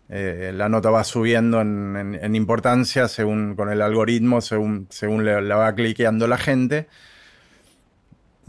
eh, 0.09 0.51
la 0.53 0.69
nota 0.69 0.91
va 0.91 1.03
subiendo 1.03 1.61
en, 1.61 2.35
importancia 2.35 3.07
según 3.07 3.55
con 3.55 3.71
el 3.71 3.81
algoritmo, 3.81 4.41
según, 4.41 4.87
según 4.89 5.25
la 5.25 5.55
va 5.55 5.73
cliqueando 5.73 6.27
la 6.27 6.37
gente. 6.37 6.87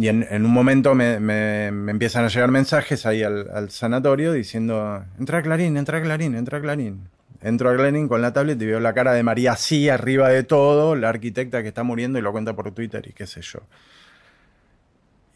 Y 0.03 0.09
en, 0.09 0.26
un 0.44 0.50
momento 0.50 0.96
me, 0.96 1.68
empiezan 1.68 2.24
a 2.24 2.28
llegar 2.28 2.50
mensajes 2.50 3.07
ahí 3.07 3.22
al, 3.22 3.70
sanatorio 3.70 4.32
diciendo, 4.32 5.05
entra 5.16 5.40
Clarín, 5.42 5.76
entra 5.76 6.03
Clarín, 6.03 6.34
entra 6.34 6.61
Clarín. 6.61 7.09
Entro 7.40 7.70
a 7.70 7.76
Clarín 7.76 8.09
con 8.09 8.20
la 8.20 8.32
tablet 8.32 8.61
y 8.61 8.66
veo 8.66 8.80
la 8.80 8.94
cara 8.94 9.12
de 9.12 9.22
María 9.22 9.53
así, 9.53 9.88
arriba 9.88 10.28
de 10.28 10.42
todo, 10.42 10.96
la 10.96 11.09
arquitecta 11.09 11.62
que 11.62 11.68
está 11.68 11.84
muriendo 11.84 12.18
y 12.18 12.22
lo 12.22 12.32
cuenta 12.32 12.57
por 12.57 12.72
Twitter 12.72 13.07
y 13.09 13.12
qué 13.12 13.28
sé 13.28 13.42
yo. 13.42 13.61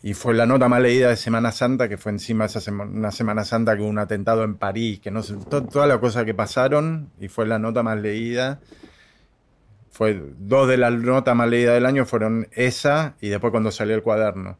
Y 0.03 0.15
fue 0.15 0.35
la 0.35 0.47
nota 0.47 0.69
más 0.69 0.83
leída 0.83 1.11
de 1.11 1.17
Semana 1.17 1.53
Santa, 1.53 1.89
que 1.89 1.97
fue 1.97 2.11
encima 2.11 2.47
esa 2.47 2.73
una 2.73 3.13
Semana 3.13 3.45
Santa 3.45 3.77
que 3.77 3.83
hubo 3.83 3.89
un 3.89 4.01
atentado 4.01 4.43
en 4.43 4.57
París, 4.57 4.99
que 4.99 5.13
no 5.13 5.23
sé, 5.23 5.37
todas 5.49 5.89
las 5.89 5.99
cosas 5.99 6.25
que 6.25 6.35
pasaron, 6.35 7.11
y 7.21 7.29
fue 7.29 7.47
la 7.47 7.61
nota 7.61 7.85
más 7.85 8.01
leída 8.01 8.59
fue 9.97 10.23
dos 10.39 10.69
de 10.69 10.77
las 10.77 10.93
notas 10.93 11.35
más 11.35 11.49
leídas 11.49 11.73
del 11.73 11.87
año 11.87 12.05
fueron 12.05 12.49
esa 12.53 13.15
y 13.19 13.29
después 13.29 13.51
cuando 13.51 13.71
salió 13.71 13.95
el 13.95 14.03
cuaderno. 14.03 14.59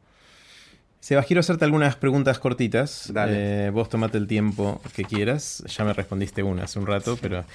Sebas, 0.99 1.27
quiero 1.27 1.41
hacerte 1.41 1.63
algunas 1.63 1.95
preguntas 1.95 2.39
cortitas. 2.39 3.11
Dale. 3.13 3.67
Eh, 3.67 3.69
vos 3.69 3.87
tomate 3.87 4.17
el 4.17 4.25
tiempo 4.25 4.81
que 4.95 5.03
quieras. 5.03 5.63
Ya 5.67 5.85
me 5.85 5.93
respondiste 5.93 6.41
una 6.41 6.63
hace 6.63 6.79
un 6.79 6.87
rato, 6.87 7.19
pero 7.21 7.45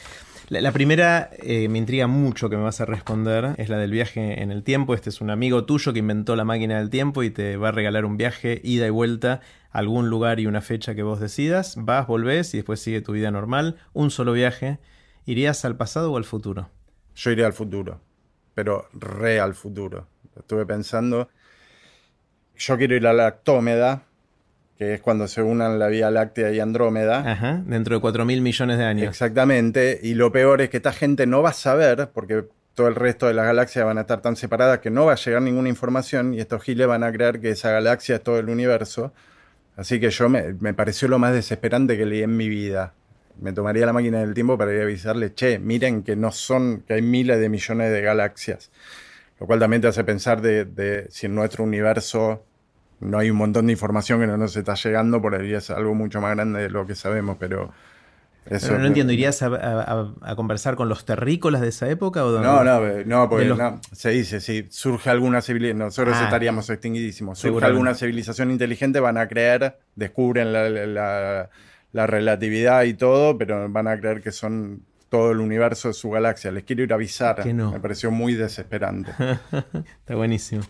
la, 0.48 0.70
primera 0.70 1.28
eh, 1.42 1.68
me 1.68 1.78
intriga 1.78 2.06
mucho 2.06 2.48
que 2.48 2.56
me 2.56 2.62
vas 2.62 2.80
a 2.80 2.84
responder. 2.84 3.56
Es 3.58 3.68
la 3.68 3.78
del 3.78 3.90
viaje 3.90 4.40
en 4.40 4.52
el 4.52 4.62
tiempo. 4.62 4.94
Este 4.94 5.10
es 5.10 5.20
un 5.20 5.30
amigo 5.30 5.64
tuyo 5.64 5.92
que 5.92 5.98
inventó 5.98 6.36
la 6.36 6.44
máquina 6.44 6.78
del 6.78 6.88
tiempo 6.88 7.24
y 7.24 7.30
te 7.30 7.56
va 7.56 7.70
a 7.70 7.72
regalar 7.72 8.04
un 8.04 8.16
viaje 8.16 8.60
ida 8.62 8.86
y 8.86 8.90
vuelta 8.90 9.40
a 9.72 9.78
algún 9.80 10.08
lugar 10.08 10.38
y 10.38 10.46
una 10.46 10.60
fecha 10.60 10.94
que 10.94 11.02
vos 11.02 11.18
decidas. 11.18 11.74
Vas, 11.76 12.06
volvés 12.06 12.54
y 12.54 12.58
después 12.58 12.78
sigue 12.78 13.00
tu 13.00 13.10
vida 13.10 13.32
normal. 13.32 13.74
Un 13.92 14.12
solo 14.12 14.34
viaje. 14.34 14.78
¿Irías 15.26 15.64
al 15.64 15.76
pasado 15.76 16.12
o 16.12 16.16
al 16.16 16.24
futuro? 16.24 16.70
Yo 17.14 17.30
iría 17.30 17.46
al 17.46 17.52
futuro, 17.52 18.00
pero 18.54 18.88
re 18.92 19.40
al 19.40 19.54
futuro. 19.54 20.06
Estuve 20.36 20.66
pensando. 20.66 21.28
yo 22.56 22.78
quiero 22.78 22.94
ir 22.94 23.06
a 23.06 23.12
la 23.12 23.26
Actómeda, 23.26 24.04
que 24.78 24.94
es 24.94 25.00
cuando 25.00 25.28
se 25.28 25.42
unan 25.42 25.78
la 25.78 25.88
Vía 25.88 26.10
Láctea 26.10 26.50
y 26.52 26.60
Andrómeda. 26.60 27.30
Ajá, 27.30 27.62
dentro 27.66 27.94
de 27.94 28.00
4 28.00 28.24
mil 28.24 28.40
millones 28.40 28.78
de 28.78 28.84
años. 28.84 29.08
Exactamente, 29.08 30.00
y 30.02 30.14
lo 30.14 30.32
peor 30.32 30.62
es 30.62 30.70
que 30.70 30.78
esta 30.78 30.92
gente 30.92 31.26
no 31.26 31.42
va 31.42 31.50
a 31.50 31.54
saber, 31.54 32.10
porque 32.12 32.44
todo 32.74 32.88
el 32.88 32.94
resto 32.94 33.26
de 33.26 33.34
las 33.34 33.44
galaxias 33.44 33.84
van 33.84 33.98
a 33.98 34.02
estar 34.02 34.22
tan 34.22 34.36
separadas 34.36 34.78
que 34.78 34.90
no 34.90 35.04
va 35.04 35.12
a 35.12 35.16
llegar 35.16 35.42
ninguna 35.42 35.68
información 35.68 36.32
y 36.32 36.40
estos 36.40 36.62
giles 36.62 36.86
van 36.86 37.04
a 37.04 37.12
creer 37.12 37.40
que 37.40 37.50
esa 37.50 37.70
galaxia 37.70 38.16
es 38.16 38.22
todo 38.22 38.38
el 38.38 38.48
universo. 38.48 39.12
Así 39.76 40.00
que 40.00 40.10
yo 40.10 40.28
me, 40.28 40.54
me 40.54 40.74
pareció 40.74 41.08
lo 41.08 41.18
más 41.18 41.34
desesperante 41.34 41.96
que 41.96 42.06
leí 42.06 42.22
en 42.22 42.36
mi 42.36 42.48
vida. 42.48 42.94
Me 43.42 43.52
tomaría 43.52 43.84
la 43.86 43.92
máquina 43.92 44.20
del 44.20 44.34
tiempo 44.34 44.56
para 44.56 44.72
ir 44.72 44.80
a 44.80 44.84
avisarle, 44.84 45.34
che, 45.34 45.58
miren 45.58 46.02
que 46.04 46.14
no 46.16 46.30
son, 46.30 46.82
que 46.86 46.94
hay 46.94 47.02
miles 47.02 47.40
de 47.40 47.48
millones 47.48 47.92
de 47.92 48.00
galaxias. 48.00 48.70
Lo 49.40 49.46
cual 49.46 49.58
también 49.58 49.82
te 49.82 49.88
hace 49.88 50.04
pensar 50.04 50.40
de, 50.40 50.64
de 50.64 51.06
si 51.10 51.26
en 51.26 51.34
nuestro 51.34 51.64
universo 51.64 52.44
no 53.00 53.18
hay 53.18 53.30
un 53.30 53.36
montón 53.36 53.66
de 53.66 53.72
información 53.72 54.20
que 54.20 54.28
no 54.28 54.36
nos 54.36 54.56
está 54.56 54.74
llegando, 54.74 55.20
por 55.20 55.34
ahí 55.34 55.52
es 55.52 55.70
algo 55.70 55.92
mucho 55.94 56.20
más 56.20 56.36
grande 56.36 56.62
de 56.62 56.70
lo 56.70 56.86
que 56.86 56.94
sabemos, 56.94 57.36
pero... 57.40 57.72
Eso 58.44 58.68
Pero 58.68 58.80
no 58.80 58.86
entiendo, 58.86 59.12
¿irías 59.12 59.40
a, 59.42 59.46
a- 59.46 59.82
a- 59.82 60.12
a 60.22 60.34
conversar 60.36 60.74
con 60.74 60.88
los 60.88 61.04
terrícolas 61.04 61.60
de 61.60 61.68
esa 61.68 61.88
época? 61.88 62.24
O 62.24 62.40
No, 62.40 62.64
no, 62.64 62.86
eh, 62.88 63.04
no, 63.06 63.28
porque 63.28 63.44
de 63.44 63.50
los- 63.50 63.58
no, 63.58 63.80
se 63.92 64.10
dice, 64.10 64.40
si 64.40 64.66
surge 64.68 65.10
alguna 65.10 65.40
civilización, 65.42 65.78
nosotros 65.78 66.16
Ah. 66.20 66.24
estaríamos 66.24 66.68
extinguidísimos, 66.68 67.38
surge 67.38 67.64
alguna 67.66 67.94
civilización 67.94 68.50
inteligente, 68.50 68.98
van 68.98 69.16
a 69.16 69.28
creer, 69.28 69.78
descubren 69.94 70.52
la, 70.52 70.68
la- 70.68 70.86
la- 70.86 71.50
la 71.92 72.06
relatividad 72.06 72.84
y 72.84 72.94
todo, 72.94 73.36
pero 73.38 73.68
van 73.70 73.86
a 73.88 73.98
creer 73.98 74.20
que 74.22 74.32
son 74.32 74.82
todo 75.08 75.30
el 75.32 75.40
universo 75.40 75.88
de 75.88 75.94
su 75.94 76.10
galaxia. 76.10 76.50
Les 76.52 76.64
quiero 76.64 76.82
ir 76.82 76.92
a 76.92 76.96
avisar. 76.96 77.42
Que 77.42 77.52
no. 77.52 77.70
Me 77.72 77.80
pareció 77.80 78.10
muy 78.10 78.34
desesperante. 78.34 79.12
Está 80.00 80.14
buenísimo. 80.14 80.62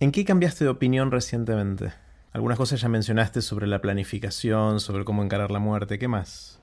¿En 0.00 0.12
qué 0.12 0.24
cambiaste 0.24 0.64
de 0.64 0.70
opinión 0.70 1.10
recientemente? 1.10 1.92
Algunas 2.32 2.58
cosas 2.58 2.80
ya 2.80 2.88
mencionaste 2.88 3.40
sobre 3.42 3.66
la 3.66 3.80
planificación, 3.80 4.80
sobre 4.80 5.04
cómo 5.04 5.22
encarar 5.22 5.50
la 5.50 5.60
muerte. 5.60 5.98
¿Qué 5.98 6.08
más? 6.08 6.60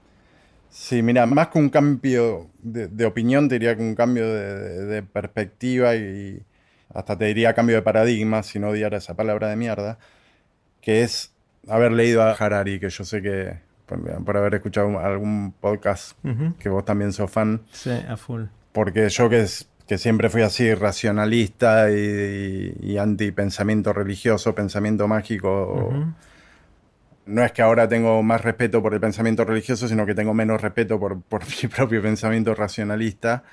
Sí, 0.70 1.02
mira, 1.02 1.26
más 1.26 1.48
que 1.48 1.60
un 1.60 1.70
cambio 1.70 2.50
de, 2.60 2.88
de 2.88 3.06
opinión, 3.06 3.50
te 3.50 3.56
diría 3.56 3.76
que 3.76 3.82
un 3.82 3.96
cambio 3.96 4.28
de, 4.28 4.54
de- 4.60 4.86
de 4.86 5.04
perspectiva 5.04 5.96
y 5.96 6.44
hasta 6.94 7.18
te 7.18 7.26
diría 7.26 7.54
cambio 7.54 7.76
de 7.78 7.82
paradigma, 7.82 8.44
si 8.44 8.60
no 8.60 8.70
odiara 8.70 8.98
esa 8.98 9.16
palabra 9.16 9.48
de 9.50 9.56
mierda, 9.56 9.98
que 10.82 11.02
es 11.04 11.34
haber 11.68 11.92
leído 11.92 12.24
a 12.24 12.32
Harari, 12.32 12.80
que 12.80 12.90
yo 12.90 13.04
sé 13.04 13.22
que 13.22 13.60
por, 13.86 14.24
por 14.24 14.38
haber 14.38 14.56
escuchado 14.56 15.00
algún 15.00 15.54
podcast 15.60 16.14
Ujú. 16.26 16.56
que 16.58 16.70
vos 16.70 16.86
también 16.86 17.14
sos 17.14 17.30
fan, 17.32 17.62
Sí, 17.72 17.92
a 17.92 18.18
full. 18.18 18.44
porque 18.72 19.10
yo 19.10 19.30
que, 19.30 19.42
es- 19.42 19.68
que 19.88 19.98
siempre 19.98 20.30
fui 20.30 20.42
así 20.42 20.74
racionalista 20.74 21.92
y, 21.92 22.74
y, 22.80 22.98
anti-pensamiento 22.98 23.92
religioso, 23.92 24.56
pensamiento 24.56 25.08
mágico, 25.08 25.90
Ujú. 25.90 26.14
no 27.26 27.44
es 27.44 27.52
que 27.52 27.62
ahora 27.62 27.88
tengo 27.88 28.24
más 28.24 28.42
respeto 28.42 28.82
por 28.82 28.94
el 28.94 29.00
pensamiento 29.02 29.44
religioso, 29.46 29.88
sino 29.88 30.06
que 30.06 30.16
tengo 30.16 30.34
menos 30.34 30.62
respeto 30.62 31.00
por, 31.00 31.22
por 31.22 31.42
mi 31.62 31.68
propio 31.68 32.02
pensamiento 32.02 32.56
racionalista. 32.56 33.44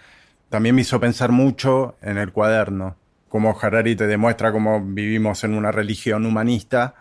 También 0.49 0.75
me 0.75 0.83
hizo 0.83 0.99
pensar 1.01 1.31
mucho 1.33 1.97
en 2.01 2.17
el 2.17 2.33
cuaderno, 2.33 2.97
cómo 3.29 3.59
Harari 3.61 3.97
te 3.97 4.07
demuestra 4.07 4.51
cómo 4.53 4.81
vivimos 4.83 5.45
en 5.45 5.55
una 5.55 5.73
religión 5.73 6.25
humanista. 6.25 6.95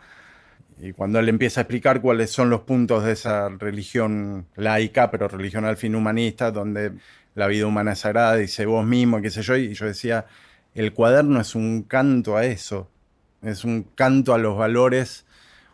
Y 0.80 0.93
cuando 0.93 1.19
él 1.19 1.30
empieza 1.30 1.61
a 1.61 1.63
explicar 1.63 2.01
cuáles 2.01 2.30
son 2.30 2.49
los 2.49 2.61
puntos 2.61 3.03
de 3.03 3.13
esa 3.13 3.49
religión 3.49 4.45
laica, 4.55 5.09
pero 5.09 5.28
religión 5.28 5.65
al 5.65 5.78
fin 5.78 5.95
humanista, 5.95 6.51
donde 6.51 6.93
la 7.34 7.47
vida 7.47 7.65
humana 7.65 7.93
es 7.93 7.99
sagrada, 7.99 8.36
dice 8.36 8.65
vos 8.65 8.86
mismo, 8.86 9.21
qué 9.21 9.32
sé 9.32 9.41
yo, 9.41 9.55
y 9.55 9.73
yo 9.73 9.86
decía, 9.86 10.25
el 10.75 10.93
cuaderno 10.93 11.41
es 11.41 11.55
un 11.55 11.84
canto 11.84 12.38
a 12.38 12.45
eso, 12.45 12.89
es 13.41 13.63
un 13.63 13.84
canto 13.95 14.34
a 14.34 14.38
los 14.38 14.57
valores 14.57 15.25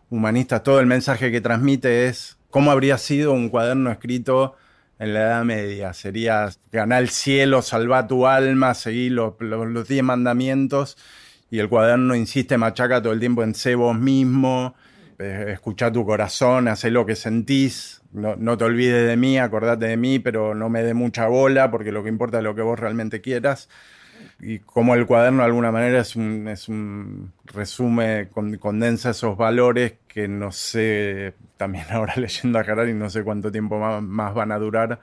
humanistas. 0.09 0.63
Todo 0.63 0.79
el 0.79 0.85
mensaje 0.85 1.31
que 1.31 1.41
transmite 1.41 2.07
es 2.07 2.37
cómo 2.49 2.71
habría 2.71 2.97
sido 2.97 3.33
un 3.33 3.49
cuaderno 3.49 3.91
escrito 3.91 4.55
en 4.99 5.13
la 5.13 5.21
Edad 5.21 5.43
Media. 5.43 5.93
Sería 5.93 6.49
ganar 6.71 7.01
el 7.01 7.09
cielo, 7.09 7.61
salvar 7.61 8.07
tu 8.07 8.27
alma, 8.27 8.73
seguir 8.73 9.13
los, 9.13 9.33
los, 9.39 9.67
los 9.67 9.87
diez 9.87 10.03
mandamientos. 10.03 10.97
Y 11.49 11.59
el 11.59 11.67
cuaderno 11.67 12.15
insiste, 12.15 12.57
machaca 12.57 13.01
todo 13.01 13.13
el 13.13 13.19
tiempo 13.19 13.43
en 13.43 13.53
sé 13.53 13.75
vos 13.75 13.97
mismo, 13.97 14.75
escucha 15.51 15.91
tu 15.91 16.05
corazón, 16.05 16.67
haz 16.67 16.83
lo 16.85 17.05
que 17.05 17.15
sentís, 17.15 18.01
no, 18.11 18.35
no 18.35 18.57
te 18.57 18.65
olvides 18.65 19.07
de 19.07 19.17
mí, 19.17 19.37
acordate 19.39 19.85
de 19.87 19.97
mí, 19.97 20.19
pero 20.19 20.55
no 20.55 20.69
me 20.69 20.83
dé 20.83 20.93
mucha 20.93 21.27
bola 21.27 21.71
porque 21.71 21.91
lo 21.91 22.03
que 22.03 22.09
importa 22.09 22.37
es 22.39 22.43
lo 22.43 22.55
que 22.55 22.61
vos 22.61 22.79
realmente 22.79 23.21
quieras 23.21 23.69
y 24.39 24.59
como 24.59 24.95
el 24.95 25.05
cuaderno 25.05 25.39
de 25.39 25.45
alguna 25.45 25.71
manera 25.71 25.99
es 26.01 26.15
un, 26.15 26.47
es 26.47 26.69
un 26.69 27.33
resume, 27.45 28.29
con- 28.31 28.57
condensa 28.57 29.11
esos 29.11 29.37
valores 29.37 29.95
que 30.07 30.27
no 30.27 30.51
sé, 30.51 31.33
también 31.57 31.85
ahora 31.91 32.15
leyendo 32.17 32.59
a 32.59 32.61
Harari, 32.61 32.93
no 32.93 33.09
sé 33.09 33.23
cuánto 33.23 33.51
tiempo 33.51 33.79
más, 33.79 34.01
más 34.03 34.33
van 34.33 34.51
a 34.51 34.57
durar. 34.59 34.99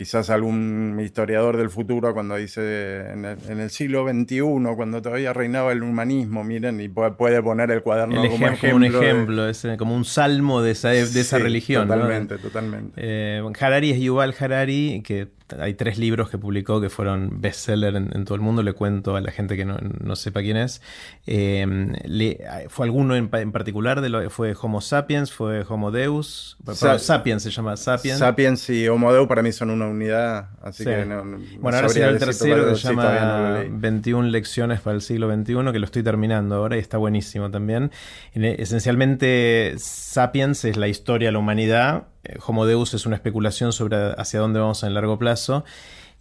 Quizás 0.00 0.30
algún 0.30 0.98
historiador 1.04 1.58
del 1.58 1.68
futuro 1.68 2.14
cuando 2.14 2.36
dice 2.36 3.00
en 3.12 3.26
el, 3.26 3.36
en 3.50 3.60
el 3.60 3.68
siglo 3.68 4.08
XXI, 4.08 4.40
cuando 4.74 5.02
todavía 5.02 5.34
reinaba 5.34 5.72
el 5.72 5.82
humanismo, 5.82 6.42
miren, 6.42 6.80
y 6.80 6.88
puede, 6.88 7.42
poner 7.42 7.70
el 7.70 7.82
cuaderno 7.82 8.24
El 8.24 8.30
como 8.30 8.46
ejem- 8.46 8.52
ejemplo. 8.54 8.70
como 8.70 8.76
un 8.86 8.92
de- 8.92 8.98
ejemplo, 9.10 9.48
es 9.50 9.64
eh, 9.66 9.76
como 9.76 9.94
un 9.94 10.06
salmo 10.06 10.62
de 10.62 10.70
esa, 10.70 10.88
de 10.88 11.02
esa 11.02 11.36
religión. 11.38 11.86
¿no? 11.86 11.92
Totalmente, 11.96 12.38
totalmente. 12.38 12.92
Eh, 12.96 13.42
Harari 13.60 13.90
es 13.90 14.00
Yuval 14.00 14.34
Harari, 14.40 15.02
que 15.04 15.28
hay 15.58 15.74
tres 15.74 15.98
libros 15.98 16.30
que 16.30 16.38
publicó 16.38 16.80
que 16.80 16.90
fueron 16.90 17.40
bestseller 17.40 17.96
en, 17.96 18.10
en 18.14 18.24
todo 18.24 18.34
el 18.34 18.40
mundo. 18.40 18.62
Le 18.62 18.72
cuento 18.72 19.16
a 19.16 19.20
la 19.20 19.30
gente 19.32 19.56
que 19.56 19.64
no, 19.64 19.76
no 20.00 20.16
sepa 20.16 20.40
quién 20.42 20.56
es. 20.56 20.82
Eh, 21.26 21.66
le- 22.04 22.40
¿Fue 22.68 22.86
alguno 22.86 23.16
en, 23.16 23.28
en 23.32 23.52
particular? 23.52 24.00
De 24.00 24.08
lo, 24.08 24.28
¿Fue 24.30 24.54
Homo 24.60 24.80
sapiens? 24.80 25.32
¿Fue 25.32 25.64
Homo 25.68 25.90
Deus? 25.90 26.56
Sa- 26.72 26.98
sapiens 26.98 27.42
se 27.42 27.50
llama 27.50 27.76
Sapiens. 27.76 28.18
Sapiens 28.18 28.68
y 28.70 28.88
Homo 28.88 29.12
Deus 29.12 29.26
para 29.26 29.42
mí 29.42 29.52
son 29.52 29.70
una 29.70 29.86
unidad, 29.86 30.50
así 30.62 30.84
Sí. 30.84 30.90
que 30.90 31.04
no, 31.06 31.24
no- 31.24 31.38
no 31.38 31.44
bueno, 31.60 31.76
ahora 31.78 31.88
será 31.88 32.08
el 32.10 32.18
tercero 32.18 32.68
que 32.68 32.76
se 32.76 32.88
llama 32.88 33.58
leí. 33.60 33.68
21 33.72 34.28
lecciones 34.28 34.80
para 34.80 34.96
el 34.96 35.02
siglo 35.02 35.28
XXI, 35.34 35.72
que 35.72 35.78
lo 35.78 35.84
estoy 35.84 36.02
terminando 36.02 36.54
ahora 36.56 36.76
y 36.76 36.80
está 36.80 36.98
buenísimo 36.98 37.50
también. 37.50 37.90
En- 38.34 38.44
esencialmente, 38.44 39.74
Sapiens 39.78 40.64
es 40.64 40.76
la 40.76 40.88
historia 40.88 41.28
de 41.28 41.32
la 41.32 41.38
humanidad, 41.38 42.04
Homo 42.46 42.66
Deus 42.66 42.94
es 42.94 43.06
una 43.06 43.16
especulación 43.16 43.72
sobre 43.72 43.96
hacia 44.16 44.40
dónde 44.40 44.60
vamos 44.60 44.82
en 44.82 44.88
el 44.88 44.94
largo 44.94 45.18
plazo. 45.18 45.64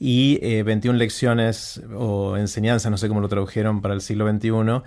Y 0.02 0.40
eh, 0.42 0.64
21 0.64 0.98
lecciones 0.98 1.82
o 1.94 2.38
enseñanzas, 2.38 2.90
no 2.90 2.98
sé 2.98 3.10
cómo 3.10 3.20
lo 3.20 3.28
tradujeron 3.28 3.82
para 3.82 3.94
el 3.94 4.00
siglo 4.00 4.30
XXI, 4.30 4.82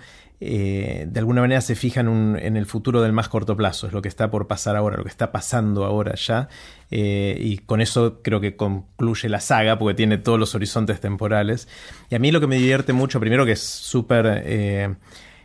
eh, 0.45 1.05
de 1.07 1.19
alguna 1.21 1.39
manera 1.39 1.61
se 1.61 1.73
fijan 1.73 2.37
en 2.37 2.57
el 2.57 2.65
futuro 2.65 3.01
del 3.01 3.13
más 3.13 3.29
corto 3.29 3.55
plazo, 3.55 3.87
es 3.87 3.93
lo 3.93 4.01
que 4.01 4.09
está 4.09 4.29
por 4.29 4.45
pasar 4.45 4.75
ahora, 4.75 4.97
lo 4.97 5.03
que 5.03 5.09
está 5.09 5.31
pasando 5.31 5.85
ahora 5.85 6.15
ya, 6.15 6.49
eh, 6.91 7.37
y 7.39 7.59
con 7.59 7.79
eso 7.79 8.21
creo 8.21 8.41
que 8.41 8.57
concluye 8.57 9.29
la 9.29 9.39
saga, 9.39 9.79
porque 9.79 9.95
tiene 9.95 10.17
todos 10.17 10.37
los 10.37 10.53
horizontes 10.53 10.99
temporales. 10.99 11.69
Y 12.09 12.15
a 12.15 12.19
mí 12.19 12.29
lo 12.29 12.41
que 12.41 12.47
me 12.47 12.57
divierte 12.57 12.91
mucho, 12.91 13.21
primero 13.21 13.45
que 13.45 13.53
es 13.53 13.61
súper 13.61 14.43
eh, 14.45 14.93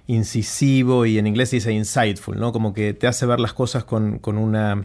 incisivo 0.08 1.06
y 1.06 1.18
en 1.18 1.28
inglés 1.28 1.50
se 1.50 1.56
dice 1.56 1.72
insightful, 1.72 2.36
¿no? 2.36 2.50
Como 2.50 2.74
que 2.74 2.92
te 2.92 3.06
hace 3.06 3.24
ver 3.24 3.38
las 3.38 3.52
cosas 3.52 3.84
con, 3.84 4.18
con 4.18 4.36
una 4.36 4.84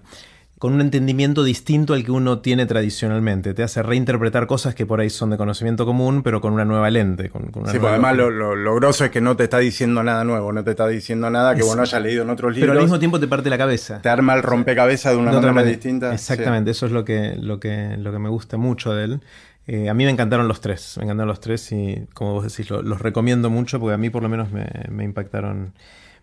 con 0.63 0.75
un 0.75 0.79
entendimiento 0.79 1.43
distinto 1.43 1.93
al 1.93 2.05
que 2.05 2.11
uno 2.11 2.39
tiene 2.39 2.65
tradicionalmente. 2.65 3.53
Te 3.53 3.63
hace 3.63 3.83
reinterpretar 3.83 4.47
cosas 4.47 4.73
que 4.73 4.85
por 4.85 5.01
ahí 5.01 5.09
son 5.09 5.29
de 5.29 5.35
conocimiento 5.35 5.85
común, 5.85 6.23
pero 6.23 6.39
con 6.39 6.53
una 6.53 6.63
nueva 6.63 6.89
lente. 6.89 7.29
Con, 7.29 7.51
con 7.51 7.63
una 7.63 7.71
Sí, 7.73 7.79
nueva 7.79 7.97
pues 7.97 8.05
además 8.05 8.15
lo, 8.15 8.29
lo, 8.29 8.55
lo 8.55 8.75
grosso 8.75 9.03
es 9.03 9.11
que 9.11 9.19
no 9.19 9.35
te 9.35 9.43
está 9.43 9.57
diciendo 9.59 10.01
nada 10.03 10.23
nuevo, 10.23 10.53
no 10.53 10.63
te 10.63 10.69
está 10.71 10.87
diciendo 10.87 11.29
nada 11.29 11.53
que 11.53 11.59
Es- 11.59 11.65
vos 11.67 11.75
no 11.75 11.81
hayas 11.81 12.01
leído 12.01 12.23
en 12.23 12.29
otros 12.29 12.53
Pero 12.53 12.67
libros. 12.67 12.77
al 12.77 12.83
mismo 12.83 12.97
tiempo 12.99 13.19
te 13.19 13.27
parte 13.27 13.49
la 13.49 13.57
cabeza. 13.57 14.01
te 14.01 14.07
arma 14.07 14.35
el 14.35 14.41
rompecabezas 14.41 15.11
de 15.11 15.17
una 15.17 15.31
De 15.31 15.35
manera 15.35 15.51
manera. 15.51 15.69
distinta. 15.75 16.13
Exactamente, 16.13 16.71
eso 16.71 16.85
es 16.85 16.93
lo 16.93 17.03
que, 17.03 17.35
lo 17.37 17.59
que, 17.59 17.97
lo 17.97 18.13
que 18.13 18.19
me 18.19 18.29
gusta 18.29 18.55
mucho 18.55 18.93
de 18.93 19.03
él. 19.03 19.21
Eh, 19.67 19.89
a 19.89 19.93
mí 19.93 20.05
me 20.05 20.11
encantaron 20.11 20.47
los 20.47 20.61
tres, 20.61 20.93
me 20.97 21.03
encantaron 21.03 21.27
los 21.27 21.41
tres 21.41 21.69
y 21.73 22.05
como 22.13 22.35
vos 22.35 22.43
decís, 22.45 22.69
lo- 22.69 22.81
los 22.81 23.01
recomiendo 23.01 23.49
mucho 23.49 23.81
porque 23.81 23.95
a 23.95 23.97
mí 23.97 24.09
por 24.09 24.23
lo 24.23 24.29
menos 24.29 24.49
me, 24.49 24.65
me 24.89 25.03
impactaron, 25.03 25.73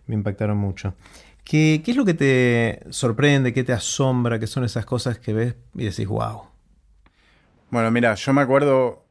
me 0.07 0.15
impactaron 0.15 0.57
mucho. 0.57 0.95
¿Qué, 1.43 1.81
¿Qué 1.83 1.91
es 1.91 1.97
lo 1.97 2.05
que 2.05 2.13
te 2.13 2.81
sorprende, 2.91 3.53
qué 3.53 3.63
te 3.63 3.73
asombra, 3.73 4.39
qué 4.39 4.47
son 4.47 4.63
esas 4.63 4.85
cosas 4.85 5.19
que 5.19 5.33
ves 5.33 5.55
y 5.75 5.85
decís, 5.85 6.07
wow? 6.07 6.43
Bueno, 7.69 7.89
mira, 7.91 8.15
yo 8.15 8.33
me 8.33 8.41
acuerdo 8.41 9.05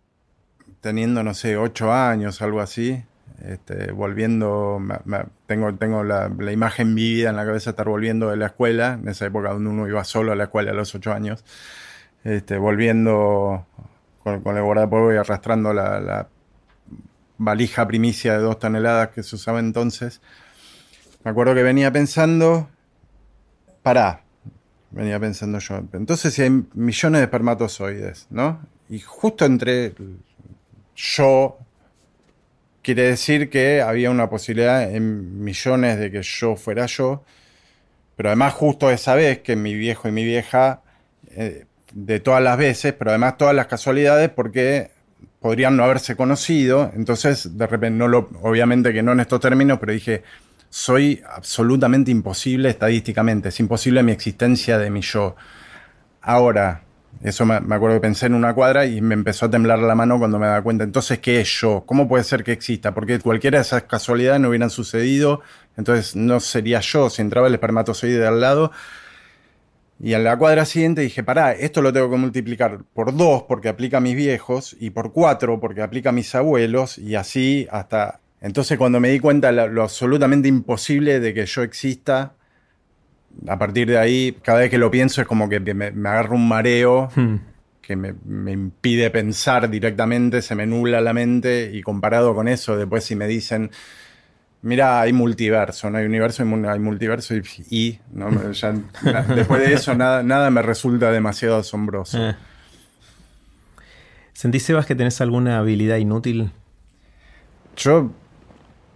teniendo, 0.80 1.22
no 1.22 1.34
sé, 1.34 1.56
ocho 1.56 1.92
años, 1.92 2.42
algo 2.42 2.60
así, 2.60 3.02
este, 3.44 3.92
volviendo, 3.92 4.78
me- 4.80 5.26
tengo, 5.46 6.04
la, 6.04 6.30
imagen 6.52 6.94
vivida 6.94 7.30
en 7.30 7.36
la 7.36 7.46
cabeza 7.46 7.70
de 7.70 7.72
estar 7.72 7.88
volviendo 7.88 8.30
de 8.30 8.36
la 8.36 8.46
escuela, 8.46 8.98
en 9.02 9.08
esa 9.08 9.26
época 9.26 9.50
donde 9.52 9.70
uno 9.70 9.88
iba 9.88 10.04
solo 10.04 10.32
a 10.32 10.36
la 10.36 10.44
escuela 10.44 10.72
a 10.72 10.74
los 10.74 10.94
ocho 10.94 11.12
años, 11.12 11.44
este, 12.24 12.58
volviendo 12.58 13.66
con, 14.24 14.42
con 14.42 14.56
el 14.56 14.62
guardapolvo 14.64 15.12
y 15.12 15.16
arrastrando 15.16 15.72
la 15.74 16.28
valija 17.38 17.86
primicia 17.86 18.34
de 18.34 18.38
dos 18.40 18.58
toneladas 18.58 19.08
que 19.08 19.22
se 19.22 19.36
usaba 19.36 19.60
entonces. 19.60 20.20
Me 21.24 21.30
acuerdo 21.30 21.54
que 21.54 21.62
venía 21.62 21.92
pensando, 21.92 22.68
pará, 23.82 24.22
venía 24.90 25.20
pensando 25.20 25.58
yo. 25.58 25.82
Entonces, 25.92 26.34
si 26.34 26.42
hay 26.42 26.64
millones 26.74 27.20
de 27.20 27.24
espermatozoides, 27.24 28.26
¿no? 28.30 28.60
Y 28.88 29.00
justo 29.00 29.44
entre 29.44 29.94
yo, 30.96 31.58
quiere 32.82 33.02
decir 33.04 33.50
que 33.50 33.82
había 33.82 34.10
una 34.10 34.28
posibilidad 34.28 34.90
en 34.90 35.42
millones 35.42 35.98
de 35.98 36.10
que 36.10 36.22
yo 36.22 36.56
fuera 36.56 36.86
yo, 36.86 37.22
pero 38.16 38.30
además 38.30 38.54
justo 38.54 38.90
esa 38.90 39.14
vez 39.14 39.38
que 39.40 39.56
mi 39.56 39.74
viejo 39.74 40.08
y 40.08 40.12
mi 40.12 40.24
vieja, 40.24 40.82
eh, 41.30 41.66
de 41.92 42.20
todas 42.20 42.42
las 42.42 42.56
veces, 42.56 42.92
pero 42.92 43.10
además 43.10 43.36
todas 43.36 43.54
las 43.54 43.66
casualidades, 43.66 44.30
porque 44.30 44.90
podrían 45.40 45.76
no 45.76 45.84
haberse 45.84 46.16
conocido, 46.16 46.90
entonces 46.94 47.56
de 47.56 47.66
repente, 47.66 47.98
no 47.98 48.08
lo, 48.08 48.30
obviamente 48.42 48.92
que 48.92 49.02
no 49.02 49.12
en 49.12 49.20
estos 49.20 49.40
términos, 49.40 49.78
pero 49.80 49.92
dije, 49.92 50.22
soy 50.70 51.22
absolutamente 51.28 52.10
imposible 52.10 52.70
estadísticamente, 52.70 53.50
es 53.50 53.60
imposible 53.60 54.02
mi 54.02 54.12
existencia 54.12 54.78
de 54.78 54.90
mi 54.90 55.02
yo. 55.02 55.36
Ahora, 56.22 56.84
eso 57.22 57.44
me, 57.44 57.54
acuerdo 57.56 57.96
que 57.96 58.00
pensé 58.00 58.26
en 58.26 58.34
una 58.34 58.54
cuadra 58.54 58.86
y 58.86 59.00
me 59.02 59.14
empezó 59.14 59.46
a 59.46 59.50
temblar 59.50 59.80
la 59.80 59.94
mano 59.94 60.18
cuando 60.18 60.38
me 60.38 60.46
daba 60.46 60.62
cuenta. 60.62 60.84
Entonces, 60.84 61.18
¿qué 61.18 61.40
es 61.40 61.60
yo? 61.60 61.82
¿Cómo 61.84 62.08
puede 62.08 62.24
ser 62.24 62.44
que 62.44 62.52
exista? 62.52 62.94
Porque 62.94 63.18
cualquiera 63.18 63.58
de 63.58 63.62
esas 63.62 63.82
casualidades 63.82 64.40
no 64.40 64.48
hubieran 64.48 64.70
sucedido, 64.70 65.42
entonces 65.76 66.16
no 66.16 66.40
sería 66.40 66.80
yo 66.80 67.10
si 67.10 67.20
entraba 67.20 67.48
el 67.48 67.54
espermatozoide 67.54 68.18
de 68.18 68.26
al 68.26 68.40
lado. 68.40 68.72
Y 70.02 70.14
en 70.14 70.24
la 70.24 70.38
cuadra 70.38 70.64
siguiente 70.64 71.02
dije, 71.02 71.22
pará, 71.22 71.52
esto 71.52 71.82
lo 71.82 71.92
tengo 71.92 72.10
que 72.10 72.16
multiplicar 72.16 72.84
por 72.94 73.14
dos 73.14 73.42
porque 73.42 73.68
aplica 73.68 73.98
a 73.98 74.00
mis 74.00 74.16
viejos 74.16 74.74
y 74.80 74.90
por 74.90 75.12
cuatro 75.12 75.60
porque 75.60 75.82
aplica 75.82 76.08
a 76.08 76.12
mis 76.12 76.34
abuelos 76.34 76.96
y 76.96 77.16
así 77.16 77.66
hasta... 77.70 78.20
Entonces 78.40 78.78
cuando 78.78 79.00
me 79.00 79.10
di 79.10 79.20
cuenta 79.20 79.52
lo, 79.52 79.68
lo 79.68 79.82
absolutamente 79.82 80.48
imposible 80.48 81.20
de 81.20 81.34
que 81.34 81.46
yo 81.46 81.62
exista, 81.62 82.34
a 83.46 83.58
partir 83.58 83.88
de 83.88 83.98
ahí, 83.98 84.36
cada 84.42 84.60
vez 84.60 84.70
que 84.70 84.78
lo 84.78 84.90
pienso 84.90 85.20
es 85.20 85.26
como 85.26 85.48
que 85.48 85.60
me, 85.60 85.90
me 85.90 86.08
agarro 86.08 86.34
un 86.34 86.48
mareo 86.48 87.10
hmm. 87.14 87.36
que 87.82 87.96
me, 87.96 88.14
me, 88.24 88.52
impide 88.52 89.10
pensar 89.10 89.68
directamente, 89.68 90.42
se 90.42 90.54
me 90.54 90.66
nubla 90.66 91.00
la 91.00 91.12
mente 91.12 91.70
y 91.72 91.82
comparado 91.82 92.34
con 92.34 92.48
eso, 92.48 92.76
después 92.76 93.04
si 93.04 93.14
me 93.14 93.26
dicen, 93.26 93.70
Mira, 94.62 95.00
hay 95.00 95.14
multiverso, 95.14 95.88
no 95.88 95.96
hay 95.96 96.04
universo, 96.04 96.42
hay 96.42 96.78
multiverso 96.78 97.34
y, 97.34 97.98
después 99.34 99.60
de 99.62 99.72
eso 99.72 99.94
nada, 99.94 100.22
nada 100.22 100.50
me 100.50 100.60
resulta 100.60 101.10
demasiado 101.10 101.56
asombroso. 101.56 102.18
Eh. 102.18 102.36
¿Sentís, 104.34 104.64
Sebas, 104.64 104.84
que 104.84 104.94
tenés 104.94 105.20
alguna 105.22 105.58
habilidad 105.58 105.96
inútil? 105.96 106.50
Yo 107.76 108.12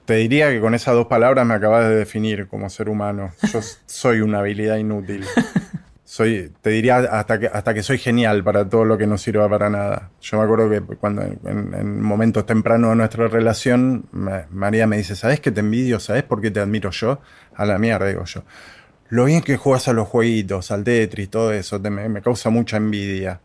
te 0.04 0.14
diría 0.14 0.50
que 0.50 0.60
con 0.60 0.74
esas 0.74 0.94
dos 0.94 1.06
palabras 1.06 1.46
me 1.46 1.54
acabas 1.54 1.88
de 1.88 1.96
definir 1.96 2.46
como 2.48 2.68
ser 2.68 2.88
humano. 2.88 3.32
Yo 3.52 3.60
soy 3.86 4.20
una 4.20 4.40
habilidad 4.40 4.76
inútil. 4.76 5.24
soy, 6.04 6.52
te 6.60 6.70
diría 6.70 6.98
hasta 6.98 7.40
que, 7.40 7.46
hasta 7.46 7.74
que 7.74 7.82
soy 7.82 7.98
genial 7.98 8.44
para 8.44 8.68
todo 8.68 8.84
lo 8.84 8.98
que 8.98 9.06
no 9.06 9.16
sirva 9.16 9.48
para 9.48 9.70
nada. 9.70 10.10
Yo 10.20 10.38
me 10.38 10.44
acuerdo 10.44 10.68
que 10.68 10.80
cuando 10.96 11.22
en, 11.22 12.00
momentos 12.02 12.44
tempranos 12.44 12.90
de 12.90 12.96
nuestra 12.96 13.28
relación, 13.28 14.04
María 14.50 14.86
me 14.86 14.98
dice, 14.98 15.16
¿sabes 15.16 15.40
qué 15.40 15.50
te 15.50 15.60
envidio? 15.60 15.98
¿Sabes 16.00 16.22
por 16.22 16.40
qué 16.40 16.50
te 16.50 16.60
admiro 16.60 16.90
yo? 16.90 17.20
A 17.54 17.64
la 17.64 17.78
mierda, 17.78 18.06
digo 18.06 18.24
yo. 18.24 18.44
Lo 19.08 19.24
bien 19.24 19.42
que 19.42 19.56
juegas 19.56 19.88
a 19.88 19.92
los 19.92 20.08
jueguitos, 20.08 20.70
al 20.70 20.84
Tetris, 20.84 21.30
todo 21.30 21.52
eso, 21.52 21.78
me, 21.78 22.20
causa 22.20 22.50
mucha 22.50 22.76
envidia. 22.76 23.40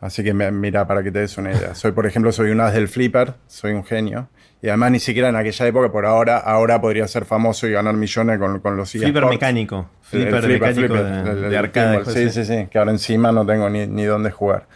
Así 0.00 0.22
que 0.22 0.34
mira, 0.34 0.86
para 0.86 1.02
que 1.02 1.10
te 1.10 1.20
des 1.20 1.38
una 1.38 1.52
idea. 1.52 1.74
Soy, 1.74 1.92
por 1.92 2.06
ejemplo, 2.06 2.32
soy 2.32 2.50
un 2.50 2.60
as 2.60 2.74
del 2.74 2.88
flipper, 2.88 3.34
soy 3.46 3.72
un 3.72 3.84
genio. 3.84 4.28
Y 4.66 4.68
además 4.68 4.90
ni 4.90 4.98
siquiera 4.98 5.28
en 5.28 5.36
aquella 5.36 5.64
época, 5.68 5.92
por 5.92 6.04
ahora, 6.06 6.38
ahora 6.38 6.80
podría 6.80 7.06
ser 7.06 7.24
famoso 7.24 7.68
y 7.68 7.70
ganar 7.70 7.94
millones 7.94 8.36
con, 8.40 8.58
con 8.58 8.76
los 8.76 8.90
Flipper 8.90 9.26
mecánico. 9.26 9.88
Flipper, 10.02 10.48
mecánico 10.48 10.94
de, 10.94 11.56
arcade. 11.56 12.04
sí, 12.06 12.30
sí, 12.30 12.44
sí, 12.44 12.66
que 12.68 12.76
ahora 12.76 12.90
encima 12.90 13.30
no 13.30 13.46
tengo 13.46 13.70
ni, 13.70 13.86
ni 13.86 14.02
dónde 14.02 14.32
jugar. 14.32 14.66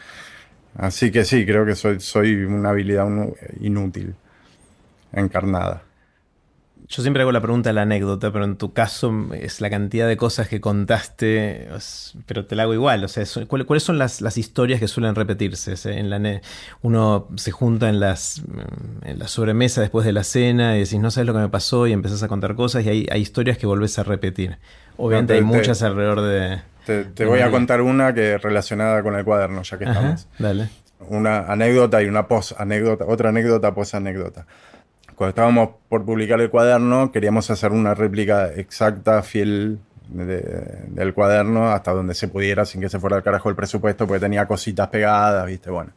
Así 0.78 1.11
que 1.11 1.24
sí, 1.24 1.45
creo 1.45 1.66
que 1.66 1.74
soy, 1.74 1.99
soy 1.99 2.45
una 2.45 2.70
habilidad 2.70 3.05
inútil, 3.61 4.14
encarnada. 5.12 5.82
Yo 6.91 7.03
siempre 7.03 7.22
hago 7.22 7.30
la 7.30 7.41
pregunta 7.41 7.70
de 7.70 7.74
la 7.74 7.82
anécdota, 7.82 8.32
pero 8.32 8.45
en 8.45 8.57
tu 8.57 8.72
caso 8.72 9.14
es 9.32 9.61
la 9.61 9.70
cantidad 9.70 10.09
de 10.09 10.16
cosas 10.16 10.49
que 10.49 10.61
contaste, 10.61 11.68
pero 12.26 12.47
te 12.47 12.57
la 12.57 12.64
hago 12.64 12.74
igual. 12.74 13.05
O 13.05 13.09
sea, 13.09 13.22
¿cuáles 13.47 13.84
son 13.84 13.97
las, 13.97 14.36
historias 14.36 14.80
que 14.80 14.88
suelen 14.88 15.14
repetirse? 15.14 15.74
En 15.97 16.11
la, 16.11 16.41
uno 16.82 17.28
se 17.36 17.53
junta 17.53 17.88
en, 17.88 18.01
las, 18.01 18.43
en 19.05 19.20
la 19.20 19.28
sobremesa 19.28 19.80
después 19.80 20.05
de 20.05 20.12
la 20.12 20.24
cena 20.24 20.76
y 20.76 20.80
decís, 20.80 20.99
no 20.99 21.12
sabes 21.12 21.28
lo 21.28 21.32
que 21.32 21.38
me 21.38 21.49
pasó 21.49 21.86
y 21.86 21.93
empezás 21.93 22.24
a 22.24 22.28
contar 22.28 22.57
cosas 22.57 22.84
y 22.84 22.88
hay, 22.88 23.07
hay 23.09 23.20
historias 23.20 23.57
que 23.57 23.68
volvés 23.68 23.97
a 24.01 24.03
repetir. 24.03 24.59
Obviamente 24.97 25.34
hay 25.34 25.43
muchas 25.43 25.84
alrededor 25.84 26.22
de... 26.22 26.61
Te, 27.14 27.24
voy 27.24 27.38
a 27.38 27.53
contar 27.53 27.82
una 27.82 28.12
que 28.14 28.36
relacionada 28.36 29.05
con 29.05 29.14
el 29.14 29.24
cuaderno, 29.24 29.62
ya 29.62 29.78
que 29.78 29.84
estamos. 29.84 30.26
Dale. 30.41 30.70
Una 31.09 31.53
anécdota 31.53 32.03
y 32.03 32.07
una 32.07 32.26
post 32.26 32.61
anécdota, 32.61 33.05
otra 33.07 33.28
anécdota, 33.28 33.72
post 33.72 33.95
anécdota 33.95 34.45
cuando 35.21 35.33
estábamos 35.33 35.68
por 35.91 36.07
publicar 36.07 36.41
el 36.41 36.49
cuaderno, 36.49 37.12
queríamos 37.12 37.51
hacer 37.51 37.73
una 37.73 37.93
réplica 37.93 38.55
exacta, 38.55 39.23
fiel 39.23 39.79
del 40.09 41.12
cuaderno, 41.12 41.71
hasta 41.73 41.93
donde 41.93 42.14
se 42.14 42.29
pudiera, 42.29 42.64
sin 42.64 42.81
que 42.81 42.89
se 42.89 42.99
fuera 42.99 43.16
al 43.16 43.23
carajo 43.23 43.51
el 43.51 43.55
presupuesto, 43.55 44.07
porque 44.07 44.21
tenía 44.21 44.47
cositas 44.47 44.89
pegadas, 44.89 45.45
¿viste? 45.45 45.68
Bueno. 45.68 45.93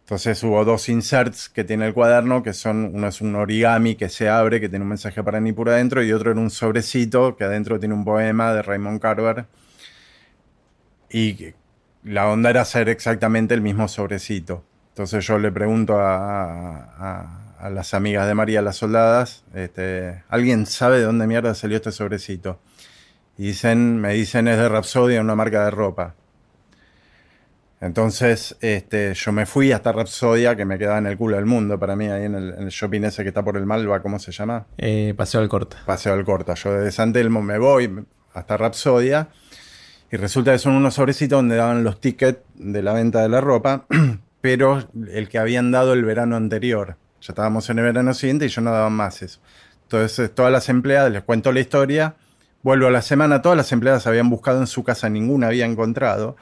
Entonces 0.00 0.42
hubo 0.42 0.64
dos 0.64 0.88
inserts 0.88 1.48
que 1.50 1.62
tiene 1.62 1.86
el 1.86 1.94
cuaderno, 1.94 2.42
que 2.42 2.52
son, 2.52 2.90
uno 2.92 3.06
es 3.06 3.20
un 3.20 3.36
origami 3.36 3.94
que 3.94 4.08
se 4.08 4.28
abre, 4.28 4.60
que 4.60 4.68
tiene 4.68 4.82
un 4.82 4.88
mensaje 4.88 5.22
para 5.22 5.38
Nipur 5.38 5.68
adentro, 5.68 6.02
y 6.02 6.12
otro 6.12 6.32
era 6.32 6.40
un 6.40 6.50
sobrecito, 6.50 7.36
que 7.36 7.44
adentro 7.44 7.78
tiene 7.78 7.94
un 7.94 8.04
poema 8.04 8.52
de 8.52 8.62
Raymond 8.62 9.00
Carver. 9.00 9.46
Y 11.10 11.54
la 12.02 12.26
onda 12.26 12.50
era 12.50 12.62
hacer 12.62 12.88
exactamente 12.88 13.54
el 13.54 13.60
mismo 13.60 13.86
sobrecito. 13.86 14.64
Entonces 14.88 15.24
yo 15.24 15.38
le 15.38 15.52
pregunto 15.52 15.96
a 16.00 16.88
a 16.98 17.41
las 17.70 17.94
amigas 17.94 18.26
de 18.26 18.34
María 18.34 18.62
las 18.62 18.76
Soldadas, 18.76 19.44
este, 19.54 20.22
¿alguien 20.28 20.66
sabe 20.66 20.98
de 20.98 21.04
dónde 21.04 21.26
mierda 21.26 21.54
salió 21.54 21.76
este 21.76 21.92
sobrecito? 21.92 22.60
Y 23.38 23.46
dicen, 23.46 24.00
me 24.00 24.12
dicen 24.14 24.48
es 24.48 24.58
de 24.58 24.68
Rapsodia, 24.68 25.20
una 25.20 25.34
marca 25.34 25.64
de 25.64 25.70
ropa. 25.70 26.14
Entonces, 27.80 28.56
este, 28.60 29.12
yo 29.14 29.32
me 29.32 29.44
fui 29.44 29.72
hasta 29.72 29.90
Rapsodia, 29.90 30.54
que 30.54 30.64
me 30.64 30.78
quedaba 30.78 30.98
en 30.98 31.06
el 31.06 31.16
culo 31.16 31.36
del 31.36 31.46
mundo 31.46 31.80
para 31.80 31.96
mí, 31.96 32.06
ahí 32.06 32.26
en 32.26 32.34
el, 32.36 32.68
shopping 32.68 33.02
ese 33.02 33.24
que 33.24 33.30
está 33.30 33.42
por 33.42 33.56
el 33.56 33.66
Malva, 33.66 34.00
¿cómo 34.00 34.20
se 34.20 34.30
llama? 34.30 34.66
Eh, 34.78 35.14
Paseo 35.16 35.40
al 35.40 35.48
Corta. 35.48 35.78
Paseo 35.84 36.12
al 36.12 36.24
Corta. 36.24 36.54
Yo 36.54 36.72
desde 36.72 36.92
San 36.92 37.12
Telmo 37.12 37.42
me 37.42 37.58
voy 37.58 38.04
hasta 38.34 38.56
Rapsodia 38.56 39.28
y 40.12 40.16
resulta 40.16 40.52
que 40.52 40.58
son 40.58 40.74
unos 40.74 40.94
sobrecitos 40.94 41.38
donde 41.38 41.56
daban 41.56 41.82
los 41.82 42.00
tickets 42.00 42.40
de 42.54 42.82
la 42.82 42.92
venta 42.92 43.22
de 43.22 43.28
la 43.28 43.40
ropa, 43.40 43.86
pero 44.40 44.88
el 45.10 45.28
que 45.28 45.38
habían 45.38 45.72
dado 45.72 45.94
el 45.94 46.04
verano 46.04 46.36
anterior. 46.36 46.96
Ya 47.22 47.32
estábamos 47.32 47.70
en 47.70 47.78
el 47.78 47.84
verano 47.84 48.12
siguiente 48.14 48.46
y 48.46 48.48
yo 48.48 48.60
no 48.62 48.72
daba 48.72 48.90
más 48.90 49.22
eso. 49.22 49.40
Entonces, 49.84 50.34
todas 50.34 50.50
las 50.50 50.68
empleadas, 50.68 51.12
les 51.12 51.22
cuento 51.22 51.52
la 51.52 51.60
historia, 51.60 52.16
vuelvo 52.62 52.88
a 52.88 52.90
la 52.90 53.00
semana, 53.00 53.42
todas 53.42 53.56
las 53.56 53.70
empleadas 53.70 54.08
habían 54.08 54.28
buscado 54.28 54.58
en 54.58 54.66
su 54.66 54.82
casa, 54.82 55.08
ninguna 55.08 55.46
había 55.46 55.64
encontrado. 55.64 56.36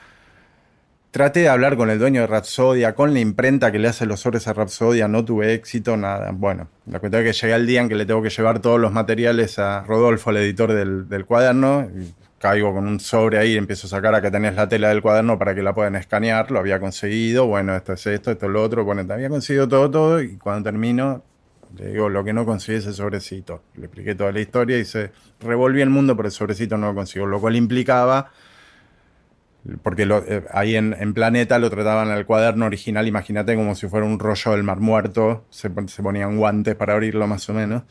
Traté 1.11 1.41
de 1.41 1.49
hablar 1.49 1.77
con 1.77 1.91
el 1.91 1.99
dueño 1.99 2.23
de 2.23 2.27
Rapsodia, 2.29 2.95
con 2.95 3.13
la 3.13 3.21
imprenta 3.21 3.71
que 3.73 3.79
le 3.79 3.89
hace 3.89 4.07
los 4.07 4.21
sobres 4.21 4.47
a 4.49 4.55
Rapsodia, 4.55 5.07
no 5.07 5.23
tuve 5.25 5.53
éxito, 5.53 5.97
nada. 5.99 6.31
Bueno, 6.33 6.69
la 6.87 6.99
cuestión 6.99 7.27
es 7.27 7.37
que 7.37 7.47
llegué 7.47 7.55
al 7.55 7.67
día 7.67 7.83
en 7.83 7.89
que 7.89 7.97
le 7.97 8.07
tengo 8.07 8.23
que 8.23 8.31
llevar 8.31 8.61
todos 8.61 8.81
los 8.81 8.93
materiales 8.93 9.59
a 9.59 9.83
Rodolfo, 9.83 10.31
el 10.31 10.39
editor 10.39 10.73
del, 10.73 11.27
cuaderno, 11.27 11.91
caigo 12.41 12.73
con 12.73 12.89
un 12.89 12.99
sobre 13.01 13.39
ahí, 13.39 13.55
empiezo 13.55 13.87
a 13.87 13.91
sacar 13.91 14.15
a 14.15 14.23
que 14.23 14.31
tenés 14.31 14.55
la 14.55 14.67
tela 14.67 14.89
del 14.89 15.03
cuaderno 15.03 15.39
para 15.39 15.55
que 15.55 15.63
la 15.63 15.75
puedan 15.75 15.95
escanear, 15.95 16.51
lo 16.51 16.59
había 16.59 16.81
conseguido, 16.81 17.47
bueno, 17.47 17.77
esto 17.77 17.93
es 17.93 18.07
esto, 18.07 18.31
esto 18.31 18.47
es 18.47 18.53
lo 18.53 18.63
otro, 18.63 18.83
bueno, 18.83 19.05
había 19.13 19.29
conseguido 19.29 19.69
todo, 19.69 19.91
todo, 19.91 20.23
y 20.23 20.39
cuando 20.39 20.71
termino, 20.71 21.23
le 21.77 21.93
digo, 21.93 22.09
lo 22.09 22.25
que 22.25 22.33
no 22.33 22.47
conseguí 22.47 22.79
es 22.79 22.87
el 22.87 22.95
sobrecito. 22.95 23.63
Le 23.77 23.85
expliqué 23.85 24.15
toda 24.15 24.33
la 24.33 24.41
historia 24.41 24.79
y 24.79 24.87
se 24.87 25.13
revolví 25.41 25.83
el 25.83 25.91
mundo, 25.91 26.17
pero 26.17 26.29
el 26.29 26.33
sobrecito 26.33 26.79
no 26.79 26.87
lo 26.87 26.95
consiguió, 26.95 27.27
lo 27.27 27.43
cual 27.43 27.57
implicaba, 27.57 28.31
porque 29.83 30.09
eh, 30.11 30.43
ahí 30.51 30.77
en, 30.77 31.13
Planeta 31.13 31.59
lo 31.59 31.69
trataban 31.69 32.09
al 32.09 32.25
cuaderno 32.25 32.65
original, 32.65 33.07
imagínate 33.07 33.55
como 33.55 33.75
si 33.75 33.87
fuera 33.87 34.07
un 34.07 34.19
rollo 34.19 34.53
del 34.53 34.63
mar 34.63 34.81
muerto, 34.81 35.45
se, 35.51 35.71
se 35.89 36.03
ponían 36.03 36.39
guantes 36.39 36.75
para 36.75 36.95
abrirlo 36.95 37.27
más 37.27 37.47
o 37.51 37.53
menos. 37.53 37.83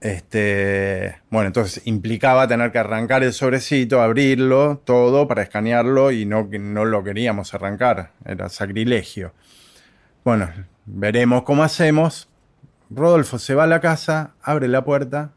Este, 0.00 1.16
bueno, 1.30 1.46
entonces 1.46 1.82
implicaba 1.86 2.46
tener 2.46 2.70
que 2.70 2.78
arrancar 2.78 3.22
el 3.22 3.32
sobrecito, 3.32 4.02
abrirlo, 4.02 4.82
todo 4.84 5.26
para 5.26 5.42
escanearlo 5.42 6.12
y 6.12 6.26
no, 6.26 6.48
no 6.50 6.84
lo 6.84 7.02
queríamos 7.02 7.54
arrancar, 7.54 8.12
era 8.24 8.48
sacrilegio. 8.48 9.32
Bueno, 10.24 10.50
veremos 10.84 11.44
cómo 11.44 11.64
hacemos. 11.64 12.28
Rodolfo 12.90 13.38
se 13.38 13.54
va 13.54 13.64
a 13.64 13.68
la 13.68 13.80
casa, 13.80 14.34
abre 14.42 14.68
la 14.68 14.84
puerta 14.84 15.32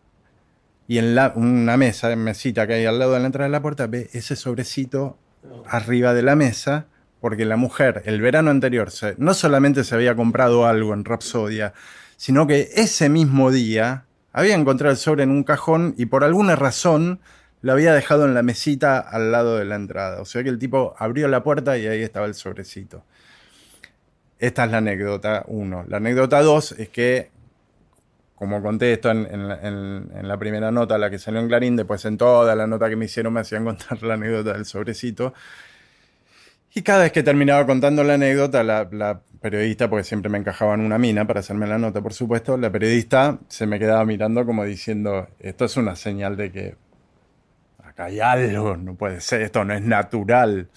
y 0.88 0.98
en 0.98 1.16
la, 1.16 1.34
una 1.36 1.78
mesa, 1.78 2.16
mesita 2.16 2.68
que 2.68 2.74
hay 2.74 2.86
al 2.86 3.00
lado 3.00 3.14
de 3.14 3.20
la 3.20 3.28
entrada 3.28 3.48
de 3.48 3.52
la 3.52 3.62
puerta, 3.62 3.88
ve 3.88 4.10
ese 4.14 4.36
sobrecito 4.36 5.18
arriba 5.68 6.14
de 6.14 6.22
la 6.22 6.36
mesa, 6.36 6.88
porque 7.22 7.46
la 7.46 7.58
mujer 7.58 8.02
el 8.06 8.22
verano 8.22 8.50
anterior 8.50 8.90
no 9.18 9.34
solamente 9.34 9.84
se 9.84 9.96
había 9.96 10.16
comprado 10.16 10.66
algo 10.66 10.94
en 10.94 11.06
Rapsodia, 11.06 11.74
sino 12.18 12.48
que 12.48 12.70
ese 12.76 13.08
mismo 13.08 13.52
día 13.52 14.06
había 14.32 14.56
encontrado 14.56 14.92
el 14.92 14.98
sobre 14.98 15.24
en 15.24 15.32
un 15.32 15.44
cajón 15.44 15.96
y 15.98 16.06
por 16.06 16.24
alguna 16.24 16.56
razón 16.56 17.20
lo 17.62 17.74
había 17.74 17.94
dejado 17.94 18.26
en 18.26 18.34
la 18.34 18.44
mesita 18.44 19.00
al 19.00 19.32
lado 19.32 19.58
de 19.58 19.66
la 19.66 19.76
entrada. 19.76 20.22
O 20.22 20.26
sea 20.26 20.44
que 20.44 20.50
el 20.50 20.60
tipo 20.60 20.96
abrió 20.98 21.28
la 21.28 21.44
puerta 21.44 21.78
y 21.78 21.88
ahí 21.88 22.02
estaba 22.02 22.26
el 22.26 22.34
sobrecito. 22.34 23.04
esta 24.40 24.66
es 24.66 24.72
la 24.72 24.78
anécdota 24.78 25.44
uno. 25.48 25.84
La 25.88 25.98
anécdota 25.98 26.42
dos 26.42 26.72
es 26.74 26.90
que, 26.90 27.30
como 28.36 28.62
conté 28.62 28.94
esto 28.94 29.12
en, 29.12 30.28
la 30.28 30.38
primera 30.38 30.72
nota, 30.72 30.98
la 30.98 31.10
que 31.10 31.20
salió 31.20 31.42
en 31.42 31.48
Clarín, 31.50 31.76
después 31.76 32.06
en 32.06 32.18
toda 32.18 32.56
la 32.56 32.68
nota 32.68 32.90
que 32.90 32.96
me 32.96 33.06
hicieron 33.06 33.34
me 33.34 33.42
hacían 33.42 33.66
contar 33.66 34.02
la 34.04 34.14
anécdota 34.14 34.54
del 34.54 34.66
sobrecito. 34.66 35.34
Y 36.74 36.84
cada 36.84 37.04
vez 37.04 37.12
que 37.12 37.24
terminaba 37.24 37.66
contando 37.66 38.04
la 38.04 38.14
anécdota, 38.14 38.64
la 38.64 39.22
periodista, 39.42 39.90
porque 39.90 40.04
siempre 40.04 40.30
me 40.30 40.38
encajaba 40.38 40.74
en 40.74 40.82
una 40.82 40.98
mina 40.98 41.26
para 41.26 41.40
hacerme 41.40 41.68
la 41.68 41.78
nota, 41.78 42.02
por 42.02 42.14
supuesto, 42.14 42.58
la 42.58 42.72
periodista 42.72 43.40
se 43.48 43.66
me 43.66 43.80
quedaba 43.80 44.04
mirando 44.06 44.46
como 44.46 44.66
diciendo, 44.66 45.28
esto 45.40 45.66
es 45.66 45.78
una 45.78 45.96
señal 45.96 46.36
de 46.36 46.52
que 46.52 46.76
acá 47.84 48.06
hay 48.06 48.20
algo, 48.20 48.78
no 48.78 48.96
puede 48.96 49.22
ser, 49.22 49.42
esto 49.42 49.64
no 49.64 49.74
es 49.74 49.82
natural. 49.82 50.70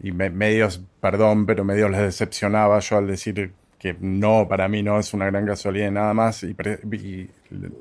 Y 0.00 0.12
me, 0.12 0.30
medios, 0.30 0.80
perdón, 1.00 1.44
pero 1.44 1.64
medios 1.64 1.90
les 1.90 2.00
decepcionaba 2.00 2.78
yo 2.78 2.98
al 2.98 3.06
decir 3.08 3.52
que 3.78 3.96
no, 4.00 4.46
para 4.48 4.68
mí 4.68 4.82
no 4.82 4.98
es 4.98 5.12
una 5.12 5.26
gran 5.26 5.44
casualidad 5.44 5.88
y 5.88 5.90
nada 5.90 6.14
más. 6.14 6.44
Y, 6.44 6.56
y 6.92 7.30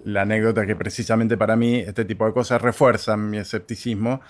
la 0.05 0.23
anécdota 0.23 0.61
es 0.61 0.67
que 0.67 0.75
precisamente 0.75 1.37
para 1.37 1.55
mí 1.55 1.75
este 1.75 2.05
tipo 2.05 2.25
de 2.25 2.33
cosas 2.33 2.61
refuerzan 2.61 3.29
mi 3.29 3.37
escepticismo 3.37 4.21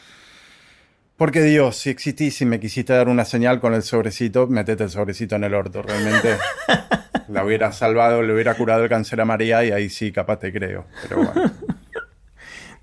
porque 1.17 1.41
Dios, 1.41 1.77
si 1.77 1.89
existís 1.89 2.39
y 2.41 2.45
me 2.45 2.59
quisiste 2.59 2.93
dar 2.93 3.09
una 3.09 3.25
señal 3.25 3.59
con 3.59 3.73
el 3.73 3.81
sobrecito, 3.81 4.45
metete 4.45 4.83
el 4.83 4.91
sobrecito 4.91 5.35
en 5.35 5.43
el 5.43 5.55
orto. 5.55 5.81
Realmente 5.81 6.37
la 7.27 7.43
hubiera 7.43 7.71
salvado, 7.71 8.21
le 8.21 8.33
hubiera 8.33 8.53
curado 8.53 8.83
el 8.83 8.89
cáncer 8.89 9.19
a 9.21 9.25
María 9.25 9.65
y 9.65 9.71
ahí 9.71 9.89
sí, 9.89 10.11
capaz 10.11 10.37
te 10.37 10.53
creo. 10.53 10.85
Pero 11.01 11.23
bueno. 11.23 11.51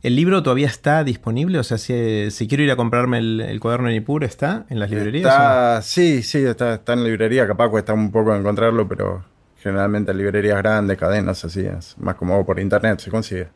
¿El 0.03 0.16
libro 0.16 0.43
todavía 0.43 0.66
está 0.66 1.03
disponible? 1.03 1.59
O 1.59 1.62
sea, 1.62 1.78
si, 1.78 2.30
si 2.30 2.47
quiero 2.47 2.62
ir 2.62 2.70
a 2.70 2.76
comprarme 2.76 3.18
el, 3.18 3.59
cuaderno 3.59 3.89
de 3.89 3.95
Nipur, 3.95 4.22
¿está 4.22 4.66
en 4.68 4.78
las 4.78 4.91
librerías? 4.91 5.32
Está, 5.32 5.80
sí, 5.80 6.22
sí, 6.22 6.45
está, 6.45 6.74
está 6.74 6.93
en 6.93 7.05
la 7.05 7.09
librería. 7.09 7.47
Capaz 7.47 7.70
cuesta 7.70 7.95
un 7.95 8.11
poco 8.11 8.35
encontrarlo, 8.35 8.87
pero 8.87 9.24
generalmente 9.62 10.11
en 10.11 10.18
librerías 10.18 10.59
grandes, 10.59 10.99
cadenas 10.99 11.43
así, 11.47 11.61
es 11.61 11.97
más 11.97 12.16
como 12.16 12.45
por 12.45 12.61
internet 12.61 12.99
se 13.01 13.11
consigue. 13.11 13.49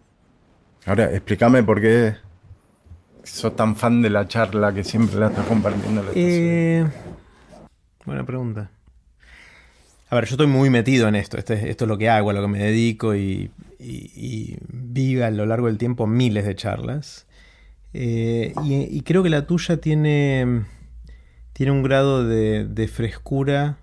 Ahora, 0.86 1.12
explícame 1.12 1.62
por 1.64 1.82
qué 1.82 2.14
sos 3.30 3.54
tan 3.56 3.76
fan 3.76 4.02
de 4.02 4.10
la 4.10 4.26
charla 4.26 4.72
que 4.72 4.84
siempre 4.84 5.18
la 5.18 5.28
estás 5.28 5.46
compartiendo. 5.46 6.04
Eh, 6.14 6.86
buena 8.04 8.24
pregunta. 8.24 8.70
A 10.10 10.14
ver, 10.14 10.24
yo 10.24 10.34
estoy 10.34 10.46
muy 10.46 10.70
metido 10.70 11.06
en 11.08 11.14
esto. 11.14 11.36
Este, 11.36 11.70
esto 11.70 11.84
es 11.84 11.88
lo 11.88 11.98
que 11.98 12.08
hago, 12.08 12.30
a 12.30 12.32
lo 12.32 12.40
que 12.40 12.48
me 12.48 12.58
dedico 12.58 13.14
y, 13.14 13.50
y, 13.78 14.56
a 15.20 15.30
lo 15.30 15.46
largo 15.46 15.66
del 15.66 15.78
tiempo 15.78 16.06
miles 16.06 16.44
de 16.44 16.56
charlas. 16.56 17.26
Eh, 17.92 18.52
y, 18.64 19.00
creo 19.02 19.22
que 19.22 19.30
la 19.30 19.46
tuya 19.46 19.78
tiene, 19.78 20.64
tiene 21.52 21.72
un 21.72 21.82
grado 21.82 22.26
de, 22.26 22.66
de 22.66 22.88
frescura 22.88 23.78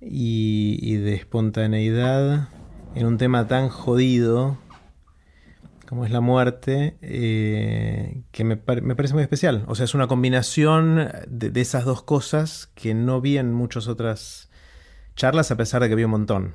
y 0.00 0.96
de 0.96 1.14
espontaneidad 1.14 2.48
en 2.94 3.06
un 3.06 3.18
tema 3.18 3.46
tan 3.46 3.68
jodido 3.68 4.56
como 5.88 6.04
es 6.04 6.10
la 6.10 6.20
muerte, 6.20 6.98
eh, 7.00 8.22
que 8.32 8.44
me, 8.44 8.56
parece 8.56 9.14
muy 9.14 9.22
especial. 9.22 9.64
O 9.68 9.74
sea, 9.74 9.84
es 9.84 9.94
una 9.94 10.06
combinación 10.06 11.08
de, 11.28 11.60
esas 11.60 11.84
dos 11.84 12.02
cosas 12.02 12.70
que 12.74 12.94
no 12.94 13.20
vi 13.20 13.38
en 13.38 13.54
muchas 13.54 13.88
otras 13.88 14.50
charlas, 15.14 15.50
a 15.50 15.56
pesar 15.56 15.82
de 15.82 15.88
que 15.88 15.94
vi 15.94 16.04
un 16.04 16.10
montón. 16.10 16.54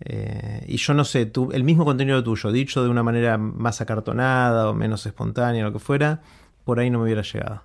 Eh, 0.00 0.64
y 0.68 0.76
yo 0.76 0.94
no 0.94 1.04
sé, 1.04 1.26
tú, 1.26 1.50
el 1.52 1.64
mismo 1.64 1.84
contenido 1.84 2.22
tuyo, 2.22 2.52
dicho 2.52 2.82
de 2.82 2.90
una 2.90 3.02
manera 3.02 3.38
más 3.38 3.80
acartonada 3.80 4.68
o 4.68 4.74
menos 4.74 5.06
espontánea, 5.06 5.64
lo 5.64 5.72
que 5.72 5.78
fuera, 5.78 6.22
por 6.64 6.78
ahí 6.78 6.90
no 6.90 6.98
me 6.98 7.04
hubiera 7.04 7.22
llegado. 7.22 7.62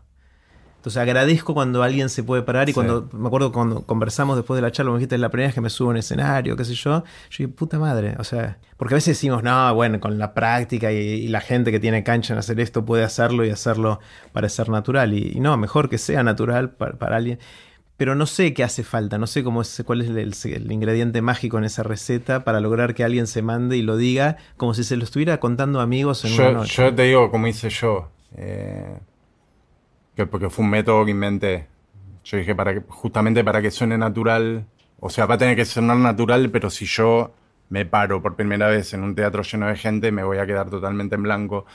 Entonces 0.78 1.02
agradezco 1.02 1.54
cuando 1.54 1.84
alguien 1.84 2.08
se 2.08 2.24
puede 2.24 2.44
parar 2.44 2.70
y 2.70 2.74
cuando, 2.74 3.10
me 3.12 3.28
acuerdo 3.28 3.52
cuando 3.52 3.82
conversamos 3.82 4.38
después 4.38 4.58
de 4.58 4.62
la 4.62 4.72
charla, 4.72 4.92
me 4.92 5.00
dijiste 5.00 5.18
la 5.18 5.30
primera 5.30 5.48
vez 5.48 5.56
que 5.56 5.62
me 5.62 5.70
subo 5.70 5.90
a 5.90 5.92
un 5.92 5.98
escenario, 5.98 6.56
qué 6.56 6.64
sé 6.64 6.76
yo, 6.76 7.04
yo 7.04 7.04
dije, 7.30 7.48
puta 7.50 7.80
madre, 7.80 8.16
o 8.20 8.24
sea, 8.24 8.58
porque 8.78 8.94
a 8.94 8.98
veces 8.98 9.18
decimos, 9.18 9.42
no, 9.42 9.74
bueno, 9.74 10.00
con 10.00 10.20
la 10.20 10.34
práctica 10.34 10.92
y, 10.92 11.28
la 11.28 11.42
gente 11.42 11.72
que 11.72 11.80
tiene 11.80 12.04
cancha 12.04 12.34
en 12.34 12.40
hacer 12.40 12.60
esto 12.60 12.86
puede 12.86 13.04
hacerlo 13.04 13.44
y 13.44 13.50
hacerlo 13.50 14.00
parecer 14.32 14.70
natural. 14.70 15.14
Y, 15.14 15.40
no, 15.40 15.58
mejor 15.58 15.90
que 15.90 15.98
sea 15.98 16.24
natural 16.24 16.70
para, 16.70 17.18
alguien. 17.18 17.40
Pero 17.98 18.14
no 18.14 18.28
sé 18.28 18.54
qué 18.54 18.64
hace 18.64 18.84
falta, 18.84 19.18
no 19.18 19.26
sé 19.26 19.44
cómo 19.44 19.64
es, 19.64 19.82
cuál 19.84 20.02
es 20.02 20.10
el, 20.10 20.72
ingrediente 20.72 21.24
mágico 21.24 21.58
en 21.58 21.64
esa 21.64 21.82
receta 21.82 22.44
para 22.44 22.60
lograr 22.60 22.94
que 22.94 23.04
alguien 23.04 23.26
se 23.26 23.42
mande 23.42 23.78
y 23.78 23.82
lo 23.82 23.98
diga 23.98 24.38
como 24.58 24.76
si 24.76 24.84
se 24.84 24.96
lo 24.96 25.04
estuviera 25.04 25.40
contando 25.40 25.82
amigos 25.82 26.24
en 26.24 26.32
yo, 26.32 26.44
una 26.44 26.60
noche. 26.60 26.84
Yo 26.84 26.94
te 26.94 27.02
digo, 27.02 27.32
como 27.32 27.48
hice 27.48 27.72
yo. 27.72 28.10
Eh 28.36 29.00
porque 30.26 30.50
fue 30.50 30.66
un 30.66 30.72
método 30.72 31.06
que 31.06 31.12
inventé. 31.12 31.68
Yo 32.24 32.38
dije, 32.38 32.56
para 32.56 32.74
que, 32.74 32.82
justamente 32.88 33.44
para 33.44 33.62
que 33.62 33.72
suene 33.72 33.98
natural, 33.98 34.66
o 35.00 35.10
sea, 35.10 35.26
va 35.26 35.36
a 35.36 35.38
tener 35.38 35.56
que 35.56 35.66
sonar 35.66 35.98
natural, 35.98 36.50
pero 36.50 36.70
si 36.70 36.86
yo 36.86 37.34
me 37.70 37.86
paro 37.86 38.22
por 38.22 38.36
primera 38.36 38.68
vez 38.68 38.94
en 38.94 39.04
un 39.04 39.16
teatro 39.16 39.44
lleno 39.44 39.68
de 39.68 39.76
gente, 39.76 40.12
me 40.12 40.24
voy 40.24 40.38
a 40.38 40.46
quedar 40.46 40.70
totalmente 40.70 41.16
en 41.16 41.24
blanco. 41.24 41.66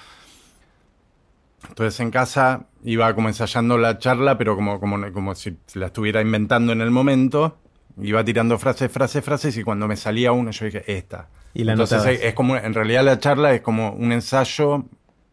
Entonces 1.69 1.99
en 2.01 2.11
casa 2.11 2.67
iba 2.83 3.15
como 3.15 3.29
ensayando 3.29 3.79
la 3.79 3.99
charla, 3.99 4.37
pero 4.37 4.57
como, 4.57 4.81
como, 4.81 5.13
como 5.13 5.35
si 5.35 5.57
la 5.75 5.87
estuviera 5.87 6.21
inventando 6.21 6.73
en 6.73 6.81
el 6.81 6.91
momento. 6.91 7.59
Iba 8.01 8.25
tirando 8.25 8.59
frases, 8.59 8.91
frases, 8.91 9.23
frases, 9.23 9.57
y 9.59 9.63
cuando 9.63 9.87
me 9.87 9.97
salía 9.97 10.33
uno, 10.33 10.51
yo 10.51 10.65
dije, 10.65 10.83
esta. 10.87 11.29
Y 11.55 11.65
la 11.65 11.73
Entonces 11.73 12.21
es 12.23 12.35
como, 12.35 12.57
en 12.57 12.73
realidad 12.73 13.05
la 13.05 13.19
charla 13.19 13.53
es 13.55 13.61
como 13.61 13.93
un 13.93 14.13
ensayo, 14.13 14.87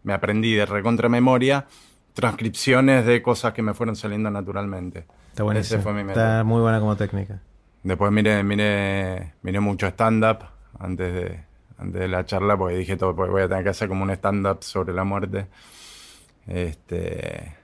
me 0.04 0.14
aprendí 0.14 0.54
de 0.54 0.66
recontra 0.66 1.08
memoria, 1.08 1.66
transcripciones 2.14 3.06
de 3.06 3.22
cosas 3.22 3.54
que 3.54 3.62
me 3.62 3.74
fueron 3.74 3.96
saliendo 3.96 4.30
naturalmente. 4.30 5.06
Está 5.30 5.44
buenísimo. 5.44 5.80
Ese 5.80 5.84
fue 5.84 6.02
Está 6.02 6.44
muy 6.44 6.62
buena 6.62 6.80
como 6.80 6.96
técnica. 6.96 7.42
Después 7.84 8.12
miré, 8.12 8.44
miré, 8.44 9.34
miré 9.42 9.60
mucho 9.60 9.88
stand-up 9.88 10.40
antes 10.78 11.14
de, 11.14 11.44
antes 11.78 12.02
de 12.02 12.08
la 12.08 12.26
charla, 12.26 12.58
porque 12.58 12.76
dije 12.76 12.98
todo, 12.98 13.16
porque 13.16 13.32
voy 13.32 13.42
a 13.44 13.48
tener 13.48 13.64
que 13.64 13.70
hacer 13.70 13.88
como 13.88 14.04
un 14.04 14.12
stand-up 14.12 14.64
sobre 14.64 14.94
la 14.94 15.04
muerte. 15.04 15.48
Este, 16.46 17.56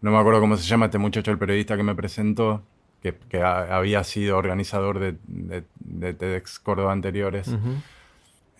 no 0.00 0.10
me 0.10 0.18
acuerdo 0.18 0.40
cómo 0.40 0.56
se 0.56 0.66
llama 0.66 0.86
este 0.86 0.98
muchacho, 0.98 1.30
el 1.30 1.38
periodista 1.38 1.76
que 1.76 1.82
me 1.82 1.94
presentó, 1.94 2.62
que, 3.02 3.42
había 3.42 4.04
sido 4.04 4.38
organizador 4.38 4.98
de, 4.98 5.16
de, 5.26 6.14
TEDx 6.14 6.58
Córdoba 6.58 6.92
anteriores 6.92 7.50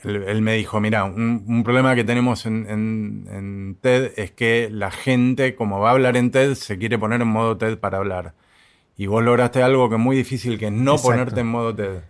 él, 0.03 0.42
me 0.42 0.55
dijo, 0.55 0.80
mira, 0.80 1.05
un, 1.05 1.62
problema 1.64 1.94
que 1.94 2.05
tenemos 2.05 2.46
en, 2.46 3.76
TED 3.80 4.12
es 4.16 4.30
que 4.30 4.68
la 4.70 4.90
gente, 4.90 5.55
como 5.55 5.80
va 5.80 5.90
a 5.90 5.92
hablar 5.92 6.16
en 6.16 6.30
TED, 6.30 6.55
se 6.55 6.78
quiere 6.78 6.98
poner 6.98 7.20
en 7.20 7.28
modo 7.28 7.57
TED 7.57 7.78
para 7.78 7.98
hablar. 7.98 8.34
Y 8.96 9.07
vos 9.07 9.22
lograste 9.22 9.62
algo 9.62 9.88
que 9.88 9.96
es 9.96 10.01
muy 10.01 10.16
difícil, 10.16 10.59
que 10.59 10.66
es 10.66 10.72
no 10.72 10.96
ponerte 10.96 11.40
en 11.40 11.46
modo 11.46 11.74
TED. 11.74 12.01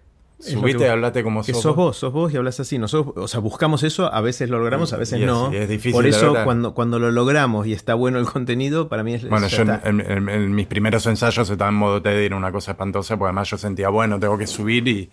Subiste 0.41 0.84
y 0.84 0.86
hablaste 0.86 1.22
como 1.22 1.45
sos. 1.45 1.61
sos 1.61 1.76
vos, 1.76 1.97
sos 1.99 2.12
vos 2.12 2.32
y 2.32 2.36
hablas 2.38 2.59
así. 2.61 2.78
Nosotros, 2.78 3.14
o 3.16 3.28
sea, 3.28 3.41
buscamos 3.41 3.82
eso, 3.82 4.12
a 4.12 4.22
veces 4.22 4.49
lo 4.49 4.59
logramos, 4.59 4.93
a 4.95 4.97
veces 4.97 5.20
no. 5.20 5.53
Es, 5.53 5.68
difícil, 5.68 5.93
Por 5.93 6.07
eso, 6.07 6.34
cuando, 6.45 6.72
cuando 6.72 6.99
lo 6.99 7.11
logramos 7.11 7.66
y 7.66 7.74
está 7.74 7.95
bueno 7.95 8.18
el 8.18 8.24
contenido, 8.24 8.88
para 8.88 9.03
mí 9.03 9.14
es. 9.14 9.28
Bueno, 9.28 9.49
yo 9.49 9.64
en, 9.84 10.55
mis 10.55 10.66
primeros 10.66 11.05
ensayos 11.07 11.51
estaba 11.51 11.68
en 11.68 11.76
modo 11.76 12.01
TED 12.01 12.22
y 12.22 12.24
era 12.24 12.36
una 12.36 12.51
cosa 12.51 12.70
espantosa, 12.70 13.18
porque 13.18 13.28
además 13.28 13.51
yo 13.51 13.59
sentía, 13.59 13.91
bueno, 13.91 14.18
tengo 14.18 14.38
que 14.38 14.47
subir 14.47 14.88
y 14.88 15.11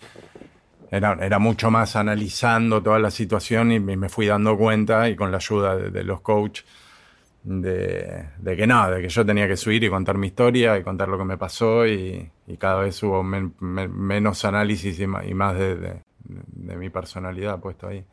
era, 0.92 1.40
mucho 1.40 1.70
más 1.70 1.96
analizando 1.96 2.82
toda 2.82 3.00
la 3.00 3.12
situación 3.12 3.72
y 3.72 3.80
me 3.80 4.10
fui 4.10 4.28
dando 4.28 4.58
cuenta 4.58 5.10
y 5.10 5.16
con 5.16 5.32
la 5.32 5.38
ayuda 5.38 5.76
de, 5.76 6.04
los 6.04 6.22
coaches 6.22 6.66
de, 7.44 8.56
que 8.58 8.68
nada, 8.68 8.96
de 8.96 9.02
que 9.02 9.10
yo 9.10 9.26
tenía 9.26 9.48
que 9.48 9.58
subir 9.58 9.84
y 9.84 9.90
contar 9.90 10.18
mi 10.18 10.28
historia 10.28 10.78
y 10.78 10.84
contar 10.84 11.08
lo 11.08 11.18
que 11.18 11.26
me 11.26 11.38
pasó 11.38 11.88
y, 11.88 12.32
cada 12.58 12.82
vez 12.82 13.02
hubo 13.04 13.24
menos 13.24 14.46
análisis 14.46 15.00
y 15.00 15.08
más, 15.08 15.58
de, 15.58 16.02
mi 16.24 16.90
personalidad 16.90 17.60
puesto 17.60 17.88
ahí. 17.88 18.06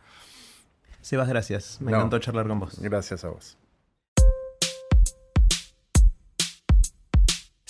Sebas, 1.00 1.28
gracias. 1.28 1.80
Me 1.80 1.92
encantó 1.92 2.18
charlar 2.18 2.48
con 2.48 2.60
vos. 2.60 2.80
Gracias 2.80 3.24
a 3.24 3.28
vos. 3.28 3.58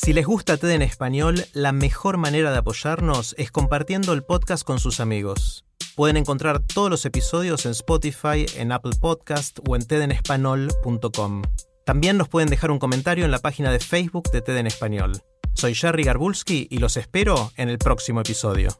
Si 0.04 0.12
les 0.12 0.26
gusta 0.26 0.58
TED 0.58 0.72
en 0.72 0.82
español, 0.82 1.46
la 1.54 1.72
mejor 1.72 2.18
manera 2.18 2.52
de 2.52 2.58
apoyarnos 2.58 3.34
es 3.38 3.50
compartiendo 3.50 4.12
el 4.12 4.22
podcast 4.22 4.62
con 4.62 4.78
sus 4.78 5.00
amigos. 5.00 5.64
Pueden 5.96 6.18
encontrar 6.18 6.60
todos 6.60 6.90
los 6.90 7.06
episodios 7.06 7.64
en 7.64 7.72
Spotify, 7.72 8.44
en 8.56 8.70
Apple 8.70 8.92
Podcast 9.00 9.60
o 9.66 9.76
en 9.76 9.86
tedenespanol.com. 9.86 11.42
También 11.86 12.18
nos 12.18 12.28
pueden 12.28 12.50
dejar 12.50 12.70
un 12.70 12.78
comentario 12.78 13.24
en 13.24 13.30
la 13.30 13.38
página 13.38 13.72
de 13.72 13.78
Facebook 13.78 14.30
de 14.30 14.42
TED 14.42 14.58
en 14.58 14.66
español. 14.66 15.22
Soy 15.54 15.74
Jerry 15.74 16.04
Garbulski 16.04 16.68
y 16.70 16.80
los 16.80 16.98
espero 16.98 17.50
en 17.56 17.70
el 17.70 17.78
próximo 17.78 18.20
episodio. 18.20 18.78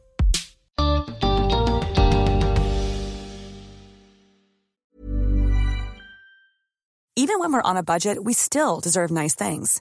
Even 7.17 7.39
when 7.39 7.51
we're 7.51 7.63
on 7.65 7.79
a 7.79 7.83
budget, 7.83 8.19
we 8.23 8.35
still 8.35 8.79
deserve 8.83 9.11
nice 9.11 9.35
things. 9.35 9.81